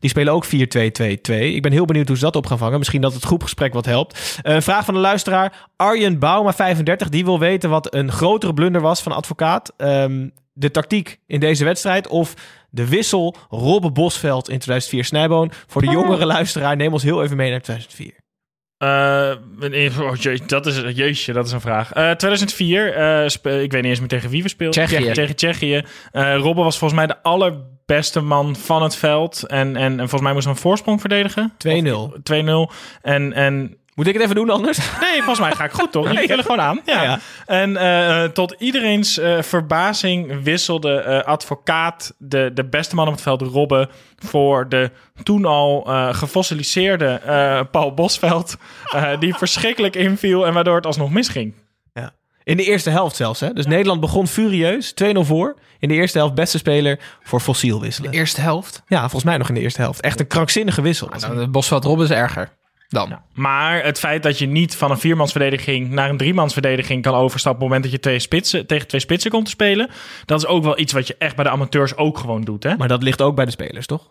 Die 0.00 0.10
spelen 0.10 0.32
ook 0.32 0.44
4-2-2-2. 0.44 1.54
Ik 1.54 1.62
ben 1.62 1.72
heel 1.72 1.84
benieuwd 1.84 2.08
hoe 2.08 2.16
ze 2.16 2.24
dat 2.24 2.36
op 2.36 2.46
gaan 2.46 2.58
vangen. 2.58 2.78
Misschien 2.78 3.00
dat 3.00 3.14
het 3.14 3.24
groepgesprek 3.24 3.72
wat 3.72 3.86
helpt. 3.86 4.38
Een 4.42 4.62
vraag 4.62 4.84
van 4.84 4.94
de 4.94 5.00
luisteraar. 5.00 5.68
Arjen 5.76 6.18
Bouma, 6.18 6.52
35. 6.52 7.08
Die 7.08 7.24
wil 7.24 7.38
weten 7.38 7.70
wat 7.70 7.94
een 7.94 8.12
grotere 8.12 8.54
blunder 8.54 8.80
was 8.80 9.02
van 9.02 9.12
advocaat. 9.12 9.72
De 10.52 10.70
tactiek 10.70 11.20
in 11.26 11.40
deze 11.40 11.64
wedstrijd 11.64 12.08
of 12.08 12.34
de 12.70 12.88
wissel 12.88 13.36
Robbe 13.48 13.90
Bosveld 13.90 14.48
in 14.48 14.58
2004 14.58 15.04
Snijboon. 15.04 15.50
Voor 15.66 15.82
de 15.82 15.90
jongere 15.90 16.26
luisteraar, 16.26 16.76
neem 16.76 16.92
ons 16.92 17.02
heel 17.02 17.22
even 17.22 17.36
mee 17.36 17.50
naar 17.50 17.60
2004. 17.60 18.14
Eh, 18.76 19.32
oh, 20.00 20.12
dat 20.46 20.66
is 20.66 20.96
jeetje, 20.96 21.32
dat 21.32 21.46
is 21.46 21.52
een 21.52 21.60
vraag. 21.60 21.92
Eh, 21.92 22.10
2004, 22.10 22.94
eh, 22.94 23.28
spe- 23.28 23.62
ik 23.62 23.72
weet 23.72 23.82
niet 23.82 23.90
eens 23.90 24.00
meer 24.00 24.08
tegen 24.08 24.30
wie 24.30 24.42
we 24.42 24.48
speelden. 24.48 24.86
Tsjechië. 24.86 25.12
Tegen 25.12 25.36
Tsjechië. 25.36 25.82
Eh 26.12 26.36
Robben 26.36 26.64
was 26.64 26.78
volgens 26.78 27.00
mij 27.00 27.08
de 27.08 27.22
allerbeste 27.22 28.20
man 28.20 28.56
van 28.56 28.82
het 28.82 28.96
veld. 28.96 29.42
En, 29.46 29.76
en, 29.76 29.92
en 29.92 29.96
volgens 29.98 30.20
mij 30.20 30.32
moest 30.32 30.44
hij 30.44 30.54
een 30.54 30.60
voorsprong 30.60 31.00
verdedigen. 31.00 31.52
2-0. 31.58 32.12
2-0. 32.22 32.72
En, 33.02 33.32
en 33.32 33.78
Moet 33.96 34.06
ik 34.06 34.14
het 34.14 34.22
even 34.22 34.34
doen 34.34 34.50
anders? 34.50 34.78
Nee, 35.00 35.16
volgens 35.16 35.40
mij 35.40 35.52
ga 35.52 35.64
ik 35.64 35.70
goed, 35.70 35.92
toch? 35.92 36.12
Jullie 36.12 36.28
vullen 36.28 36.44
gewoon 36.44 36.60
aan. 36.60 36.80
Ja. 36.84 37.02
Ja, 37.02 37.02
ja. 37.02 37.18
En 37.46 37.76
eh, 37.76 38.28
tot 38.28 38.54
iedereen's 38.58 39.18
eh, 39.18 39.42
verbazing 39.42 40.42
wisselde 40.42 40.94
eh, 41.00 41.22
advocaat 41.22 42.14
de, 42.18 42.50
de 42.54 42.64
beste 42.64 42.94
man 42.94 43.06
op 43.06 43.12
het 43.12 43.22
veld, 43.22 43.42
Robben, 43.42 43.88
voor 44.18 44.68
de 44.68 44.90
toen 45.22 45.44
al 45.44 45.84
eh 45.86 46.14
gefossiliseerde 46.14 47.06
eh, 47.06 47.60
Paul 47.70 47.94
Bosveld, 47.94 48.56
eh, 48.92 49.20
die 49.20 49.34
verschrikkelijk 49.44 49.96
inviel 49.96 50.46
en 50.46 50.54
waardoor 50.54 50.76
het 50.76 50.86
alsnog 50.86 51.10
misging. 51.10 51.54
Ja. 51.92 52.12
In 52.44 52.56
de 52.56 52.64
eerste 52.64 52.90
helft 52.90 53.16
zelfs. 53.16 53.40
Hè? 53.40 53.52
Dus 53.52 53.66
Nederland 53.66 54.00
begon 54.00 54.26
furieus. 54.26 54.94
2-0 55.04 55.06
voor. 55.20 55.56
In 55.78 55.88
de 55.88 55.94
eerste 55.94 56.18
helft 56.18 56.34
beste 56.34 56.58
speler 56.58 56.98
voor 57.22 57.40
fossiel 57.40 57.80
wisselen. 57.80 58.10
De 58.10 58.16
eerste 58.16 58.40
helft. 58.40 58.82
Ja, 58.86 59.00
volgens 59.00 59.24
mij 59.24 59.36
nog 59.36 59.48
in 59.48 59.54
de 59.54 59.60
eerste 59.60 59.80
helft. 59.80 60.00
Echt 60.00 60.20
een 60.20 60.26
krankzinnige 60.26 60.82
wissel. 60.82 61.08
Nou, 61.20 61.38
de 61.38 61.48
Bosveld 61.48 61.84
Robben 61.84 62.04
is 62.04 62.10
erger 62.10 62.50
dan. 62.88 63.18
Maar 63.34 63.84
het 63.84 63.98
feit 63.98 64.22
dat 64.22 64.38
je 64.38 64.46
niet 64.46 64.76
van 64.76 64.90
een 64.90 64.98
viermansverdediging 64.98 65.90
naar 65.90 66.10
een 66.10 66.16
driemansverdediging 66.16 67.02
kan 67.02 67.14
overstappen 67.14 67.62
op 67.64 67.70
het 67.70 67.78
moment 67.78 67.82
dat 67.82 67.92
je 67.92 68.08
twee 68.08 68.18
spitsen, 68.18 68.66
tegen 68.66 68.88
twee 68.88 69.00
spitsen 69.00 69.30
komt 69.30 69.44
te 69.44 69.50
spelen, 69.50 69.90
dat 70.24 70.38
is 70.38 70.46
ook 70.46 70.62
wel 70.62 70.78
iets 70.78 70.92
wat 70.92 71.06
je 71.06 71.16
echt 71.18 71.34
bij 71.36 71.44
de 71.44 71.50
amateurs 71.50 71.96
ook 71.96 72.18
gewoon 72.18 72.42
doet. 72.42 72.62
Hè? 72.62 72.76
Maar 72.76 72.88
dat 72.88 73.02
ligt 73.02 73.22
ook 73.22 73.36
bij 73.36 73.44
de 73.44 73.50
spelers, 73.50 73.86
toch? 73.86 74.10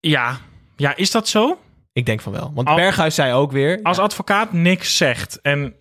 Ja. 0.00 0.38
ja, 0.76 0.96
is 0.96 1.10
dat 1.10 1.28
zo? 1.28 1.58
Ik 1.92 2.06
denk 2.06 2.20
van 2.20 2.32
wel. 2.32 2.52
Want 2.54 2.68
Al- 2.68 2.76
Berghuis 2.76 3.14
zei 3.14 3.32
ook 3.32 3.52
weer... 3.52 3.80
Als 3.82 3.98
advocaat 3.98 4.52
niks 4.52 4.96
zegt 4.96 5.40
en, 5.40 5.74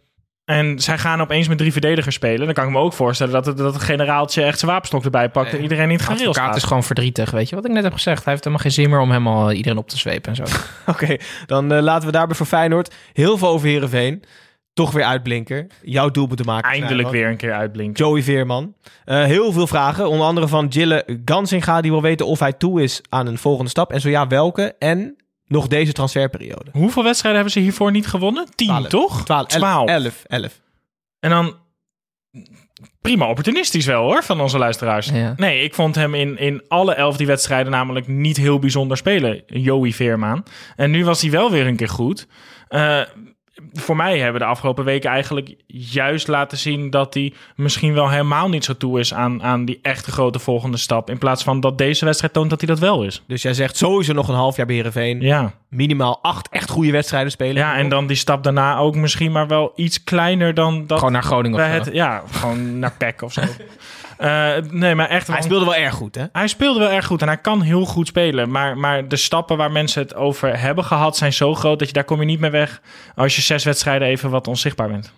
en 0.45 0.79
zij 0.79 0.97
gaan 0.97 1.21
opeens 1.21 1.47
met 1.47 1.57
drie 1.57 1.71
verdedigers 1.71 2.15
spelen, 2.15 2.45
dan 2.45 2.53
kan 2.53 2.65
ik 2.65 2.71
me 2.71 2.77
ook 2.77 2.93
voorstellen 2.93 3.33
dat 3.33 3.45
het, 3.45 3.57
dat 3.57 3.73
het 3.73 3.83
generaaltje 3.83 4.43
echt 4.43 4.59
zijn 4.59 4.71
wapenstok 4.71 5.03
erbij 5.03 5.29
pakt 5.29 5.53
en 5.53 5.61
iedereen 5.61 5.87
niet 5.87 6.01
gaat 6.01 6.19
Advocaat 6.19 6.55
is 6.55 6.63
gewoon 6.63 6.83
verdrietig, 6.83 7.31
weet 7.31 7.49
je 7.49 7.55
wat 7.55 7.65
ik 7.65 7.71
net 7.71 7.83
heb 7.83 7.93
gezegd. 7.93 8.23
Hij 8.23 8.33
heeft 8.33 8.43
helemaal 8.43 8.65
geen 8.65 8.75
zin 8.75 8.89
meer 8.89 8.99
om 8.99 9.09
helemaal 9.09 9.51
iedereen 9.51 9.77
op 9.77 9.89
te 9.89 9.97
zwepen 9.97 10.35
en 10.35 10.47
zo. 10.47 10.55
Oké, 10.91 11.17
dan 11.45 11.71
eh, 11.71 11.81
laten 11.81 12.05
we 12.05 12.11
daarbij 12.11 12.35
voor 12.35 12.45
Feyenoord 12.45 12.93
heel 13.13 13.37
veel 13.37 13.47
over 13.47 13.67
Heerenveen. 13.67 14.23
Toch 14.73 14.91
weer 14.91 15.03
uitblinker. 15.03 15.67
Jouw 15.81 16.09
doel 16.09 16.27
moeten 16.27 16.45
maken. 16.45 16.71
Eindelijk 16.71 17.09
weer 17.09 17.27
een 17.27 17.37
keer 17.37 17.53
uitblinken. 17.53 18.05
Joey 18.05 18.23
Veerman. 18.23 18.73
Eh, 19.05 19.23
heel 19.23 19.51
veel 19.51 19.67
vragen. 19.67 20.09
Onder 20.09 20.27
andere 20.27 20.47
van 20.47 20.67
Jille 20.67 21.19
Gansinga. 21.25 21.81
Die 21.81 21.91
wil 21.91 22.01
weten 22.01 22.25
of 22.25 22.39
hij 22.39 22.53
toe 22.53 22.81
is 22.81 23.01
aan 23.09 23.27
een 23.27 23.37
volgende 23.37 23.69
stap. 23.69 23.91
En 23.91 24.01
zo 24.01 24.09
ja, 24.09 24.27
welke. 24.27 24.75
En 24.79 25.15
nog 25.47 25.67
deze 25.67 25.91
transferperiode. 25.91 26.69
Hoeveel 26.71 27.03
wedstrijden 27.03 27.41
hebben 27.41 27.59
ze 27.59 27.63
hiervoor 27.63 27.91
niet 27.91 28.07
gewonnen? 28.07 28.45
Tien, 28.55 28.67
Twaalf. 28.67 28.87
toch? 28.87 29.23
Twaalf. 29.23 29.47
Twaalf. 29.47 29.89
11. 29.89 30.23
11. 30.27 30.61
En 31.19 31.29
dan 31.29 31.55
prima 33.01 33.29
opportunistisch 33.29 33.85
wel 33.85 34.03
hoor, 34.03 34.23
van 34.23 34.41
onze 34.41 34.57
luisteraars. 34.57 35.07
Ja. 35.09 35.33
Nee, 35.37 35.63
ik 35.63 35.73
vond 35.73 35.95
hem 35.95 36.13
in, 36.13 36.37
in 36.37 36.63
alle 36.67 36.93
elf 36.93 37.17
die 37.17 37.27
wedstrijden 37.27 37.71
namelijk 37.71 38.07
niet 38.07 38.37
heel 38.37 38.59
bijzonder 38.59 38.97
spelen. 38.97 39.43
Joey 39.45 39.91
Veerman. 39.91 40.45
En 40.75 40.91
nu 40.91 41.05
was 41.05 41.21
hij 41.21 41.31
wel 41.31 41.51
weer 41.51 41.67
een 41.67 41.75
keer 41.75 41.89
goed. 41.89 42.27
Eh, 42.67 43.01
voor 43.73 43.95
mij 43.95 44.19
hebben 44.19 44.41
de 44.41 44.47
afgelopen 44.47 44.85
weken 44.85 45.09
eigenlijk 45.09 45.55
juist 45.67 46.27
laten 46.27 46.57
zien 46.57 46.89
dat 46.89 47.13
hij 47.13 47.33
misschien 47.55 47.93
wel 47.93 48.09
helemaal 48.09 48.49
niet 48.49 48.65
zo 48.65 48.77
toe 48.77 48.99
is 48.99 49.13
aan, 49.13 49.43
aan 49.43 49.65
die 49.65 49.79
echte 49.81 50.11
grote 50.11 50.39
volgende 50.39 50.77
stap. 50.77 51.09
In 51.09 51.17
plaats 51.17 51.43
van 51.43 51.59
dat 51.59 51.77
deze 51.77 52.05
wedstrijd 52.05 52.33
toont 52.33 52.49
dat 52.49 52.59
hij 52.61 52.69
dat 52.69 52.79
wel 52.79 53.03
is. 53.03 53.23
Dus 53.27 53.41
jij 53.41 53.53
zegt 53.53 53.77
sowieso 53.77 54.13
nog 54.13 54.27
een 54.27 54.35
half 54.35 54.55
jaar 54.55 54.65
bij 54.65 54.75
Heerenveen. 54.75 55.21
Ja. 55.21 55.53
Minimaal 55.69 56.19
acht 56.21 56.49
echt 56.49 56.69
goede 56.69 56.91
wedstrijden 56.91 57.31
spelen. 57.31 57.55
Ja, 57.55 57.75
en 57.75 57.89
dan 57.89 58.07
die 58.07 58.17
stap 58.17 58.43
daarna 58.43 58.77
ook 58.77 58.95
misschien 58.95 59.31
maar 59.31 59.47
wel 59.47 59.71
iets 59.75 60.03
kleiner 60.03 60.53
dan 60.53 60.87
dat. 60.87 60.97
Gewoon 60.97 61.13
naar 61.13 61.23
Groningen 61.23 61.59
of 61.59 61.85
het, 61.85 61.93
Ja, 61.93 62.23
gewoon 62.31 62.79
naar 62.79 62.93
PEC 62.97 63.21
of 63.21 63.33
zo. 63.33 63.41
Eh, 64.23 64.55
nee, 64.69 64.95
maar 64.95 65.09
echt. 65.09 65.27
Hij 65.27 65.41
speelde 65.41 65.65
wel 65.65 65.75
erg 65.75 65.93
goed, 65.93 66.15
hè? 66.15 66.25
Hij 66.31 66.47
speelde 66.47 66.79
wel 66.79 66.91
erg 66.91 67.05
goed 67.05 67.21
en 67.21 67.27
hij 67.27 67.37
kan 67.37 67.61
heel 67.61 67.85
goed 67.85 68.07
spelen. 68.07 68.51
Maar, 68.51 68.77
maar 68.77 69.07
de 69.07 69.15
stappen 69.15 69.57
waar 69.57 69.71
mensen 69.71 70.01
het 70.01 70.15
over 70.15 70.59
hebben 70.59 70.83
gehad 70.83 71.17
zijn 71.17 71.33
zo 71.33 71.55
groot 71.55 71.79
dat 71.79 71.87
je 71.87 71.93
daar 71.93 72.03
kom 72.03 72.19
je 72.19 72.25
niet 72.25 72.39
mee 72.39 72.49
weg 72.49 72.81
als 73.15 73.35
je 73.35 73.41
zes 73.41 73.63
wedstrijden 73.63 74.07
even 74.07 74.29
wat 74.29 74.47
onzichtbaar 74.47 74.87
bent. 74.87 75.11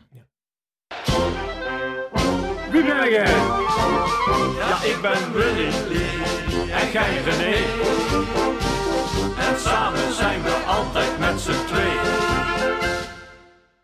Wie 2.72 2.84
ben 2.84 3.10
jij? 3.10 3.34
Ja, 4.60 4.84
ik 4.84 4.98
ben 5.02 5.34
Willy 5.34 5.70
en 6.72 6.92
jij 6.92 7.22
René. 7.26 7.56
En 9.50 9.60
samen 9.60 10.14
zijn 10.14 10.42
we 10.44 10.64
altijd 10.68 11.20
met 11.20 11.42
z'n 11.42 11.66
twee. 11.68 11.94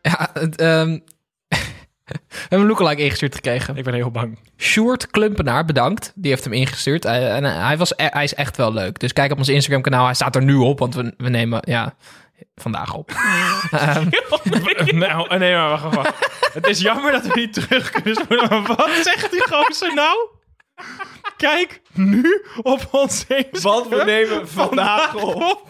Ja, 0.02 0.30
het, 0.34 0.56
ehm, 0.56 1.00
we 2.30 2.38
hebben 2.40 2.60
een 2.60 2.68
lookalike 2.68 3.02
ingestuurd 3.02 3.36
gekregen. 3.36 3.78
Ik 3.78 3.84
ben 3.84 3.94
heel 3.94 4.12
bang. 4.12 4.40
Sjoerd 4.58 5.08
Klumpenaar, 5.08 5.66
bedankt. 5.66 6.12
Die 6.16 6.32
heeft 6.32 6.44
hem 6.44 6.54
ingestuurd. 6.54 7.04
Hij, 7.04 7.32
en 7.32 7.44
hij, 7.44 7.78
was, 7.78 7.94
e- 7.96 8.10
hij 8.10 8.24
is 8.24 8.34
echt 8.34 8.58
wel 8.58 8.74
leuk. 8.74 9.00
Dus 9.00 9.14
kijk 9.14 9.32
op 9.32 9.38
ons 9.38 9.50
Instagram 9.50 9.82
kanaal. 9.82 10.06
Hij 10.06 10.14
staat 10.14 10.36
er 10.36 10.44
nu 10.44 10.56
op, 10.56 10.80
want 10.80 10.96
we, 10.96 11.14
we 11.18 11.30
nemen 11.30 11.60
ja, 11.62 11.96
vandaag 12.56 12.94
op. 12.94 13.12
Ehm, 13.72 14.08
nou, 14.98 15.38
nee, 15.38 15.56
maar 15.56 15.70
wacht, 15.70 15.96
wacht. 15.96 16.30
Het 16.54 16.68
is 16.68 16.80
jammer 16.80 17.12
dat 17.12 17.28
we 17.28 17.32
niet 17.40 17.54
terug 17.54 17.92
kunnen. 17.92 18.48
Maar 18.50 18.64
wat 18.64 18.90
zegt 19.04 19.32
die 19.32 19.48
gozer 19.48 19.94
nou? 19.94 20.18
Kijk 21.38 21.82
nu 21.94 22.44
op 22.62 22.88
ons 22.92 23.26
Want 23.62 23.88
we 23.88 24.04
nemen 24.06 24.48
vandaag 24.48 25.16
op. 25.16 25.70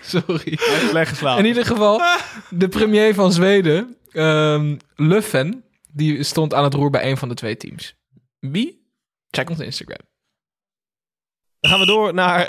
Sorry. 0.00 0.58
Slecht 0.88 1.08
geslapen. 1.08 1.38
In 1.42 1.48
ieder 1.48 1.66
geval, 1.66 2.02
de 2.48 2.68
premier 2.68 3.14
van 3.14 3.32
Zweden, 3.32 3.96
ehm 4.12 4.76
Löfven, 4.96 5.64
die 5.92 6.22
stond 6.22 6.54
aan 6.54 6.64
het 6.64 6.74
roer 6.74 6.90
bij 6.90 7.10
een 7.10 7.16
van 7.16 7.28
de 7.28 7.34
twee 7.34 7.56
teams. 7.56 7.94
Wie? 8.38 8.88
Check 9.30 9.50
ons 9.50 9.60
Instagram. 9.60 10.09
Dan 11.60 11.70
gaan 11.70 11.80
we 11.80 11.86
door 11.86 12.14
naar 12.14 12.48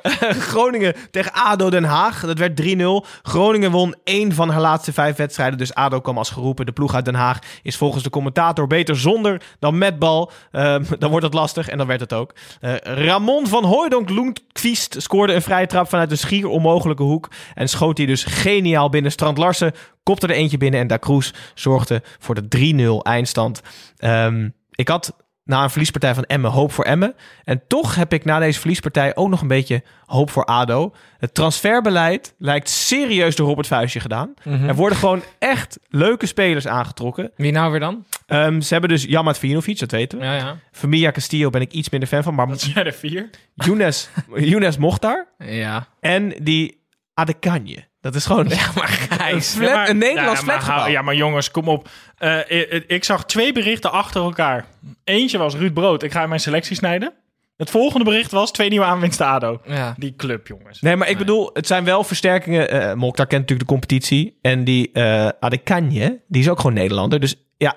Groningen 0.51 0.95
tegen 1.12 1.34
ADO 1.34 1.70
Den 1.70 1.84
Haag. 1.84 2.22
Dat 2.22 2.38
werd 2.38 2.62
3-0. 2.62 3.07
Groningen 3.22 3.72
won 3.72 3.95
één 4.03 4.34
van 4.34 4.49
haar 4.49 4.62
laatste 4.62 4.93
vijf 4.93 5.16
wedstrijden. 5.16 5.57
Dus 5.57 5.74
ADO 5.74 5.99
kwam 5.99 6.18
als 6.18 6.30
geroepen. 6.30 6.66
De 6.66 6.72
ploeg 6.72 6.95
uit 6.95 7.05
Den 7.05 7.16
Haag 7.16 7.39
is 7.64 7.78
volgens 7.78 8.03
de 8.03 8.09
commentator 8.09 8.68
beter 8.68 8.97
zonder 8.97 9.41
dan 9.59 9.78
met 9.78 9.99
bal. 9.99 10.32
Ehm, 10.51 10.84
dan 10.99 11.09
wordt 11.09 11.26
het 11.26 11.34
lastig 11.34 11.70
en 11.70 11.78
dan 11.78 11.88
werd 11.88 11.99
het 11.99 12.14
ook. 12.14 12.36
Eh, 12.59 12.76
Ramon 12.76 13.47
van 13.47 13.64
Hooijdonk 13.64 14.09
Loenkvist 14.09 14.95
scoorde 14.97 15.34
een 15.34 15.41
vrije 15.41 15.68
trap 15.68 15.89
vanuit 15.89 16.12
een 16.12 16.18
schier 16.18 16.47
onmogelijke 16.47 17.03
hoek. 17.03 17.30
En 17.53 17.70
schoot 17.70 17.97
hij 17.97 18.05
dus 18.05 18.24
geniaal 18.24 18.89
binnen. 18.89 19.12
Strand 19.12 19.38
Larsen 19.38 19.74
kopte 20.03 20.28
er 20.28 20.36
eentje 20.36 20.57
binnen. 20.57 20.80
En 20.80 20.88
Da 20.88 20.99
Cruz 20.99 21.32
zorgde 21.53 22.01
voor 22.20 22.36
de 22.36 22.47
3-0 22.47 23.03
eindstand. 23.03 23.62
Ehm, 23.97 24.49
ik 24.72 24.88
had 24.88 25.14
na 25.44 25.64
een 25.64 25.70
verliespartij 25.70 26.14
van 26.14 26.24
Emmen 26.24 26.52
hoop 26.52 26.72
voor 26.72 26.84
Emmen. 26.86 27.16
En 27.44 27.62
toch 27.68 27.96
heb 27.96 28.14
ik 28.14 28.26
na 28.26 28.39
deze 28.39 28.60
verliespartij 28.60 29.16
ook 29.16 29.30
nog 29.30 29.42
een 29.42 29.48
beetje 29.48 29.84
hoop 30.06 30.30
voor 30.30 30.46
ADO. 30.46 30.94
Het 31.18 31.34
transferbeleid 31.34 32.36
lijkt 32.38 32.70
serieus 32.70 33.36
door 33.36 33.48
Robert 33.48 33.68
Vuistje 33.68 34.00
gedaan. 34.00 34.34
Mhm. 34.44 34.68
Er 34.68 34.76
worden 34.76 34.98
gewoon 34.98 35.22
echt 35.39 35.80
leuke 35.89 36.26
spelers 36.26 36.68
aangetrokken. 36.68 37.32
Wie 37.36 37.52
nou 37.52 37.72
weer 37.72 37.80
dan? 37.80 38.06
Ehm, 38.28 38.62
ze 38.62 38.72
hebben 38.74 38.89
dus 38.89 39.04
Jamat 39.04 39.38
Vijinovic, 39.38 39.80
dat 39.80 39.92
weten 39.92 40.20
we. 40.20 40.26
Ja, 40.26 40.34
ja. 40.36 40.58
Familia 40.72 41.12
Castillo 41.12 41.50
ben 41.50 41.62
ik 41.62 41.72
iets 41.72 41.89
minder 41.89 42.10
fan 42.10 42.24
van. 42.24 42.36
Maar 42.36 42.48
Dat 42.48 42.62
zijn 42.62 42.86
er 42.86 42.94
vier. 42.94 43.30
Younes, 43.54 44.10
Younes 44.36 44.78
Mochtar 44.78 45.28
Ja. 45.38 45.88
en 46.00 46.34
die 46.42 46.84
Adekanje. 47.14 47.89
Dat 48.02 48.16
is 48.16 48.26
gewoon 48.26 48.45
Maar 48.76 48.88
Gijs. 48.88 49.54
Flat- 49.54 49.68
Ja, 49.70 49.76
maar- 49.76 49.89
een 49.89 49.97
Nederlands 49.97 50.39
ja, 50.45 50.45
maar, 50.45 50.91
Ja, 50.91 51.02
maar 51.02 51.16
jongens, 51.16 51.52
kom 51.52 51.68
op. 51.68 51.89
Eh, 52.18 52.38
ik, 52.47 52.84
ik 52.88 53.04
zag 53.04 53.26
twee 53.26 53.52
berichten 53.54 53.91
achter 53.91 54.22
elkaar. 54.22 54.66
Eentje 55.04 55.38
was 55.38 55.56
Ruud 55.56 55.74
Brood. 55.74 56.04
Ik 56.04 56.12
ga 56.12 56.22
in 56.24 56.30
mijn 56.30 56.41
selectie 56.41 56.76
snijden. 56.76 57.14
Het 57.58 57.70
volgende 57.70 58.06
bericht 58.06 58.32
was 58.32 58.52
twee 58.52 58.70
nieuwe 58.70 58.86
aanwinsten 58.86 59.26
ADO. 59.26 59.62
Ja. 59.66 59.95
Die 59.97 60.16
club, 60.16 60.47
jongens. 60.47 60.82
Nee, 60.82 60.95
maar 60.95 61.10
ik 61.10 61.18
bedoel, 61.18 61.49
het 61.54 61.68
zijn 61.68 61.84
wel 61.84 62.04
versterkingen. 62.04 62.97
Mokhtar 62.97 63.28
kent 63.28 63.41
natuurlijk 63.41 63.70
de 63.70 63.76
competitie. 63.76 64.38
En 64.41 64.64
die 64.64 64.91
eh 64.91 65.28
Adekanje, 65.39 66.22
die 66.28 66.41
is 66.41 66.49
ook 66.49 66.58
gewoon 66.60 66.74
Nederlander. 66.76 67.20
Dus 67.20 67.36
ja, 67.58 67.76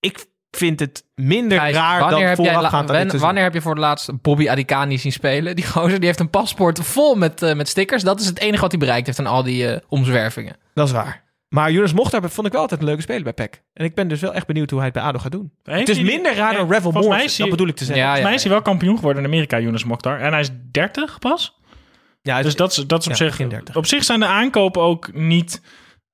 ik 0.00 0.26
vind 0.50 0.80
het 0.80 1.04
minder 1.14 1.58
Gijs, 1.58 1.74
raar 1.74 2.10
dan 2.10 2.36
voorafgaand 2.36 2.90
aan 2.90 3.08
dit 3.08 3.20
wanneer 3.20 3.42
heb 3.42 3.54
je 3.54 3.60
voor 3.60 3.70
het 3.70 3.80
laatst 3.80 4.22
Bobby 4.22 4.48
Adikani 4.48 4.98
zien 4.98 5.12
spelen? 5.12 5.56
Die 5.56 5.66
gozer 5.66 5.96
die 5.98 6.06
heeft 6.06 6.20
een 6.20 6.30
paspoort 6.30 6.78
vol 6.80 7.14
met, 7.14 7.42
eh, 7.42 7.54
met 7.54 7.68
stickers. 7.68 8.02
Dat 8.02 8.20
is 8.20 8.26
het 8.26 8.38
enige 8.38 8.60
wat 8.60 8.70
hij 8.70 8.80
bereikt 8.80 9.06
heeft 9.06 9.18
aan 9.18 9.26
al 9.26 9.42
die 9.42 9.68
eh, 9.72 9.80
omzwervingen. 9.88 10.56
Dat 10.74 10.86
is 10.86 10.92
waar. 10.92 11.26
Maar 11.48 11.70
Jonas 11.70 11.92
Mokhtar 11.92 12.30
vond 12.30 12.46
ik 12.46 12.52
wel 12.52 12.60
altijd 12.62 12.80
een 12.80 12.86
leuke 12.86 13.02
speler 13.02 13.22
bij 13.22 13.32
PEC. 13.32 13.62
En 13.72 13.84
ik 13.84 13.94
ben 13.94 14.08
dus 14.08 14.20
wel 14.20 14.34
echt 14.34 14.46
benieuwd 14.46 14.70
hoe 14.70 14.78
hij 14.78 14.88
het 14.88 14.96
bij 14.98 15.06
ADO 15.06 15.18
gaat 15.18 15.32
doen. 15.32 15.52
Heeft 15.62 15.88
het 15.88 15.96
is 15.96 16.02
minder 16.02 16.34
raar 16.34 16.54
dan 16.54 16.68
Revel 16.68 16.80
volgens 16.82 17.06
mij 17.06 17.16
Moore. 17.16 17.24
is 17.24 17.30
Dat 17.30 17.38
hij- 17.40 17.50
bedoel 17.50 17.68
ik 17.68 17.76
te 17.76 17.84
zeggen. 17.84 18.02
Ja, 18.02 18.08
Volgens 18.08 18.26
mij 18.28 18.36
is 18.36 18.42
hij 18.42 18.52
wel 18.52 18.62
kampioen 18.62 18.96
geworden 18.96 19.22
in 19.22 19.28
Amerika, 19.28 19.58
Jonas 19.60 19.84
Mokhtar. 19.84 20.20
En 20.20 20.30
hij 20.32 20.40
is 20.40 20.48
30 20.70 21.18
pas. 21.18 21.56
Ja, 22.22 22.42
Dus 22.42 22.56
dat 22.56 22.70
is, 22.70 22.86
dat 22.86 23.00
is 23.00 23.06
op, 23.06 23.12
ja, 23.12 23.18
zich, 23.18 23.28
begin 23.28 23.48
30. 23.48 23.76
op 23.76 23.86
zich 23.86 24.04
zijn 24.04 24.20
de 24.20 24.26
aankopen 24.26 24.82
ook 24.82 25.12
niet 25.12 25.62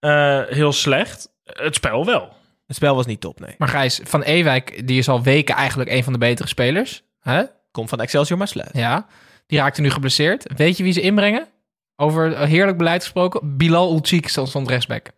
eh, 0.01 0.41
heel 0.47 0.73
slecht. 0.73 1.29
Het 1.45 1.75
spel 1.75 2.05
wel. 2.05 2.33
Het 2.67 2.77
spel 2.77 2.95
was 2.95 3.07
niet 3.07 3.21
top, 3.21 3.41
nee. 3.41 3.55
Maar 3.59 3.69
Gijs, 3.69 4.01
Van 4.05 4.23
Ewijk, 4.23 4.87
die 4.87 4.99
is 4.99 5.09
al 5.09 5.23
weken 5.23 5.55
eigenlijk 5.55 5.91
een 5.91 6.05
van 6.05 6.13
de 6.13 6.19
betere 6.19 6.49
spelers. 6.49 7.03
Hè? 7.21 7.43
Komt 7.71 7.89
van 7.89 8.01
Excelsior 8.01 8.39
maar 8.39 8.49
slecht. 8.49 8.77
Ja. 8.77 9.07
Die 9.47 9.59
raakte 9.59 9.81
nu 9.81 9.91
geblesseerd. 9.91 10.53
Weet 10.57 10.77
je 10.77 10.83
wie 10.83 10.93
ze 10.93 11.01
inbrengen? 11.01 11.49
Over 11.97 12.39
heerlijk 12.39 12.79
beleid 12.79 13.03
gesproken. 13.03 13.57
Bilal 13.57 13.93
Ulcik 13.93 14.29
stond 14.29 14.69
rechtsback. 14.69 15.11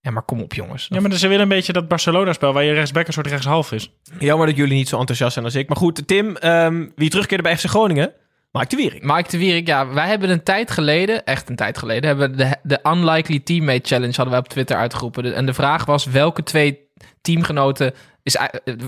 Ja, 0.00 0.10
maar 0.10 0.22
kom 0.22 0.40
op 0.40 0.54
jongens. 0.54 0.86
Ja, 0.90 1.00
maar 1.00 1.12
ze 1.12 1.28
willen 1.28 1.42
een 1.42 1.48
beetje 1.48 1.72
dat 1.72 1.88
Barcelona-spel 1.88 2.52
waar 2.52 2.64
je 2.64 2.72
rechtsback 2.72 3.06
een 3.06 3.12
soort 3.12 3.26
rechtshalf 3.26 3.72
is. 3.72 3.90
Jammer 4.18 4.46
dat 4.46 4.56
jullie 4.56 4.74
niet 4.74 4.88
zo 4.88 4.98
enthousiast 4.98 5.32
zijn 5.32 5.44
als 5.44 5.54
ik. 5.54 5.68
Maar 5.68 5.76
goed, 5.76 6.06
Tim, 6.06 6.36
ehm, 6.36 6.88
wie 6.94 7.10
terugkeerde 7.10 7.42
bij 7.42 7.56
FC 7.56 7.64
Groningen? 7.64 8.12
Mike 8.58 8.68
de 8.68 8.76
Wiering. 8.76 9.02
Mike 9.02 9.30
de 9.30 9.38
Wierik, 9.38 9.66
ja, 9.66 9.88
wij 9.88 10.06
hebben 10.06 10.30
een 10.30 10.42
tijd 10.42 10.70
geleden, 10.70 11.24
echt 11.24 11.48
een 11.48 11.56
tijd 11.56 11.78
geleden, 11.78 12.08
hebben 12.08 12.36
de, 12.36 12.56
de 12.62 12.80
Unlikely 12.82 13.40
Teammate 13.40 13.88
Challenge 13.88 14.14
hadden 14.14 14.30
wij 14.30 14.42
op 14.42 14.48
Twitter 14.48 14.76
uitgeroepen. 14.76 15.34
En 15.34 15.46
de 15.46 15.54
vraag 15.54 15.84
was 15.84 16.04
welke 16.04 16.42
twee 16.42 16.83
teamgenoten, 17.20 17.92
is, 18.22 18.36
eh, 18.36 18.44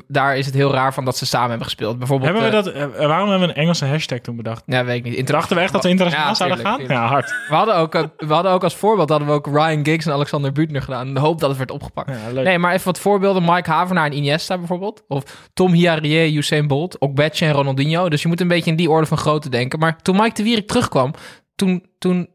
daar 0.09 0.37
is 0.37 0.47
het 0.47 0.55
heel 0.55 0.73
raar 0.73 0.95
van 0.95 1.05
dat 1.05 1.17
ze 1.17 1.27
samen 1.27 1.49
hebben 1.49 1.67
gespeeld. 1.67 1.99
Bijvoorbeeld, 1.99 2.33
Hebben 2.33 2.51
we 2.51 2.57
eh, 2.57 2.65
dat, 2.85 2.93
eh, 2.95 3.07
waarom 3.07 3.29
hebben 3.31 3.49
we 3.49 3.55
een 3.55 3.61
Engelse 3.61 3.85
hashtag 3.87 4.19
toen 4.19 4.37
bedacht? 4.37 4.63
Ja, 4.67 4.85
weet 4.85 4.97
ik 4.97 5.05
niet. 5.05 5.15
Inter- 5.15 5.35
Dachten 5.35 5.57
we 5.57 5.63
echt 5.63 5.73
dat 5.73 5.83
we 5.83 5.89
internationaal 5.89 6.29
Ja, 6.29 6.35
zouden 6.35 6.59
gaan? 6.59 6.77
tuurlijk. 6.79 6.99
Ja, 6.99 7.07
hard. 7.07 7.31
We 7.49 7.55
hadden, 7.55 7.77
ook, 7.77 7.95
ook- 7.95 8.13
we 8.17 8.33
hadden 8.35 8.53
ook 8.53 8.63
als 8.65 8.75
voorbeeld 8.77 9.09
hadden 9.09 9.29
we 9.29 9.35
ook 9.35 9.47
Ryan 9.47 9.85
Giggs 9.85 10.07
en 10.07 10.13
Alexander 10.13 10.53
Buutner 10.53 10.83
gedaan. 10.83 11.07
In 11.07 11.15
de 11.15 11.21
hoop 11.21 11.41
dat 11.41 11.49
het 11.49 11.59
werd 11.59 11.71
opgepakt. 11.71 12.11
Ja, 12.11 12.33
leuk. 12.33 12.45
Nee, 12.45 12.59
maar 12.59 12.73
even 12.73 12.85
wat 12.87 12.99
voorbeelden. 12.99 13.43
Mike 13.45 13.71
Havenaar 13.71 14.07
en 14.07 14.13
Iniesta 14.17 14.59
bijvoorbeeld. 14.59 15.03
Of 15.09 15.49
Tom 15.55 15.73
Hiarie, 15.73 16.33
Usain 16.37 16.67
Bolt, 16.67 16.99
Okbetje 16.99 17.47
en 17.47 17.53
Ronaldinho. 17.53 18.09
Dus 18.09 18.23
je 18.23 18.29
moet 18.29 18.41
een 18.41 18.49
beetje 18.49 18.71
in 18.71 18.77
die 18.77 18.91
orde 18.91 19.07
van 19.07 19.19
grootte 19.19 19.49
denken. 19.49 19.79
Maar 19.79 20.03
toen 20.03 20.17
Mike 20.17 20.35
de 20.35 20.43
Wierik 20.43 20.67
terugkwam, 20.67 21.15
toen, 21.55 21.87
toen, 21.99 22.29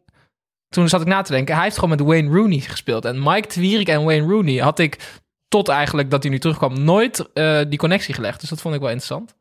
toen 0.69 0.89
zat 0.89 1.01
ik 1.01 1.07
na 1.07 1.21
te 1.21 1.31
denken. 1.31 1.53
Hij 1.55 1.63
heeft 1.63 1.75
gewoon 1.75 1.89
met 1.97 2.01
Wayne 2.07 2.37
Rooney 2.37 2.59
gespeeld. 2.59 3.05
En 3.05 3.19
Mike 3.23 3.47
de 3.53 3.59
Wierik 3.61 3.87
en 3.87 4.03
Wayne 4.03 4.27
Rooney 4.27 4.57
had 4.57 4.79
ik 4.79 5.19
tot 5.51 5.67
eigenlijk 5.67 6.09
dat 6.09 6.23
hij 6.23 6.31
nu 6.31 6.39
terugkwam 6.39 6.83
nooit 6.83 7.29
eh, 7.33 7.59
die 7.67 7.77
connectie 7.79 8.13
gelegd. 8.13 8.39
Dus 8.39 8.49
dat 8.49 8.61
vond 8.61 8.75
ik 8.75 8.79
wel 8.81 8.89
interessant. 8.89 9.35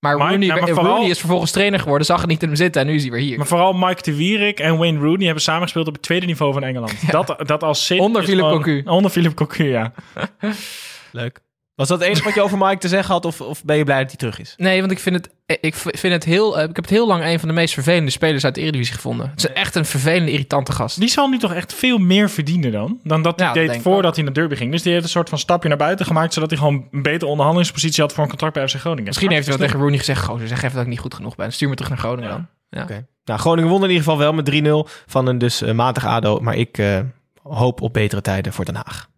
Maar, 0.00 0.16
Mike, 0.16 0.30
Rooney, 0.30 0.48
maar 0.74 0.84
Rooney 0.84 1.08
is 1.10 1.18
vervolgens 1.18 1.50
trainer 1.50 1.80
geworden, 1.80 2.06
zag 2.06 2.20
het 2.20 2.28
niet 2.28 2.42
in 2.42 2.48
hem 2.48 2.56
zitten 2.56 2.80
en 2.80 2.86
nu 2.86 2.94
is 2.94 3.02
hij 3.02 3.10
weer 3.10 3.20
hier. 3.20 3.36
Maar 3.38 3.46
vooral 3.46 3.72
Mike 3.72 4.02
de 4.02 4.16
Wierik 4.16 4.60
en 4.60 4.76
Wayne 4.78 4.98
Rooney 4.98 5.24
hebben 5.24 5.42
samengespeeld 5.42 5.86
op 5.86 5.92
het 5.92 6.02
tweede 6.02 6.26
niveau 6.26 6.52
van 6.52 6.62
Engeland. 6.64 6.94
Dat, 7.10 7.34
dat 7.46 7.62
als 7.62 7.86
zin 7.86 8.00
Onder 8.00 8.22
gewoon- 8.24 8.52
Cocu. 8.56 8.82
Onder 8.84 9.10
Philippe 9.10 9.34
Cocu, 9.36 9.64
ja. 9.64 9.92
Leuk. 11.12 11.40
Was 11.76 11.88
dat 11.88 11.98
het 12.00 12.08
enige 12.08 12.24
wat 12.24 12.34
je 12.34 12.42
over 12.42 12.58
Mike 12.58 12.78
te 12.78 12.88
zeggen 12.88 13.12
had? 13.14 13.24
Of, 13.24 13.40
of 13.40 13.64
ben 13.64 13.76
je 13.76 13.84
blij 13.84 13.98
dat 13.98 14.06
hij 14.06 14.16
terug 14.16 14.38
is? 14.40 14.54
Nee, 14.56 14.80
want 14.80 14.92
ik 14.92 14.98
vind 14.98 15.16
het, 15.16 15.30
ik 15.64 15.74
vind 15.74 16.12
het 16.12 16.24
heel. 16.24 16.56
eh, 16.58 16.62
Ik 16.68 16.76
heb 16.76 16.84
het 16.84 16.90
heel 16.94 17.06
lang 17.06 17.24
een 17.24 17.38
van 17.38 17.48
de 17.48 17.54
meest 17.54 17.74
vervelende 17.74 18.10
spelers 18.10 18.44
uit 18.44 18.54
de 18.54 18.60
Eredivisie 18.60 18.94
gevonden. 18.94 19.30
Het 19.30 19.38
is 19.38 19.52
echt 19.52 19.74
een 19.74 19.84
vervelende, 19.84 20.30
irritante 20.32 20.72
gast. 20.72 21.00
Die 21.00 21.08
zal 21.08 21.28
nu 21.28 21.38
toch 21.38 21.52
echt 21.52 21.74
veel 21.74 21.98
meer 21.98 22.30
verdienen 22.30 22.72
dan? 22.72 23.00
Dan 23.02 23.22
dat 23.22 23.38
hij 23.38 23.48
Ja, 23.48 23.52
deed 23.54 23.82
voordat 23.82 24.14
hij 24.16 24.24
naar 24.24 24.34
Derby 24.34 24.54
ging. 24.54 24.70
Dus 24.72 24.82
die 24.82 24.92
heeft 24.92 25.04
een 25.04 25.10
soort 25.10 25.28
van 25.28 25.38
stapje 25.38 25.68
naar 25.68 25.78
buiten 25.78 26.06
gemaakt... 26.06 26.32
zodat 26.34 26.50
hij 26.50 26.58
gewoon 26.58 26.86
een 26.90 27.02
betere 27.02 27.30
onderhandelingspositie 27.30 28.02
had 28.02 28.12
voor 28.12 28.22
een 28.22 28.28
contract 28.28 28.54
bij 28.54 28.68
FC 28.68 28.74
Groningen. 28.76 29.04
Misschien 29.04 29.30
heeft 29.30 29.46
hij 29.46 29.56
wel 29.56 29.66
tegen 29.66 29.80
Rooney 29.80 29.98
gezegd: 29.98 30.24
Gozer, 30.24 30.48
zeg 30.48 30.58
even 30.62 30.72
dat 30.74 30.82
ik 30.82 30.88
niet 30.88 30.98
goed 31.00 31.14
genoeg 31.14 31.36
ben. 31.36 31.52
Stuur 31.52 31.68
me 31.68 31.74
terug 31.74 31.90
naar 31.90 32.00
Groningen 32.00 32.30
dan. 32.30 32.46
Ja. 32.70 32.82
Oké. 32.82 33.06
Nou, 33.24 33.40
Groningen 33.40 33.70
won 33.70 33.82
in 33.82 33.88
ieder 33.90 34.02
geval 34.04 34.18
wel 34.18 34.32
met 34.32 34.50
3-0 34.90 34.92
van 35.06 35.26
een 35.26 35.38
dus 35.38 35.62
eh, 35.62 35.72
matig 35.74 36.04
ADO. 36.06 36.38
Maar 36.40 36.54
ik 36.56 36.78
eh, 36.78 36.98
hoop 37.42 37.80
op 37.80 37.92
betere 37.92 38.20
tijden 38.20 38.52
voor 38.52 38.64
Den 38.64 38.74
Haag. 38.74 39.08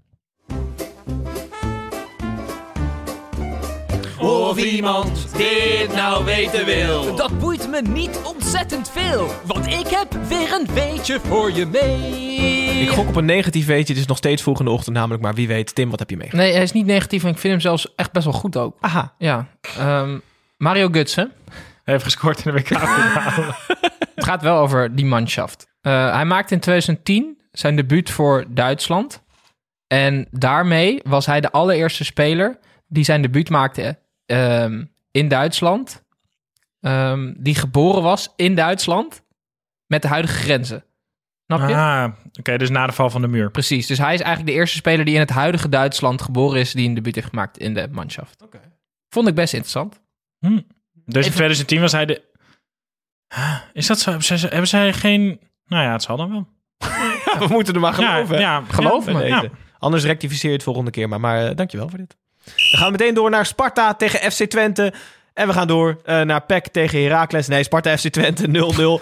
Of 4.49 4.65
iemand 4.65 5.37
dit 5.37 5.95
nou 5.95 6.25
weten 6.25 6.65
wil. 6.65 7.17
Dat 7.17 7.39
boeit 7.39 7.71
me 7.71 7.81
niet 7.81 8.21
ontzettend 8.25 8.91
veel, 8.91 9.31
want 9.45 9.67
ik 9.67 9.87
heb 9.89 10.13
weer 10.29 10.53
een 10.53 10.75
weetje 10.75 11.21
voor 11.21 11.53
je 11.53 11.67
mee. 11.67 12.81
Ik 12.83 12.89
gok 12.89 13.09
op 13.09 13.17
een 13.17 13.25
negatief 13.25 13.67
weetje. 13.67 13.93
Het 13.93 14.03
is 14.03 14.09
nog 14.09 14.17
steeds 14.17 14.43
vroeg 14.43 14.59
in 14.59 14.65
de 14.65 14.71
ochtend 14.71 14.97
namelijk. 14.97 15.23
Maar 15.23 15.35
wie 15.35 15.49
weet, 15.49 15.75
Tim, 15.75 15.91
wat 15.91 15.99
heb 15.99 16.11
je 16.11 16.17
mee? 16.17 16.29
Nee, 16.33 16.53
hij 16.53 16.63
is 16.63 16.73
niet 16.73 16.87
negatief 16.87 17.23
en 17.23 17.29
ik 17.29 17.39
vind 17.39 17.53
hem 17.53 17.63
zelfs 17.63 17.95
echt 17.95 18.13
best 18.13 18.25
wel 18.25 18.35
goed 18.35 18.57
ook. 18.57 18.77
Aha. 18.81 19.15
Ja. 19.19 19.47
ehm, 19.79 20.19
Mario 20.57 20.89
Gutsen. 20.89 21.33
Hij 21.85 21.95
heeft 21.95 22.05
gescoord 22.05 22.45
in 22.45 22.53
de 22.53 22.59
WK-finale. 22.59 23.55
Het 24.15 24.25
gaat 24.25 24.43
wel 24.43 24.59
over 24.59 24.95
die 24.95 25.07
manschaft. 25.07 25.67
Eh, 25.81 26.13
hij 26.13 26.25
maakte 26.25 26.55
in 26.55 26.61
2010 26.61 27.39
zijn 27.53 27.77
debuut 27.77 28.11
voor 28.11 28.45
Duitsland. 28.49 29.23
En 29.87 30.29
daarmee 30.31 31.01
was 31.03 31.27
hij 31.27 31.41
de 31.41 31.51
allereerste 31.51 32.05
speler 32.05 32.59
die 32.87 33.05
zijn 33.05 33.23
debuut 33.23 33.51
maakte 33.51 33.99
ehm, 34.29 34.85
in 35.11 35.29
Duitsland. 35.29 36.05
ehm, 36.81 37.35
die 37.37 37.55
geboren 37.55 38.03
was 38.03 38.33
in 38.37 38.55
Duitsland 38.55 39.23
met 39.87 40.03
de 40.03 40.09
huidige 40.09 40.35
grenzen. 40.35 40.85
Snap 41.47 41.69
je? 41.69 41.75
ah, 41.75 42.13
oké, 42.39 42.59
dus 42.59 42.71
na 42.71 42.87
de 42.87 42.93
val 42.93 43.11
van 43.11 43.21
de 43.21 43.29
muur. 43.29 43.51
Precies. 43.51 43.87
Dus 43.87 43.99
hij 43.99 44.15
is 44.15 44.21
eigenlijk 44.21 44.51
de 44.55 44.59
eerste 44.61 44.77
speler 44.77 45.05
die 45.05 45.15
in 45.15 45.21
het 45.21 45.31
huidige 45.31 45.69
Duitsland 45.69 46.23
geboren 46.23 46.61
is 46.61 46.73
die 46.73 46.89
een 46.89 46.95
debuut 46.95 47.15
heeft 47.15 47.29
gemaakt 47.29 47.59
in 47.59 47.75
de 47.75 47.89
manschaft. 47.91 48.45
Vond 49.09 49.29
ik 49.29 49.35
best 49.35 49.53
interessant. 49.53 50.01
Hm. 50.39 50.51
Dus 51.05 51.15
in 51.15 51.21
Even- 51.21 51.31
2010 51.33 51.81
was 51.81 51.93
hij 51.93 52.07
de... 52.07 52.23
Is 53.73 53.87
dat 53.87 53.99
zo? 53.99 54.19
Hebben 54.49 54.69
zij, 54.69 54.93
geen... 54.93 55.41
Nou 55.67 55.85
ja, 55.85 55.93
het 55.93 56.03
zal 56.03 56.17
dan 56.17 56.31
wel. 56.31 56.49
we 57.39 57.47
moeten 57.51 57.75
er 57.75 57.81
maar 57.81 57.93
geloven. 57.95 58.35
hè? 58.35 58.41
ja, 58.41 58.61
Geloof 58.69 59.07
ja, 59.07 59.13
me. 59.13 59.25
ja. 59.27 59.41
Weten. 59.41 59.59
Anders 59.79 60.05
rectificeer 60.05 60.51
je 60.51 60.57
het 60.57 60.65
volgende 60.65 60.91
keer 60.91 61.09
maar. 61.09 61.21
Maar 61.21 61.47
eh, 61.47 61.55
dankjewel 61.57 61.89
voor 61.89 61.99
dit. 61.99 62.17
Dan 62.57 62.81
gaan 62.81 62.87
we 62.87 62.97
meteen 62.99 63.15
door 63.15 63.31
naar 63.31 63.47
Sparta 63.47 63.95
tegen 63.95 64.33
FC 64.33 64.45
Twente. 64.45 64.93
En 65.39 65.47
we 65.47 65.53
gaan 65.53 65.67
door 65.67 65.97
eh, 66.05 66.21
naar 66.21 66.43
PEC 66.43 66.67
tegen 66.67 67.03
Heracles. 67.03 67.49
Nee, 67.49 67.63
Sparta 67.63 67.97
FC 67.97 68.09
Twente 68.09 68.47
0-0. 68.47 68.51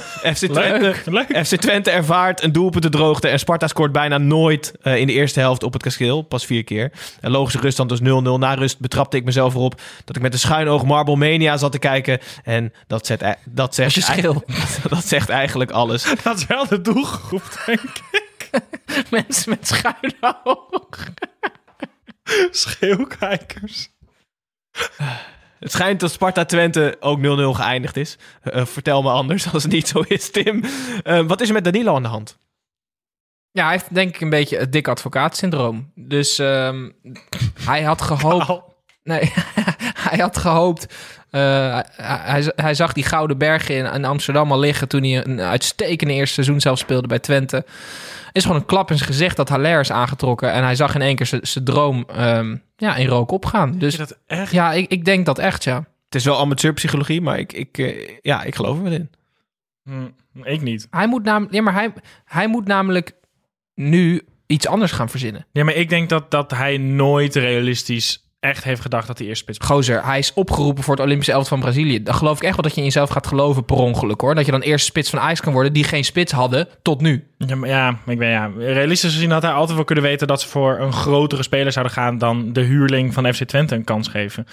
FC 0.34 0.46
Twente, 0.46 0.94
leuk. 1.04 1.46
FC 1.46 1.56
Twente 1.56 1.90
ervaart 1.90 2.42
een 2.42 2.52
doelpunt 2.52 2.82
te 2.82 2.88
droogte. 2.88 3.28
En 3.28 3.38
Sparta 3.38 3.68
scoort 3.68 3.92
bijna 3.92 4.18
nooit 4.18 4.72
eh, 4.82 4.96
in 4.96 5.06
de 5.06 5.12
eerste 5.12 5.40
helft 5.40 5.62
op 5.62 5.72
het 5.72 5.82
kasteel. 5.82 6.22
Pas 6.22 6.46
vier 6.46 6.64
keer. 6.64 6.92
En 7.20 7.30
logische 7.30 7.60
ruststand 7.60 7.88
dus 7.88 8.00
0-0. 8.00 8.02
Na 8.38 8.54
rust 8.54 8.78
betrapte 8.78 9.16
ik 9.16 9.24
mezelf 9.24 9.54
erop 9.54 9.80
dat 10.04 10.16
ik 10.16 10.22
met 10.22 10.32
een 10.32 10.38
schuin 10.38 10.68
oog 10.68 10.84
Marble 10.84 11.16
Mania 11.16 11.56
zat 11.56 11.72
te 11.72 11.78
kijken. 11.78 12.18
En 12.44 12.72
dat, 12.86 13.06
zet, 13.06 13.24
dat, 13.44 13.74
zegt, 13.74 13.94
je 13.94 14.00
schil? 14.00 14.44
dat 14.88 15.04
zegt 15.04 15.28
eigenlijk 15.28 15.70
alles. 15.70 16.14
Dat 16.24 16.36
is 16.36 16.46
wel 16.46 16.66
de 16.66 16.80
doelgroep, 16.80 17.62
denk 17.66 17.80
ik. 18.10 18.60
Mensen 19.10 19.50
met 19.50 19.66
schuine 19.68 20.40
ogen. 20.44 21.14
Schreeuwkijkers. 22.50 23.88
Het 25.58 25.72
schijnt 25.72 26.00
dat 26.00 26.12
Sparta 26.12 26.44
Twente 26.44 26.96
ook 27.00 27.18
0-0 27.18 27.22
geëindigd 27.56 27.96
is. 27.96 28.18
Eh, 28.42 28.64
vertel 28.64 29.02
me 29.02 29.10
anders 29.10 29.52
als 29.52 29.62
het 29.62 29.72
niet 29.72 29.88
zo 29.88 30.00
is, 30.00 30.30
Tim. 30.30 30.64
Eh, 31.02 31.26
wat 31.26 31.40
is 31.40 31.48
er 31.48 31.54
met 31.54 31.64
Danilo 31.64 31.94
aan 31.94 32.02
de 32.02 32.08
hand? 32.08 32.38
Ja, 33.50 33.62
hij 33.62 33.72
heeft 33.72 33.94
denk 33.94 34.14
ik 34.14 34.20
een 34.20 34.30
beetje 34.30 34.58
het 34.58 34.72
dik 34.72 34.88
advocaat-syndroom. 34.88 35.92
Dus 35.94 36.38
ehm, 36.38 36.90
hij 37.60 37.82
had 37.82 38.02
gehoopt... 38.02 38.62
Nee, 39.02 39.32
hij 40.08 40.18
had 40.18 40.38
gehoopt... 40.38 40.86
eh, 41.36 41.80
hij, 42.56 42.74
zag 42.74 42.92
die 42.92 43.04
Gouden 43.04 43.38
Bergen 43.38 43.74
in, 43.76 43.84
in 43.84 44.04
Amsterdam 44.04 44.52
al 44.52 44.58
liggen... 44.58 44.88
toen 44.88 45.02
hij 45.02 45.26
een 45.26 45.40
uitstekende 45.40 46.14
eerste 46.14 46.34
seizoen 46.34 46.60
zelf 46.60 46.78
speelde 46.78 47.08
bij 47.08 47.18
Twente. 47.18 47.64
Is 48.32 48.42
gewoon 48.42 48.60
een 48.60 48.66
klap 48.66 48.90
in 48.90 48.96
zijn 48.96 49.08
gezicht 49.08 49.36
dat 49.36 49.48
Haller 49.48 49.80
is 49.80 49.92
aangetrokken. 49.92 50.52
En 50.52 50.62
hij 50.62 50.74
zag 50.74 50.94
in 50.94 51.02
één 51.02 51.16
keer 51.16 51.26
zijn- 51.26 51.64
droom 51.64 52.04
ehm, 52.08 52.56
ja, 52.76 52.96
in 52.96 53.06
rook 53.06 53.30
opgaan. 53.30 53.78
Dus 53.78 53.96
dat 53.96 54.18
echt? 54.26 54.52
ja, 54.52 54.72
ik, 54.72 54.90
ik 54.90 55.04
denk 55.04 55.26
dat 55.26 55.38
echt, 55.38 55.64
ja. 55.64 55.84
Het 56.04 56.14
is 56.14 56.24
wel 56.24 56.38
amateurpsychologie, 56.38 57.20
maar 57.20 57.38
ik, 57.38 57.52
ik, 57.52 57.78
eh, 57.78 58.08
ja, 58.22 58.42
ik 58.42 58.54
geloof 58.54 58.76
er 58.76 58.82
wel 58.82 58.92
in. 58.92 59.10
Hm, 59.84 60.42
ik 60.42 60.60
niet. 60.60 60.86
Hij 60.90 61.06
moet, 61.08 61.24
nam, 61.24 61.48
ja, 61.50 61.62
maar 61.62 61.74
hij, 61.74 61.92
hij 62.24 62.48
moet 62.48 62.66
namelijk 62.66 63.12
nu 63.74 64.22
iets 64.46 64.66
anders 64.66 64.92
gaan 64.92 65.08
verzinnen. 65.08 65.46
Ja, 65.52 65.64
maar 65.64 65.74
ik 65.74 65.88
denk 65.88 66.08
dat, 66.08 66.30
dat 66.30 66.50
hij 66.50 66.76
nooit 66.78 67.34
realistisch 67.34 68.25
echt 68.40 68.64
heeft 68.64 68.80
gedacht 68.80 69.06
dat 69.06 69.18
hij 69.18 69.26
eerst 69.26 69.42
spits 69.42 69.58
Gozer, 69.66 70.04
hij 70.04 70.18
is 70.18 70.32
opgeroepen 70.34 70.84
voor 70.84 70.94
het 70.94 71.04
Olympische 71.04 71.32
elftal 71.32 71.58
van 71.58 71.66
Brazilië. 71.66 72.02
Dan 72.02 72.14
geloof 72.14 72.36
ik 72.36 72.42
echt 72.42 72.54
wel 72.54 72.62
dat 72.62 72.72
je 72.72 72.78
in 72.78 72.86
jezelf 72.86 73.10
gaat 73.10 73.26
geloven 73.26 73.64
per 73.64 73.76
ongeluk, 73.76 74.20
hoor. 74.20 74.34
Dat 74.34 74.44
je 74.46 74.52
dan 74.52 74.60
eerst 74.60 74.86
spits 74.86 75.10
van 75.10 75.18
Ajax 75.18 75.40
kan 75.40 75.52
worden, 75.52 75.72
die 75.72 75.84
geen 75.84 76.04
spits 76.04 76.32
hadden 76.32 76.68
tot 76.82 77.00
nu. 77.00 77.26
Ja, 77.38 77.56
maar 77.56 77.68
ja, 77.68 77.98
ik 78.06 78.18
ben, 78.18 78.28
ja, 78.28 78.50
realistisch 78.58 79.12
gezien 79.12 79.30
had 79.30 79.42
hij 79.42 79.52
altijd 79.52 79.76
wel 79.76 79.84
kunnen 79.84 80.04
weten 80.04 80.26
dat 80.26 80.40
ze 80.40 80.48
voor 80.48 80.78
een 80.78 80.92
grotere 80.92 81.42
speler 81.42 81.72
zouden 81.72 81.94
gaan 81.94 82.18
dan 82.18 82.52
de 82.52 82.60
huurling 82.60 83.14
van 83.14 83.34
FC 83.34 83.44
Twente 83.44 83.74
een 83.74 83.84
kans 83.84 84.08
geven. 84.08 84.46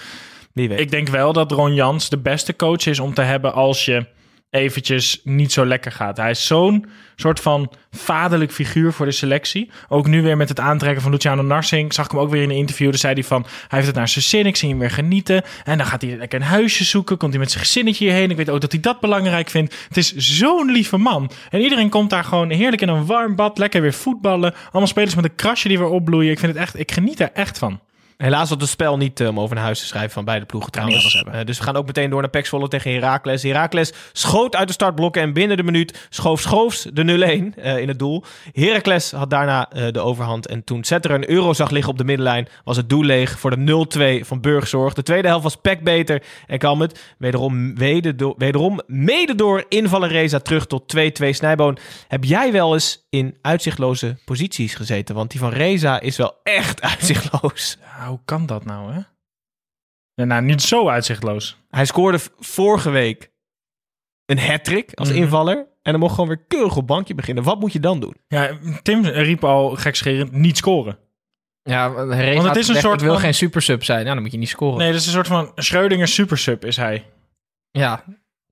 Wie 0.52 0.68
weet. 0.68 0.80
Ik 0.80 0.90
denk 0.90 1.08
wel 1.08 1.32
dat 1.32 1.52
Ron 1.52 1.74
Jans 1.74 2.08
de 2.08 2.18
beste 2.18 2.56
coach 2.56 2.86
is 2.86 3.00
om 3.00 3.14
te 3.14 3.22
hebben 3.22 3.52
als 3.52 3.84
je 3.84 4.06
eventjes 4.54 5.20
niet 5.24 5.52
zo 5.52 5.66
lekker 5.66 5.92
gaat. 5.92 6.16
Hij 6.16 6.30
is 6.30 6.46
zo'n 6.46 6.86
soort 7.16 7.40
van 7.40 7.72
vaderlijk 7.90 8.52
figuur 8.52 8.92
voor 8.92 9.06
de 9.06 9.12
selectie. 9.12 9.70
Ook 9.88 10.06
nu 10.06 10.22
weer 10.22 10.36
met 10.36 10.48
het 10.48 10.60
aantrekken 10.60 11.02
van 11.02 11.10
Luciano 11.10 11.42
Narsing. 11.42 11.92
Zag 11.92 12.04
ik 12.04 12.10
hem 12.10 12.20
ook 12.20 12.30
weer 12.30 12.42
in 12.42 12.50
een 12.50 12.56
interview. 12.56 12.90
Daar 12.90 12.98
zei 12.98 13.14
hij 13.14 13.24
van, 13.24 13.42
hij 13.42 13.68
heeft 13.68 13.86
het 13.86 13.96
naar 13.96 14.08
zijn 14.08 14.24
zin. 14.24 14.46
Ik 14.46 14.56
zie 14.56 14.68
hem 14.68 14.78
weer 14.78 14.90
genieten. 14.90 15.42
En 15.64 15.78
dan 15.78 15.86
gaat 15.86 16.02
hij 16.02 16.16
lekker 16.16 16.40
een 16.40 16.46
huisje 16.46 16.84
zoeken. 16.84 17.16
Komt 17.16 17.32
hij 17.32 17.40
met 17.40 17.50
zijn 17.50 17.64
gezinnetje 17.64 18.04
hierheen. 18.04 18.30
Ik 18.30 18.36
weet 18.36 18.50
ook 18.50 18.60
dat 18.60 18.72
hij 18.72 18.80
dat 18.80 19.00
belangrijk 19.00 19.50
vindt. 19.50 19.74
Het 19.88 19.96
is 19.96 20.14
zo'n 20.14 20.70
lieve 20.70 20.96
man. 20.96 21.30
En 21.50 21.60
iedereen 21.60 21.88
komt 21.88 22.10
daar 22.10 22.24
gewoon 22.24 22.50
heerlijk 22.50 22.82
in 22.82 22.88
een 22.88 23.06
warm 23.06 23.36
bad. 23.36 23.58
Lekker 23.58 23.80
weer 23.80 23.94
voetballen. 23.94 24.54
Allemaal 24.64 24.86
spelers 24.86 25.14
met 25.14 25.24
een 25.24 25.34
krasje 25.34 25.68
die 25.68 25.78
weer 25.78 25.88
opbloeien. 25.88 26.30
Ik 26.30 26.38
vind 26.38 26.52
het 26.52 26.60
echt, 26.60 26.78
ik 26.78 26.92
geniet 26.92 27.20
er 27.20 27.30
echt 27.32 27.58
van. 27.58 27.80
Helaas 28.16 28.48
was 28.48 28.60
het 28.60 28.68
spel 28.68 28.96
niet 28.96 29.20
eh, 29.20 29.28
om 29.28 29.40
over 29.40 29.54
naar 29.54 29.64
huis 29.64 29.78
te 29.78 29.86
schrijven 29.86 30.10
van 30.10 30.24
beide 30.24 30.46
ploegen 30.46 30.70
trouwens. 30.70 31.12
hebben. 31.12 31.34
Eh, 31.34 31.44
dus 31.44 31.58
we 31.58 31.64
gaan 31.64 31.76
ook 31.76 31.86
meteen 31.86 32.10
door 32.10 32.20
naar 32.20 32.30
Pek 32.30 32.46
Zwolle 32.46 32.68
tegen 32.68 32.92
Heracles. 32.92 33.42
Heracles 33.42 33.92
schoot 34.12 34.56
uit 34.56 34.66
de 34.66 34.72
startblokken 34.74 35.22
en 35.22 35.32
binnen 35.32 35.56
de 35.56 35.62
minuut 35.62 36.06
schoof 36.10 36.40
Schoofs 36.40 36.86
de 36.92 37.04
0-1 37.04 37.54
eh, 37.58 37.78
in 37.78 37.88
het 37.88 37.98
doel. 37.98 38.24
Heracles 38.52 39.10
had 39.10 39.30
daarna 39.30 39.68
de 39.90 40.00
overhand 40.00 40.46
en 40.46 40.64
toen 40.64 40.84
Zetter 40.84 41.10
een 41.10 41.30
euro 41.30 41.52
zag 41.52 41.70
liggen 41.70 41.92
op 41.92 41.98
de 41.98 42.04
middenlijn 42.04 42.48
was 42.64 42.76
het 42.76 42.88
doel 42.88 43.04
leeg 43.04 43.38
voor 43.38 43.50
de 43.50 44.20
0-2 44.22 44.26
van 44.26 44.40
Burgzorg. 44.40 44.94
De 44.94 45.02
tweede 45.02 45.28
helft 45.28 45.42
was 45.42 45.56
Pek 45.56 45.84
beter 45.84 46.22
en 46.46 46.58
kwam 46.58 46.80
het 46.80 47.14
wederom, 47.18 47.74
wederom 48.36 48.80
mede 48.86 49.34
door 49.34 49.64
invallen 49.68 50.08
Reza 50.08 50.38
terug 50.38 50.66
tot 50.66 50.96
2-2 50.96 51.28
Snijboon. 51.30 51.78
Heb 52.08 52.24
jij 52.24 52.52
wel 52.52 52.74
eens 52.74 53.06
in 53.10 53.36
uitzichtloze 53.42 54.16
posities 54.24 54.74
gezeten? 54.74 55.14
Want 55.14 55.30
die 55.30 55.40
van 55.40 55.50
Reza 55.50 56.00
is 56.00 56.16
wel 56.16 56.34
echt 56.42 56.82
uitzichtloos. 56.92 57.78
Ja, 57.80 58.03
hoe 58.08 58.20
kan 58.24 58.46
dat 58.46 58.64
nou, 58.64 58.92
hè? 58.92 59.00
Ja, 60.14 60.24
nou, 60.24 60.42
niet 60.42 60.62
zo 60.62 60.88
uitzichtloos. 60.88 61.58
Hij 61.70 61.84
scoorde 61.84 62.18
vorige 62.38 62.90
week 62.90 63.30
een 64.26 64.38
hat-trick 64.38 64.92
als 64.94 65.08
Mhm. 65.08 65.18
invaller. 65.18 65.56
En 65.82 65.92
dan 65.92 66.00
mocht 66.00 66.14
gewoon 66.14 66.28
weer 66.28 66.44
keurig 66.48 66.76
op 66.76 66.86
bankje 66.86 67.14
beginnen. 67.14 67.44
Wat 67.44 67.60
moet 67.60 67.72
je 67.72 67.80
dan 67.80 68.00
doen? 68.00 68.16
Ja, 68.28 68.58
Tim 68.82 69.04
riep 69.04 69.44
al 69.44 69.70
gekscherend 69.76 70.32
niet 70.32 70.56
scoren. 70.56 70.98
Ja, 71.62 71.92
Want 71.92 72.10
het 72.44 72.56
is 72.56 72.68
een 72.68 72.74
soort 72.76 72.94
ik 72.94 73.00
wil 73.06 73.12
van- 73.12 73.22
geen 73.22 73.34
supersub 73.34 73.84
zijn. 73.84 74.06
Ja, 74.06 74.12
dan 74.14 74.22
moet 74.22 74.32
je 74.32 74.38
niet 74.38 74.48
scoren. 74.48 74.78
Nee, 74.78 74.90
dat 74.92 75.00
is 75.00 75.06
een 75.06 75.12
soort 75.12 75.26
van 75.26 75.52
Schreudinger 75.54 76.08
supersub 76.08 76.64
is 76.64 76.76
hij. 76.76 77.10
Ja, 77.70 78.04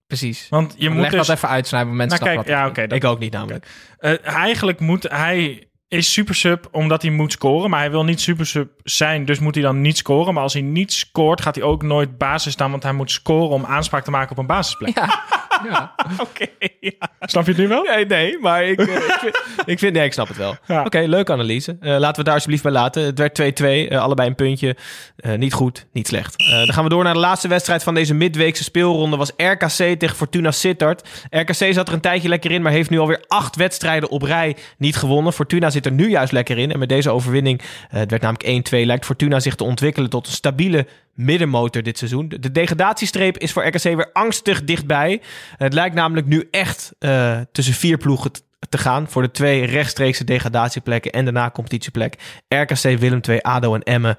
precies. 0.07 0.49
Want 0.49 0.75
je 0.79 0.91
moet 0.91 1.01
Leg 1.01 1.11
dus... 1.11 1.27
dat 1.27 1.37
even 1.37 1.49
uitsnijden, 1.49 1.89
want 1.89 2.01
mensen 2.01 2.25
Nou, 2.25 2.33
kijk, 2.35 2.47
snappen 2.47 2.55
ja, 2.55 2.63
wat 2.63 2.71
oké. 2.71 2.83
ik 2.83 2.89
dat- 2.89 2.99
Ik 2.99 3.05
ook 3.17 3.19
niet 3.19 3.33
namelijk. 3.33 3.67
Eh, 3.99 4.27
eigenlijk 4.27 4.81
moet 4.81 5.03
hij 5.03 5.69
is 5.93 6.13
supersub 6.13 6.69
omdat 6.71 7.03
hij 7.03 7.11
moet 7.11 7.33
scoren, 7.33 7.71
maar 7.71 7.81
hij 7.81 7.91
wil 7.91 8.05
niet 8.05 8.21
supersub 8.21 8.71
zijn, 8.85 9.25
dus 9.25 9.39
moet 9.39 9.55
hij 9.55 9.65
dan 9.65 9.81
niet 9.81 9.97
scoren. 9.97 10.35
Maar 10.35 10.43
als 10.43 10.53
hij 10.53 10.63
niet 10.63 10.93
scoort, 10.93 11.41
gaat 11.41 11.55
hij 11.55 11.65
ook 11.65 11.83
nooit 11.83 12.19
basis 12.19 12.53
staan, 12.53 12.71
want 12.71 12.83
hij 12.83 12.93
moet 12.93 13.11
scoren 13.11 13.49
om 13.49 13.65
aanspraak 13.65 14.05
te 14.05 14.11
maken 14.11 14.31
op 14.31 14.39
een 14.39 14.47
basisplek. 14.47 14.97
Ja. 14.97 15.25
ja. 15.71 15.95
Oké, 16.27 16.47
ja. 16.81 17.09
Snap 17.21 17.45
je 17.45 17.51
het 17.51 17.61
nu 17.61 17.69
wel? 17.69 17.83
Nee, 17.83 18.07
nee, 18.07 18.39
maar 18.39 18.65
ik, 18.65 18.81
eh, 18.81 18.95
ik, 18.95 19.19
vind, 19.21 19.37
ik 19.65 19.79
vind... 19.79 19.95
Nee, 19.95 20.05
ik 20.05 20.13
snap 20.13 20.29
het 20.29 20.37
wel. 20.37 20.57
Ja. 20.67 20.85
Oké, 20.85 20.99
leuke 20.99 21.33
analyse. 21.33 21.77
Eh, 21.81 21.91
laten 21.91 22.01
we 22.01 22.17
het 22.17 22.25
daar 22.25 22.35
alsjeblieft 22.35 22.63
bij 22.63 22.73
laten. 22.73 23.05
Het 23.05 23.19
werd 23.19 23.35
2-2, 23.35 23.89
eh, 23.89 24.01
allebei 24.01 24.29
een 24.29 24.35
puntje. 24.35 24.77
Eh, 25.17 25.35
niet 25.35 25.53
goed, 25.53 25.87
niet 25.93 26.07
slecht. 26.07 26.37
Eh, 26.37 26.49
dan 26.49 26.73
gaan 26.73 26.85
we 26.85 26.91
door 26.91 27.05
naar 27.05 27.13
de 27.13 27.19
laatste 27.19 27.49
wedstrijd 27.49 27.83
van 27.83 27.95
deze 27.95 28.15
midweekse 28.15 28.63
speelronde. 28.63 29.17
Was 29.17 29.33
RKC 29.37 29.99
tegen 29.99 30.17
Fortuna 30.17 30.51
Sittard. 30.51 31.09
RKC 31.31 31.73
zat 31.73 31.89
er 31.89 31.95
een 31.95 32.01
tijdje 32.01 32.29
lekker 32.29 32.51
in, 32.51 32.63
maar 32.63 32.73
heeft 32.73 32.91
nu 32.91 32.99
alweer 32.99 33.25
acht 33.29 33.57
wedstrijden 33.57 34.09
op 34.09 34.23
rij 34.23 34.57
niet 34.79 34.97
gewonnen. 34.97 35.33
Fortuna 35.33 35.71
zit 35.71 35.82
er 35.87 35.93
nu 35.93 36.09
juist 36.09 36.33
lekker 36.33 36.59
in. 36.59 36.73
En 36.73 36.79
met 36.79 36.89
deze 36.89 37.11
overwinning, 37.11 37.61
eh, 37.61 37.99
het 37.99 38.11
werd 38.11 38.23
namelijk 38.23 38.49
1-2, 38.49 38.87
lijkt 38.87 39.05
Fortuna 39.05 39.41
zich 39.41 39.55
te 39.55 39.65
ontwikkelen 39.65 40.11
tot 40.11 40.27
een 40.27 40.33
stabiele 40.33 40.87
middenmotor 41.15 41.83
dit 41.83 41.99
seizoen. 41.99 42.29
De, 42.29 42.39
de 42.39 42.53
degradatiestreep 42.53 43.39
is 43.39 43.53
voor 43.53 43.67
RKC 43.67 43.83
weer 43.83 44.11
angstig 44.13 44.65
dichtbij. 44.65 45.23
Het 45.57 45.73
lijkt 45.73 45.95
namelijk 45.95 46.27
nu 46.27 46.49
echt 46.51 46.93
eh, 46.99 47.41
tussen 47.53 47.75
vier 47.75 47.97
ploegen 47.97 48.31
te 48.69 48.79
gaan 48.79 49.09
voor 49.09 49.23
de 49.23 49.31
twee 49.31 49.65
rechtstreekse 49.65 50.25
degradatieplekken 50.25 51.13
en 51.13 51.25
daarna 51.25 51.51
competitieplek. 51.51 52.43
RKC, 52.49 52.99
Willem 52.99 53.21
II, 53.29 53.39
ADO 53.41 53.75
en 53.75 53.83
Emmen. 53.83 54.17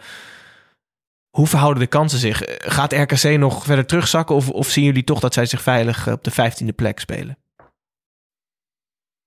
Hoe 1.29 1.47
verhouden 1.47 1.83
de 1.83 1.89
kansen 1.89 2.19
zich? 2.19 2.41
Gaat 2.47 2.93
RKC 2.93 3.37
nog 3.37 3.63
verder 3.63 3.85
terugzakken 3.85 4.35
of, 4.35 4.49
of 4.49 4.69
zien 4.69 4.83
jullie 4.83 5.03
toch 5.03 5.19
dat 5.19 5.33
zij 5.33 5.45
zich 5.45 5.61
veilig 5.61 6.07
eh, 6.07 6.13
op 6.13 6.23
de 6.23 6.31
vijftiende 6.31 6.73
plek 6.73 6.99
spelen? 6.99 7.37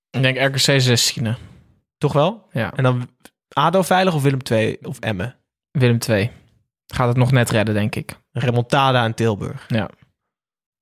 Ik 0.09 0.21
denk 0.21 0.37
RKC 0.37 0.81
16e. 0.81 1.56
Toch 1.97 2.13
wel? 2.13 2.47
Ja. 2.51 2.73
En 2.75 2.83
dan 2.83 3.09
ADO 3.53 3.81
veilig 3.81 4.13
of 4.13 4.21
Willem 4.21 4.39
II 4.51 4.77
of 4.81 4.99
Emmen? 4.99 5.35
Willem 5.71 5.99
2. 5.99 6.31
Gaat 6.87 7.07
het 7.07 7.17
nog 7.17 7.31
net 7.31 7.49
redden, 7.49 7.75
denk 7.75 7.95
ik. 7.95 8.19
Remontada 8.31 9.05
in 9.05 9.13
Tilburg. 9.13 9.65
Ja. 9.67 9.89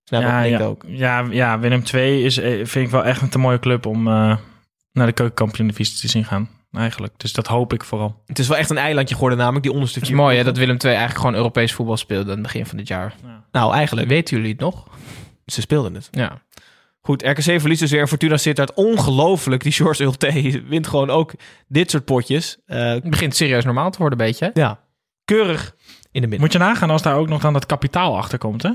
Snap 0.03 0.21
ja, 0.21 0.41
ik 0.41 0.59
ja, 0.59 0.65
ook. 0.65 0.83
ja, 0.87 1.25
ja, 1.29 1.59
Willem 1.59 1.83
II 1.93 2.23
is, 2.23 2.37
eh, 2.37 2.51
vind 2.51 2.85
ik 2.85 2.89
wel 2.89 3.05
echt 3.05 3.21
een 3.21 3.29
te 3.29 3.37
mooie 3.37 3.59
club 3.59 3.85
om 3.85 4.07
eh, 4.07 4.37
naar 4.91 5.05
de 5.05 5.11
keukenkampioen-divisie 5.11 5.99
te 5.99 6.07
zien 6.07 6.25
gaan. 6.25 6.49
Eigenlijk. 6.71 7.13
Dus 7.17 7.33
dat 7.33 7.47
hoop 7.47 7.73
ik 7.73 7.83
vooral. 7.83 8.21
Het 8.25 8.39
is 8.39 8.47
wel 8.47 8.57
echt 8.57 8.69
een 8.69 8.77
eilandje 8.77 9.15
geworden 9.15 9.37
namelijk, 9.37 9.63
die 9.63 9.73
onderste 9.73 9.99
Het 9.99 10.07
vier 10.07 10.17
is 10.17 10.23
mooi 10.23 10.37
hè, 10.37 10.43
dat 10.43 10.57
Willem 10.57 10.77
2 10.77 10.91
eigenlijk 10.91 11.21
gewoon 11.21 11.37
Europees 11.37 11.73
voetbal 11.73 11.97
speelde 11.97 12.23
aan 12.23 12.37
het 12.37 12.41
begin 12.41 12.65
van 12.65 12.77
dit 12.77 12.87
jaar. 12.87 13.15
Nou, 13.51 13.73
eigenlijk. 13.73 14.07
Weten 14.07 14.35
jullie 14.35 14.51
het 14.51 14.61
nog? 14.61 14.87
Ze 15.45 15.61
speelden 15.61 15.93
het. 15.93 16.07
Ja. 16.11 16.41
Goed, 17.05 17.23
RKC 17.23 17.41
verliest 17.41 17.79
dus 17.79 17.91
weer. 17.91 18.01
en 18.01 18.07
Fortuna 18.07 18.37
zit 18.37 18.59
uit 18.59 18.73
ongelooflijk. 18.73 19.63
Die 19.63 19.71
George 19.71 20.03
Ulte 20.03 20.31
wint 20.67 20.87
gewoon 20.87 21.09
ook 21.09 21.33
dit 21.67 21.91
soort 21.91 22.05
potjes. 22.05 22.57
Eh, 22.65 22.77
Het 22.89 23.09
begint 23.09 23.35
serieus 23.35 23.63
normaal 23.65 23.91
te 23.91 23.97
worden, 23.97 24.19
een 24.19 24.25
beetje. 24.25 24.51
ja, 24.53 24.79
keurig 25.25 25.75
in 26.11 26.21
de 26.21 26.27
midden. 26.27 26.39
Moet 26.39 26.51
je 26.51 26.57
nagaan 26.59 26.89
als 26.89 27.01
daar 27.01 27.15
ook 27.15 27.27
nog 27.27 27.41
dan 27.41 27.53
dat 27.53 27.65
kapitaal 27.65 28.17
achter 28.17 28.37
komt, 28.37 28.63
hè? 28.63 28.71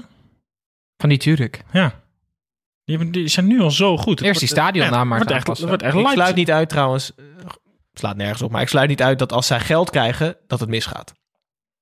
Van 0.97 1.09
die 1.09 1.19
Turk. 1.19 1.63
Ja. 1.73 1.89
Die, 2.85 2.97
hebben- 2.97 3.13
die 3.13 3.29
zijn 3.29 3.47
nu 3.47 3.61
al 3.61 3.71
zo 3.71 3.97
goed. 3.97 4.21
Eerst 4.21 4.41
die 4.41 4.49
stadionnaam 4.49 5.09
maar 5.09 5.19
het 5.21 5.29
wordt 5.31 5.49
echt, 5.49 5.61
wordt 5.61 5.83
echt 5.83 5.95
ik 5.97 6.07
sluit 6.09 6.35
niet 6.37 6.51
uit 6.51 6.69
trouwens. 6.69 7.15
eh, 7.15 7.25
slaat 7.93 8.17
nergens 8.17 8.43
op, 8.43 8.51
maar 8.51 8.63
ik 8.63 8.69
sluit 8.69 8.89
niet 8.89 9.03
uit 9.03 9.19
dat 9.19 9.33
als 9.33 9.47
zij 9.47 9.61
geld 9.61 9.91
krijgen, 9.91 10.37
dat 10.47 10.61
het 10.61 10.69
misgaat. 10.69 11.13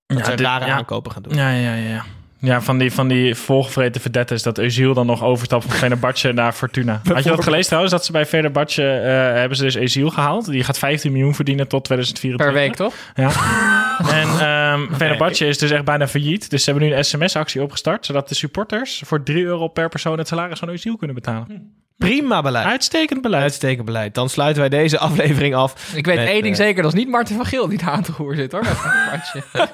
Dat 0.07 0.18
Ja, 0.18 0.24
zij 0.24 0.34
rare 0.36 0.66
ja. 0.66 0.76
aankopen 0.76 1.12
gaan 1.12 1.22
doen. 1.22 1.34
Ja, 1.34 1.51
ja, 1.51 1.74
ja. 1.74 1.88
ja. 1.88 2.05
Ja, 2.41 2.61
van 2.61 2.78
die, 2.78 2.93
van 2.93 3.09
die 3.09 3.34
volgevreten 3.34 4.01
verdettes 4.01 4.43
dat 4.43 4.61
Özil 4.61 4.93
dan 4.93 5.07
nog 5.07 5.22
overstapt 5.24 5.64
van 5.64 5.72
Fenerbahce 5.72 6.32
naar 6.32 6.53
Fortuna. 6.53 7.01
Had 7.12 7.24
je 7.24 7.30
dat 7.30 7.43
gelezen 7.43 7.66
trouwens? 7.66 7.93
Dat 7.93 8.05
ze 8.05 8.12
bij 8.12 8.26
Fenerbahce 8.26 8.91
eh 8.91 9.11
hebben 9.12 9.57
ze 9.57 9.70
dus 9.70 9.76
Özil 9.76 10.07
gehaald. 10.07 10.47
Die 10.47 10.64
gaat 10.64 10.78
15 10.78 11.12
miljoen 11.12 11.34
verdienen 11.34 11.68
tot 11.68 11.84
2024. 11.84 12.47
Per 12.47 12.62
week, 12.62 12.76
toch? 12.76 12.95
Ja. 13.14 13.30
En 13.99 14.28
ehm 14.28 14.95
Fenerbahce 14.95 15.47
is 15.47 15.59
dus 15.59 15.70
echt 15.70 15.84
bijna 15.84 16.09
failliet. 16.09 16.51
Dus 16.51 16.64
ze 16.64 16.70
hebben 16.70 16.89
nu 16.89 16.95
een 16.95 17.05
sms-actie 17.05 17.62
opgestart... 17.62 18.07
zodat 18.07 18.28
de 18.28 18.34
supporters 18.34 19.03
voor 19.05 19.22
3 19.22 19.45
euro 19.45 19.68
per 19.68 19.89
persoon... 19.89 20.18
het 20.18 20.28
salaris 20.28 20.59
van 20.59 20.68
Özil 20.68 20.99
kunnen 20.99 21.14
betalen. 21.14 21.72
Prima 21.99 22.42
beleid. 22.42 22.66
Uitstekend 22.66 23.22
beleid. 23.22 23.42
Uitstekend 23.42 23.84
beleid. 23.86 24.14
Dan 24.14 24.28
sluiten 24.28 24.61
wij 24.61 24.68
deze 24.70 24.99
aflevering 24.99 25.55
af. 25.55 25.94
Ik 25.94 26.07
weet 26.07 26.16
met, 26.16 26.26
één 26.28 26.42
ding 26.42 26.55
eh, 26.55 26.61
zeker, 26.61 26.82
dat 26.82 26.92
is 26.92 26.99
niet 26.99 27.09
Martin 27.09 27.36
van 27.36 27.46
Geel 27.46 27.68
die 27.68 27.78
daar 27.78 27.90
aan 27.90 27.99
het 27.99 28.09
roer 28.09 28.34
zit 28.34 28.53
hoor. 28.53 28.61
Kwartje. 29.07 29.42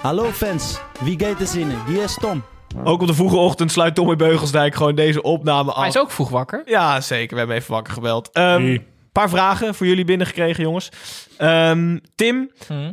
Hallo 0.00 0.30
fans, 0.30 0.78
wie 1.00 1.18
gaat 1.20 1.40
er 1.40 1.46
zinnen? 1.46 1.84
Hier 1.86 2.02
is 2.02 2.14
Tom. 2.20 2.42
Ook 2.84 3.00
op 3.00 3.06
de 3.06 3.14
vroege 3.14 3.36
ochtend 3.36 3.72
sluit 3.72 3.94
Tommy 3.94 4.16
Beugelsdijk 4.16 4.74
gewoon 4.74 4.94
deze 4.94 5.22
opname 5.22 5.72
af. 5.72 5.78
Hij 5.78 5.88
is 5.88 5.98
ook 5.98 6.10
vroeg 6.10 6.28
wakker. 6.28 6.62
Ja, 6.64 7.00
zeker. 7.00 7.32
We 7.32 7.38
hebben 7.38 7.56
even 7.56 7.72
wakker 7.72 7.92
gebeld. 7.92 8.28
Een 8.32 8.84
paar 9.12 9.28
vragen 9.28 9.74
voor 9.74 9.86
jullie 9.86 10.04
binnengekregen, 10.04 10.62
jongens. 10.62 10.88
Ehm, 11.36 11.98
Tim, 12.14 12.50
Hm. 12.66 12.92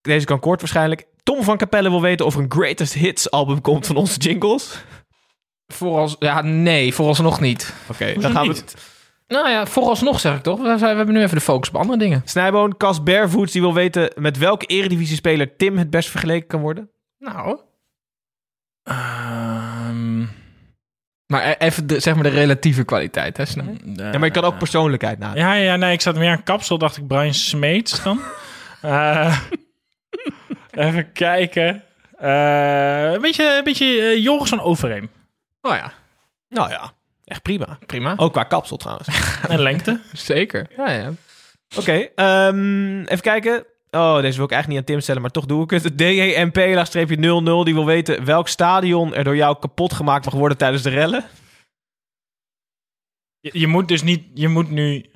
deze 0.00 0.26
kan 0.26 0.40
kort 0.40 0.60
waarschijnlijk. 0.60 1.06
Tom 1.22 1.42
van 1.42 1.56
Capelle 1.56 1.90
wil 1.90 2.00
weten 2.00 2.26
of 2.26 2.34
er 2.34 2.40
een 2.40 2.52
Greatest 2.52 2.92
Hits 2.94 3.30
album 3.30 3.60
komt 3.60 3.86
van 3.86 3.96
onze 3.96 4.18
jingles. 4.18 4.84
Voorals, 5.66 6.16
ja, 6.18 6.42
nee, 6.42 6.94
vooralsnog 6.94 7.40
niet. 7.40 7.74
Oké, 7.90 8.14
dan 8.20 8.30
gaan 8.32 8.48
we... 8.48 8.62
Nou 9.28 9.48
ja, 9.50 9.66
vooralsnog 9.66 10.20
zeg 10.20 10.36
ik 10.36 10.42
toch. 10.42 10.58
We, 10.60 10.64
zijn- 10.78 10.90
we 10.90 10.96
hebben 10.96 11.14
nu 11.14 11.22
even 11.22 11.36
de 11.36 11.42
focus 11.42 11.68
op 11.68 11.76
andere 11.76 11.98
dingen. 11.98 12.22
Snijboon, 12.24 12.76
Cas 12.76 13.02
Barefoots, 13.02 13.52
die 13.52 13.60
wil 13.60 13.74
weten 13.74 14.10
met 14.16 14.38
welke 14.38 14.66
eredivisie-speler 14.66 15.56
Tim 15.56 15.78
het 15.78 15.90
best 15.90 16.08
vergeleken 16.10 16.48
kan 16.48 16.60
worden. 16.60 16.90
Nou. 17.18 17.60
Ehm, 18.82 20.20
Maar 21.26 21.46
e- 21.48 21.54
even 21.58 21.86
de, 21.86 22.00
zeg 22.00 22.14
maar 22.14 22.22
de 22.22 22.28
relatieve 22.28 22.84
kwaliteit, 22.84 23.36
hè, 23.36 23.44
Snij? 23.44 23.76
Ja, 23.94 24.10
maar 24.18 24.24
je 24.24 24.30
kan 24.30 24.44
ook 24.44 24.58
persoonlijkheid 24.58 25.18
nadenken. 25.18 25.44
Ja, 25.44 25.52
ja, 25.54 25.76
nee, 25.76 25.92
ik 25.92 26.00
zat 26.00 26.16
meer 26.16 26.30
aan 26.30 26.42
kapsel. 26.42 26.78
Dacht 26.78 26.96
ik 26.96 27.06
Brian 27.06 27.34
Smeets 27.34 28.02
dan. 28.02 28.20
Eh, 28.82 29.38
even 30.70 31.12
kijken. 31.12 31.82
Eh, 32.18 33.12
een 33.12 33.20
beetje, 33.20 33.56
een 33.58 33.64
beetje 33.64 34.00
eh, 34.00 34.22
Joris 34.22 34.48
van 34.48 34.60
Overheem. 34.60 35.10
Oh 35.66 35.74
ja. 35.74 35.92
Nou 36.48 36.70
ja, 36.70 36.92
echt 37.24 37.42
prima. 37.42 37.78
Prima. 37.86 38.14
Ook 38.16 38.32
qua 38.32 38.44
kapsel 38.44 38.76
trouwens. 38.76 39.08
En 39.48 39.60
lengte. 39.60 40.00
Zeker. 40.12 40.66
Ja, 40.76 40.90
ja. 40.90 41.12
Oké, 41.76 41.92
ehm, 42.14 43.00
even 43.00 43.20
kijken. 43.20 43.64
Oh, 43.90 44.20
deze 44.20 44.36
wil 44.36 44.44
ik 44.44 44.52
eigenlijk 44.52 44.68
niet 44.68 44.78
aan 44.78 44.84
Tim 44.84 45.00
stellen, 45.00 45.22
maar 45.22 45.30
toch 45.30 45.46
doe 45.46 45.62
ik 45.64 45.70
het. 45.70 45.82
De 45.82 45.94
DJMP-00 45.94 47.64
die 47.64 47.74
wil 47.74 47.86
weten 47.86 48.24
welk 48.24 48.48
stadion 48.48 49.14
er 49.14 49.24
door 49.24 49.36
jou 49.36 49.58
kapot 49.58 49.92
gemaakt 49.92 50.24
mag 50.24 50.34
worden 50.34 50.58
tijdens 50.58 50.82
de 50.82 50.90
rellen. 50.90 51.24
Je, 53.40 53.50
je 53.52 53.66
moet 53.66 53.88
dus 53.88 54.02
niet... 54.02 54.24
Je 54.34 54.48
moet 54.48 54.70
nu 54.70 55.10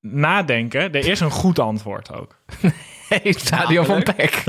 nadenken. 0.00 0.92
Er 0.92 1.08
is 1.08 1.20
een 1.20 1.30
goed 1.30 1.58
antwoord 1.58 2.12
ook. 2.12 2.36
Stadion 3.24 3.84
van 3.84 4.02
Peck. 4.02 4.44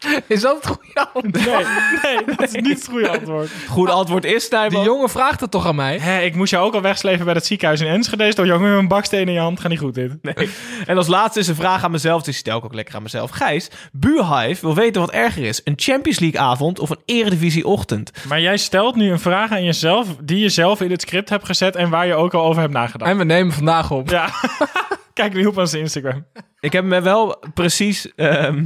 Is 0.26 0.40
dat 0.40 0.56
het 0.56 0.66
goede 0.66 1.08
antwoord? 1.12 1.66
Nee, 2.02 2.14
nee, 2.16 2.36
dat 2.36 2.42
is 2.42 2.52
niet 2.52 2.78
het 2.78 2.88
goede 2.88 3.08
antwoord. 3.08 3.50
Goed 3.68 3.88
antwoord 3.90 4.24
is, 4.24 4.30
Die 4.30 4.40
Snijboon. 4.40 4.84
jongen 4.84 5.08
vraagt 5.10 5.40
het 5.40 5.50
toch 5.50 5.66
aan 5.66 5.74
mij? 5.74 5.98
Hé, 5.98 6.20
ik 6.20 6.34
moest 6.34 6.50
jou 6.50 6.66
ook 6.66 6.74
al 6.74 6.80
wegslepen 6.82 7.24
bij 7.24 7.34
het 7.34 7.46
ziekenhuis 7.46 7.80
in 7.80 7.86
Enschede. 7.86 8.34
Toch 8.34 8.46
jongen 8.46 8.70
met 8.70 8.78
een 8.78 8.88
baksteen 8.88 9.26
in 9.26 9.32
je 9.32 9.38
hand. 9.40 9.60
Ga 9.60 9.68
niet 9.68 9.78
goed 9.78 9.94
dit. 9.94 10.18
Nee. 10.22 10.50
En 10.86 10.96
als 10.96 11.06
laatste 11.06 11.40
is 11.40 11.48
een 11.48 11.54
vraag 11.54 11.84
aan 11.84 11.90
mezelf, 11.90 12.16
dus 12.16 12.24
die 12.24 12.34
stel 12.34 12.58
ik 12.58 12.64
ook 12.64 12.74
lekker 12.74 12.94
aan 12.94 13.02
mezelf. 13.02 13.30
Gijs, 13.30 13.70
Buurhive 13.92 14.66
wil 14.66 14.74
weten 14.74 15.00
wat 15.00 15.10
erger 15.10 15.44
is. 15.44 15.60
Een 15.64 15.74
Champions 15.76 16.18
League 16.18 16.40
avond 16.40 16.78
of 16.78 16.90
een 16.90 17.00
Eredivisie 17.04 17.66
ochtend? 17.66 18.12
Maar 18.28 18.40
jij 18.40 18.56
stelt 18.56 18.96
nu 18.96 19.10
een 19.10 19.20
vraag 19.20 19.50
aan 19.50 19.64
jezelf... 19.64 20.16
die 20.22 20.38
je 20.38 20.48
zelf 20.48 20.80
in 20.80 20.90
het 20.90 21.00
script 21.00 21.28
hebt 21.28 21.44
gezet... 21.46 21.76
en 21.76 21.90
waar 21.90 22.06
je 22.06 22.14
ook 22.14 22.34
al 22.34 22.44
over 22.44 22.60
hebt 22.60 22.72
nagedacht. 22.72 23.10
En 23.10 23.18
we 23.18 23.24
nemen 23.24 23.52
vandaag 23.52 23.90
op. 23.90 24.10
Ja. 24.10 24.28
Kijk 25.14 25.32
nu 25.34 25.46
op 25.46 25.56
onze 25.58 25.78
Instagram. 25.78 26.26
Ik 26.60 26.72
heb 26.72 26.84
me 26.84 27.00
wel 27.00 27.42
precies 27.54 28.14
ehm, 28.14 28.64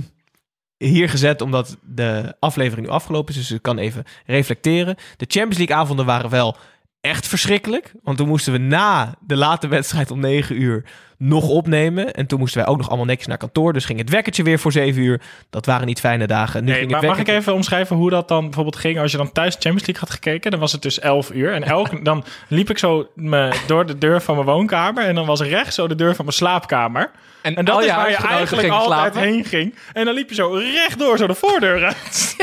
hier 0.87 1.09
gezet, 1.09 1.41
omdat 1.41 1.77
de 1.83 2.35
aflevering 2.39 2.87
nu 2.87 2.93
afgelopen 2.93 3.35
is. 3.35 3.41
Dus 3.41 3.51
ik 3.51 3.63
kan 3.63 3.79
even 3.79 4.05
reflecteren. 4.27 4.97
De 5.17 5.27
Champions 5.29 5.59
League 5.59 5.77
avonden 5.77 6.07
waren 6.07 6.31
wel 6.31 6.57
echt 7.05 7.27
verschrikkelijk. 7.27 7.93
Want 8.03 8.17
toen 8.17 8.29
moesten 8.29 8.53
we 8.53 8.59
na 8.59 9.15
de 9.21 9.37
late 9.37 9.69
wedstrijd 9.69 10.11
om 10.11 10.21
9 10.21 10.63
uur 10.63 10.85
nog 11.19 11.49
opnemen. 11.49 12.15
En 12.15 12.27
toen 12.27 12.39
moesten 12.39 12.61
wij 12.61 12.71
ook 12.71 12.77
nog 12.77 12.89
allemaal 12.89 13.07
netjes 13.07 13.27
naar 13.27 13.37
kantoor. 13.37 13.73
Dus 13.73 13.85
ging 13.85 13.99
het 13.99 14.11
wekkertje 14.11 14.43
weer 14.43 14.59
voor 14.59 14.73
7 14.73 15.03
uur. 15.03 15.21
Dat 15.51 15.67
waren 15.67 15.87
niet 15.87 16.01
fijne 16.01 16.27
dagen. 16.27 16.65
Nu 16.65 16.71
Nee, 16.71 16.79
ging 16.79 16.91
maar 16.91 17.05
mag 17.05 17.19
ik 17.19 17.29
even 17.29 17.55
omschrijven 17.55 17.97
hoe 17.97 18.11
dat 18.11 18.29
dan 18.29 18.45
bijvoorbeeld 18.45 18.77
ging 18.77 18.99
als 18.99 19.11
je 19.11 19.17
dan 19.17 19.33
thuis 19.33 19.53
Champions 19.53 19.87
League 19.87 20.05
had 20.05 20.11
gekeken? 20.11 20.51
Dan 20.51 20.61
was 20.61 20.73
het 20.73 20.83
dus 20.83 20.99
11 20.99 21.31
uur 21.33 21.53
en 21.53 21.63
elk, 21.63 22.05
dan 22.05 22.25
liep 22.49 22.71
ik 22.71 22.79
zo 22.79 23.09
me, 23.15 23.53
door 23.67 23.87
de 23.87 23.99
deur 23.99 24.23
van 24.23 24.35
mijn 24.35 24.47
woonkamer 24.47 25.05
en 25.05 25.15
dan 25.15 25.27
was 25.27 25.41
rechts 25.41 25.75
zo 25.75 25.89
de 25.89 25.95
deur 25.95 26.15
van 26.15 26.25
mijn 26.25 26.37
slaapkamer. 26.37 27.11
En, 27.43 27.57
En 27.57 27.65
dat 27.65 27.83
is 27.83 27.95
waar 27.95 28.11
je 28.11 28.17
eigenlijk 28.17 28.69
altijd 28.69 29.13
slapen. 29.13 29.21
heen 29.21 29.45
ging. 29.45 29.75
En 29.93 30.05
dan 30.05 30.15
liep 30.15 30.29
je 30.29 30.35
zo 30.35 30.53
rechtdoor 30.53 31.19
zo 31.19 31.27
de 31.27 31.35
voordeur 31.35 31.85
uit. 31.85 32.37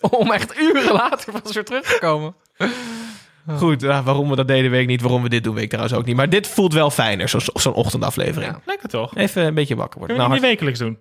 Om 0.00 0.32
echt 0.32 0.58
uren 0.58 0.92
later 0.92 1.40
pas 1.40 1.54
weer 1.54 1.64
terug 1.64 1.82
te 1.92 1.98
komen. 2.00 2.34
Goed, 3.56 3.80
ja, 3.80 4.02
waarom 4.02 4.28
we 4.30 4.36
dat 4.36 4.48
deden 4.48 4.70
weet 4.70 4.80
ik 4.82 4.86
niet. 4.86 5.00
Waarom 5.02 5.22
we 5.22 5.28
dit 5.28 5.44
doen 5.44 5.54
weet 5.54 5.62
ik 5.62 5.68
trouwens 5.70 5.98
ook 5.98 6.04
niet. 6.06 6.16
Maar 6.16 6.28
dit 6.28 6.46
voelt 6.46 6.72
wel 6.72 6.90
fijner, 6.90 7.28
zo- 7.28 7.38
zo'n 7.54 7.72
ochtendaflevering. 7.74 8.52
Ja. 8.52 8.60
Lekker 8.66 8.88
toch? 8.88 9.16
Even 9.16 9.44
een 9.46 9.54
beetje 9.54 9.76
wakker 9.76 9.98
worden. 9.98 10.16
Kunnen 10.16 10.36
we 10.38 10.40
Nou, 10.40 10.52
niet 10.56 10.58
wekelijks 10.70 10.78
doen? 10.78 10.98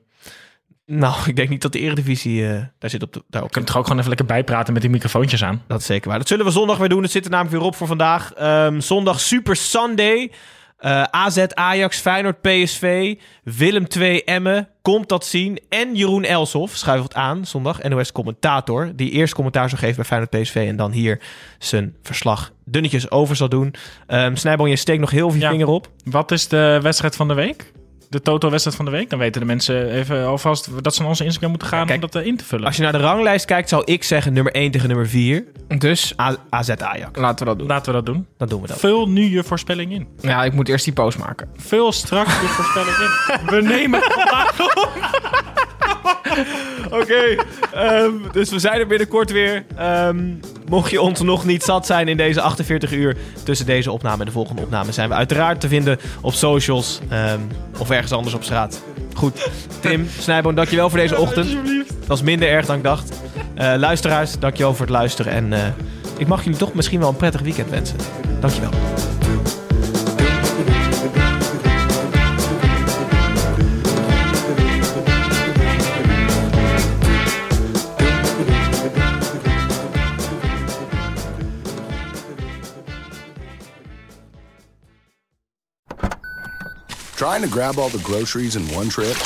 nou, 0.86 1.16
ik 1.26 1.36
denk 1.36 1.50
niet 1.50 1.62
dat 1.62 1.72
de 1.72 1.80
Eredivisie 1.80 2.48
eh, 2.54 2.62
daar 2.80 2.89
zit 2.89 3.04
op 3.04 3.14
de, 3.14 3.24
daar 3.30 3.41
ook 3.41 3.48
We 3.48 3.52
kunnen 3.54 3.70
toch 3.70 3.78
ook 3.80 3.84
gewoon 3.84 3.98
even 4.00 4.10
lekker 4.18 4.36
bijpraten 4.36 4.74
met 4.74 4.82
die 4.82 4.91
microfoontjes 4.91 5.43
aan. 5.43 5.64
Dat 5.68 5.80
is 5.80 5.86
zeker 5.86 6.10
waar. 6.10 6.18
Dat 6.20 6.28
zullen 6.28 6.45
we 6.45 6.52
zondag 6.52 6.78
weer 6.78 6.89
doen. 6.89 7.02
Het 7.02 7.12
zit 7.12 7.26
er 7.26 7.32
namelijk 7.32 7.56
weer 7.58 7.66
op 7.66 7.76
voor 7.76 7.88
vandaag. 7.88 8.34
Ehm, 8.34 8.80
zondag 8.80 9.20
Super 9.20 9.56
Sunday. 9.56 10.32
Eh, 10.78 11.03
AZ, 11.03 11.38
Ajax, 11.53 11.99
Feyenoord, 11.99 12.41
PSV, 12.41 13.15
Willem 13.43 13.88
2, 13.88 14.23
Emmen. 14.23 14.67
Komt 14.82 15.09
dat 15.09 15.25
zien. 15.25 15.59
En 15.69 15.95
Jeroen 15.95 16.23
Elshoff 16.23 16.75
schuift 16.75 17.13
aan 17.15 17.45
zondag. 17.45 17.84
NOS-commentator. 17.84 18.91
Die 18.95 19.11
eerst 19.11 19.34
commentaar 19.34 19.69
zou 19.69 19.82
geven 19.82 19.95
bij 19.95 20.05
Feyenoord, 20.05 20.30
PSV. 20.30 20.55
En 20.69 20.75
dan 20.75 20.91
hier 20.91 21.19
zijn 21.59 21.95
verslag 22.03 22.51
dunnetjes 22.65 23.11
over 23.11 23.36
zal 23.36 23.49
doen. 23.49 23.73
Ehm 24.07 24.36
Snijboon, 24.36 24.69
je 24.69 24.75
steekt 24.75 24.99
nog 24.99 25.11
heel 25.11 25.32
veel 25.32 25.41
Ja. 25.41 25.49
vinger 25.49 25.67
op. 25.67 25.89
Wat 26.03 26.32
is 26.32 26.47
de 26.47 26.80
wedstrijd 26.82 27.15
van 27.15 27.28
de 27.28 27.34
week? 27.34 27.71
De 28.10 28.22
Toto-wedstrijd 28.22 28.78
van 28.78 28.86
de 28.86 28.91
week? 28.91 29.10
Dan 29.10 29.20
weten 29.20 29.41
de 29.41 29.47
mensen 29.47 29.89
even 29.91 30.26
alvast 30.26 30.84
dat 30.84 30.93
ze 30.93 30.99
naar 30.99 31.10
onze 31.10 31.24
Instagram 31.24 31.49
moeten 31.49 31.68
gaan 31.68 31.86
kijk, 31.86 32.03
om 32.03 32.10
dat 32.12 32.22
eh, 32.22 32.28
in 32.28 32.38
te 32.38 32.43
vullen. 32.43 32.66
Als 32.66 32.76
je 32.76 32.82
naar 32.82 32.91
de 32.91 32.97
ranglijst 32.97 33.45
kijkt, 33.45 33.70
zou 33.70 33.82
ik 33.86 34.03
zeggen 34.03 34.34
nummer 34.34 34.53
1 34.53 34.72
tegen 34.72 34.88
nummer 34.88 35.08
4. 35.08 35.43
Dus 35.78 36.14
AZ, 36.49 36.70
Ajax. 36.70 37.20
laten 37.20 37.39
we 37.39 37.45
dat 37.45 37.58
doen. 37.60 37.68
Laten 37.68 37.86
we 37.86 37.91
dat 37.91 38.05
doen. 38.05 38.28
Dan 38.38 38.47
doen 38.47 38.62
we 38.62 38.68
dat. 38.68 38.80
Vul 38.80 39.10
nu 39.10 39.22
je 39.30 39.43
voorspelling 39.43 39.91
in. 39.91 40.08
Ja, 40.22 40.43
ik 40.43 40.53
moet 40.53 40.70
eerst 40.70 40.84
die 40.86 40.93
post 40.93 41.18
maken. 41.18 41.49
Vul 41.55 41.91
straks 41.91 42.34
je 42.41 42.47
voorspelling 42.47 42.95
in. 42.97 43.45
We 43.55 43.62
nemen 43.62 43.99
het 44.03 44.14
vandaag 44.14 44.60
op. 44.62 44.89
Oké, 47.01 47.36
ehm, 47.74 48.14
dus 48.32 48.49
we 48.49 48.60
zijn 48.60 48.80
er 48.80 48.88
binnenkort 48.88 49.32
weer. 49.32 49.66
Ehm, 49.76 50.34
mocht 50.70 50.91
je 50.91 51.01
ons 51.01 51.22
nog 51.22 51.45
niet 51.45 51.63
zat 51.63 51.86
zijn 51.86 52.07
in 52.07 52.18
deze 52.18 52.41
48 52.41 52.91
uur 52.91 53.18
tussen 53.43 53.65
deze 53.65 53.91
opname 53.91 54.20
en 54.20 54.26
de 54.26 54.32
volgende 54.32 54.61
opname, 54.61 54.91
zijn 54.91 55.09
we 55.09 55.15
uiteraard 55.15 55.59
te 55.59 55.68
vinden 55.68 55.99
op 56.22 56.34
socials 56.34 56.99
ehm, 57.09 57.39
of 57.78 57.89
ergens 57.89 58.11
anders 58.11 58.36
op 58.36 58.43
straat. 58.43 58.84
Goed, 59.13 59.49
Tim 59.80 60.07
Snijboon, 60.20 60.55
dankjewel 60.55 60.89
voor 60.89 60.99
deze 60.99 61.18
ochtend. 61.18 61.51
Dat 61.99 62.07
was 62.07 62.22
minder 62.22 62.49
erg 62.49 62.65
dan 62.65 62.76
ik 62.76 62.84
dacht. 62.84 63.22
Eh, 63.55 63.74
luisteraars, 63.78 64.39
dankjewel 64.39 64.74
voor 64.74 64.86
het 64.86 64.95
luisteren. 64.95 65.32
En 65.32 65.53
eh, 65.53 65.68
ik 66.18 66.28
mag 66.28 66.43
jullie 66.43 66.59
toch 66.59 66.74
misschien 66.74 66.99
wel 66.99 67.09
een 67.09 67.15
prettig 67.15 67.41
weekend 67.41 67.70
wensen. 67.70 67.97
Dankjewel. 68.39 68.72
Trying 87.18 87.41
to 87.41 87.49
grab 87.49 87.80
all 87.80 87.89
the 87.89 88.03
groceries 88.03 88.55
in 88.55 88.63
one 88.76 88.89
trip? 88.89 89.18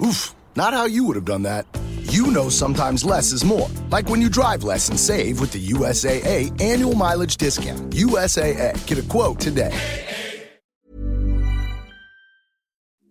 Oof, 0.00 0.34
not 0.54 0.72
how 0.72 0.86
you 0.86 1.04
would 1.04 1.16
have 1.16 1.26
done 1.26 1.42
that. 1.42 1.66
You 2.10 2.30
know 2.32 2.48
sometimes 2.48 3.04
less 3.04 3.32
is 3.32 3.44
more. 3.44 3.68
Like 3.90 4.08
when 4.08 4.20
you 4.20 4.30
drive 4.30 4.62
less 4.62 4.88
and 4.88 4.98
save 4.98 5.38
with 5.38 5.50
the 5.50 5.66
USAA 5.66 6.50
annual 6.60 6.94
mileage 6.94 7.36
discount. 7.36 7.94
USAA, 7.94 8.72
get 8.86 8.98
a 8.98 9.02
quote 9.02 9.38
today. 9.38 9.72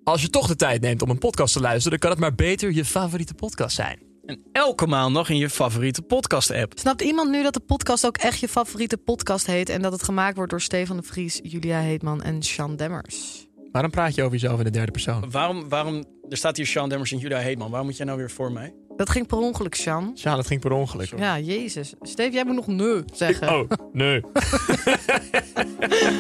Als 0.04 0.22
je 0.22 0.30
toch 0.30 0.48
de 0.48 0.56
tijd 0.56 0.82
neemt 0.82 1.02
om 1.02 1.10
een 1.10 1.18
podcast 1.18 1.54
te 1.54 1.60
luisteren, 1.60 1.90
dan 1.90 2.00
kan 2.00 2.10
het 2.10 2.20
maar 2.20 2.36
beter 2.36 2.72
je 2.72 2.86
favoriete 2.86 3.34
podcast 3.34 3.76
zijn. 3.76 4.00
En 4.26 4.44
elke 4.52 4.88
maandag 4.88 5.30
in 5.30 5.38
je 5.38 5.50
favoriete 5.50 6.02
podcast-app. 6.02 6.72
Snapt 6.76 7.02
iemand 7.02 7.30
nu 7.30 7.44
dat 7.44 7.54
de 7.54 7.60
podcast 7.60 8.06
ook 8.06 8.18
echt 8.18 8.40
je 8.40 8.48
favoriete 8.48 8.98
podcast 8.98 9.46
heet... 9.46 9.70
en 9.70 9.82
dat 9.82 9.92
het 9.92 10.04
gemaakt 10.04 10.36
wordt 10.36 10.52
door 10.52 10.62
Stefan 10.62 10.98
de 10.98 11.04
Vries, 11.04 11.40
Julia 11.44 11.80
Heetman 11.80 12.22
en 12.24 12.44
Sean 12.44 12.76
Demmers? 12.76 13.47
Waarom 13.78 13.96
praat 13.96 14.16
je 14.16 14.22
over 14.22 14.34
jezelf 14.34 14.58
in 14.58 14.64
de 14.66 14.72
derde 14.72 14.92
persoon? 14.92 15.32
Waarom, 15.32 15.70
waarom, 15.70 16.06
er 16.30 16.38
staat 16.38 16.58
hier 16.58 16.66
Sean 16.66 16.90
Demmers 16.90 17.12
en 17.12 17.18
Julia 17.18 17.38
Heetman. 17.38 17.70
Waarom 17.70 17.88
moet 17.88 17.98
jij 17.98 18.06
nou 18.06 18.18
weer 18.18 18.32
voor 18.32 18.52
mij? 18.52 18.74
Dat 18.96 19.10
ging 19.10 19.28
per 19.28 19.38
ongeluk, 19.38 19.76
Sean. 19.76 20.12
Ja, 20.14 20.36
dat 20.36 20.48
ging 20.48 20.62
per 20.62 20.72
ongeluk. 20.72 21.18
Ja, 21.18 21.40
jezus. 21.40 21.94
Steve, 22.02 22.32
jij 22.32 22.46
moet 22.46 22.56
nog 22.56 22.68
nee 22.68 23.04
zeggen. 23.14 23.50
Oh, 23.50 23.70
nee. 23.94 24.22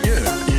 Yeah. 0.03 0.56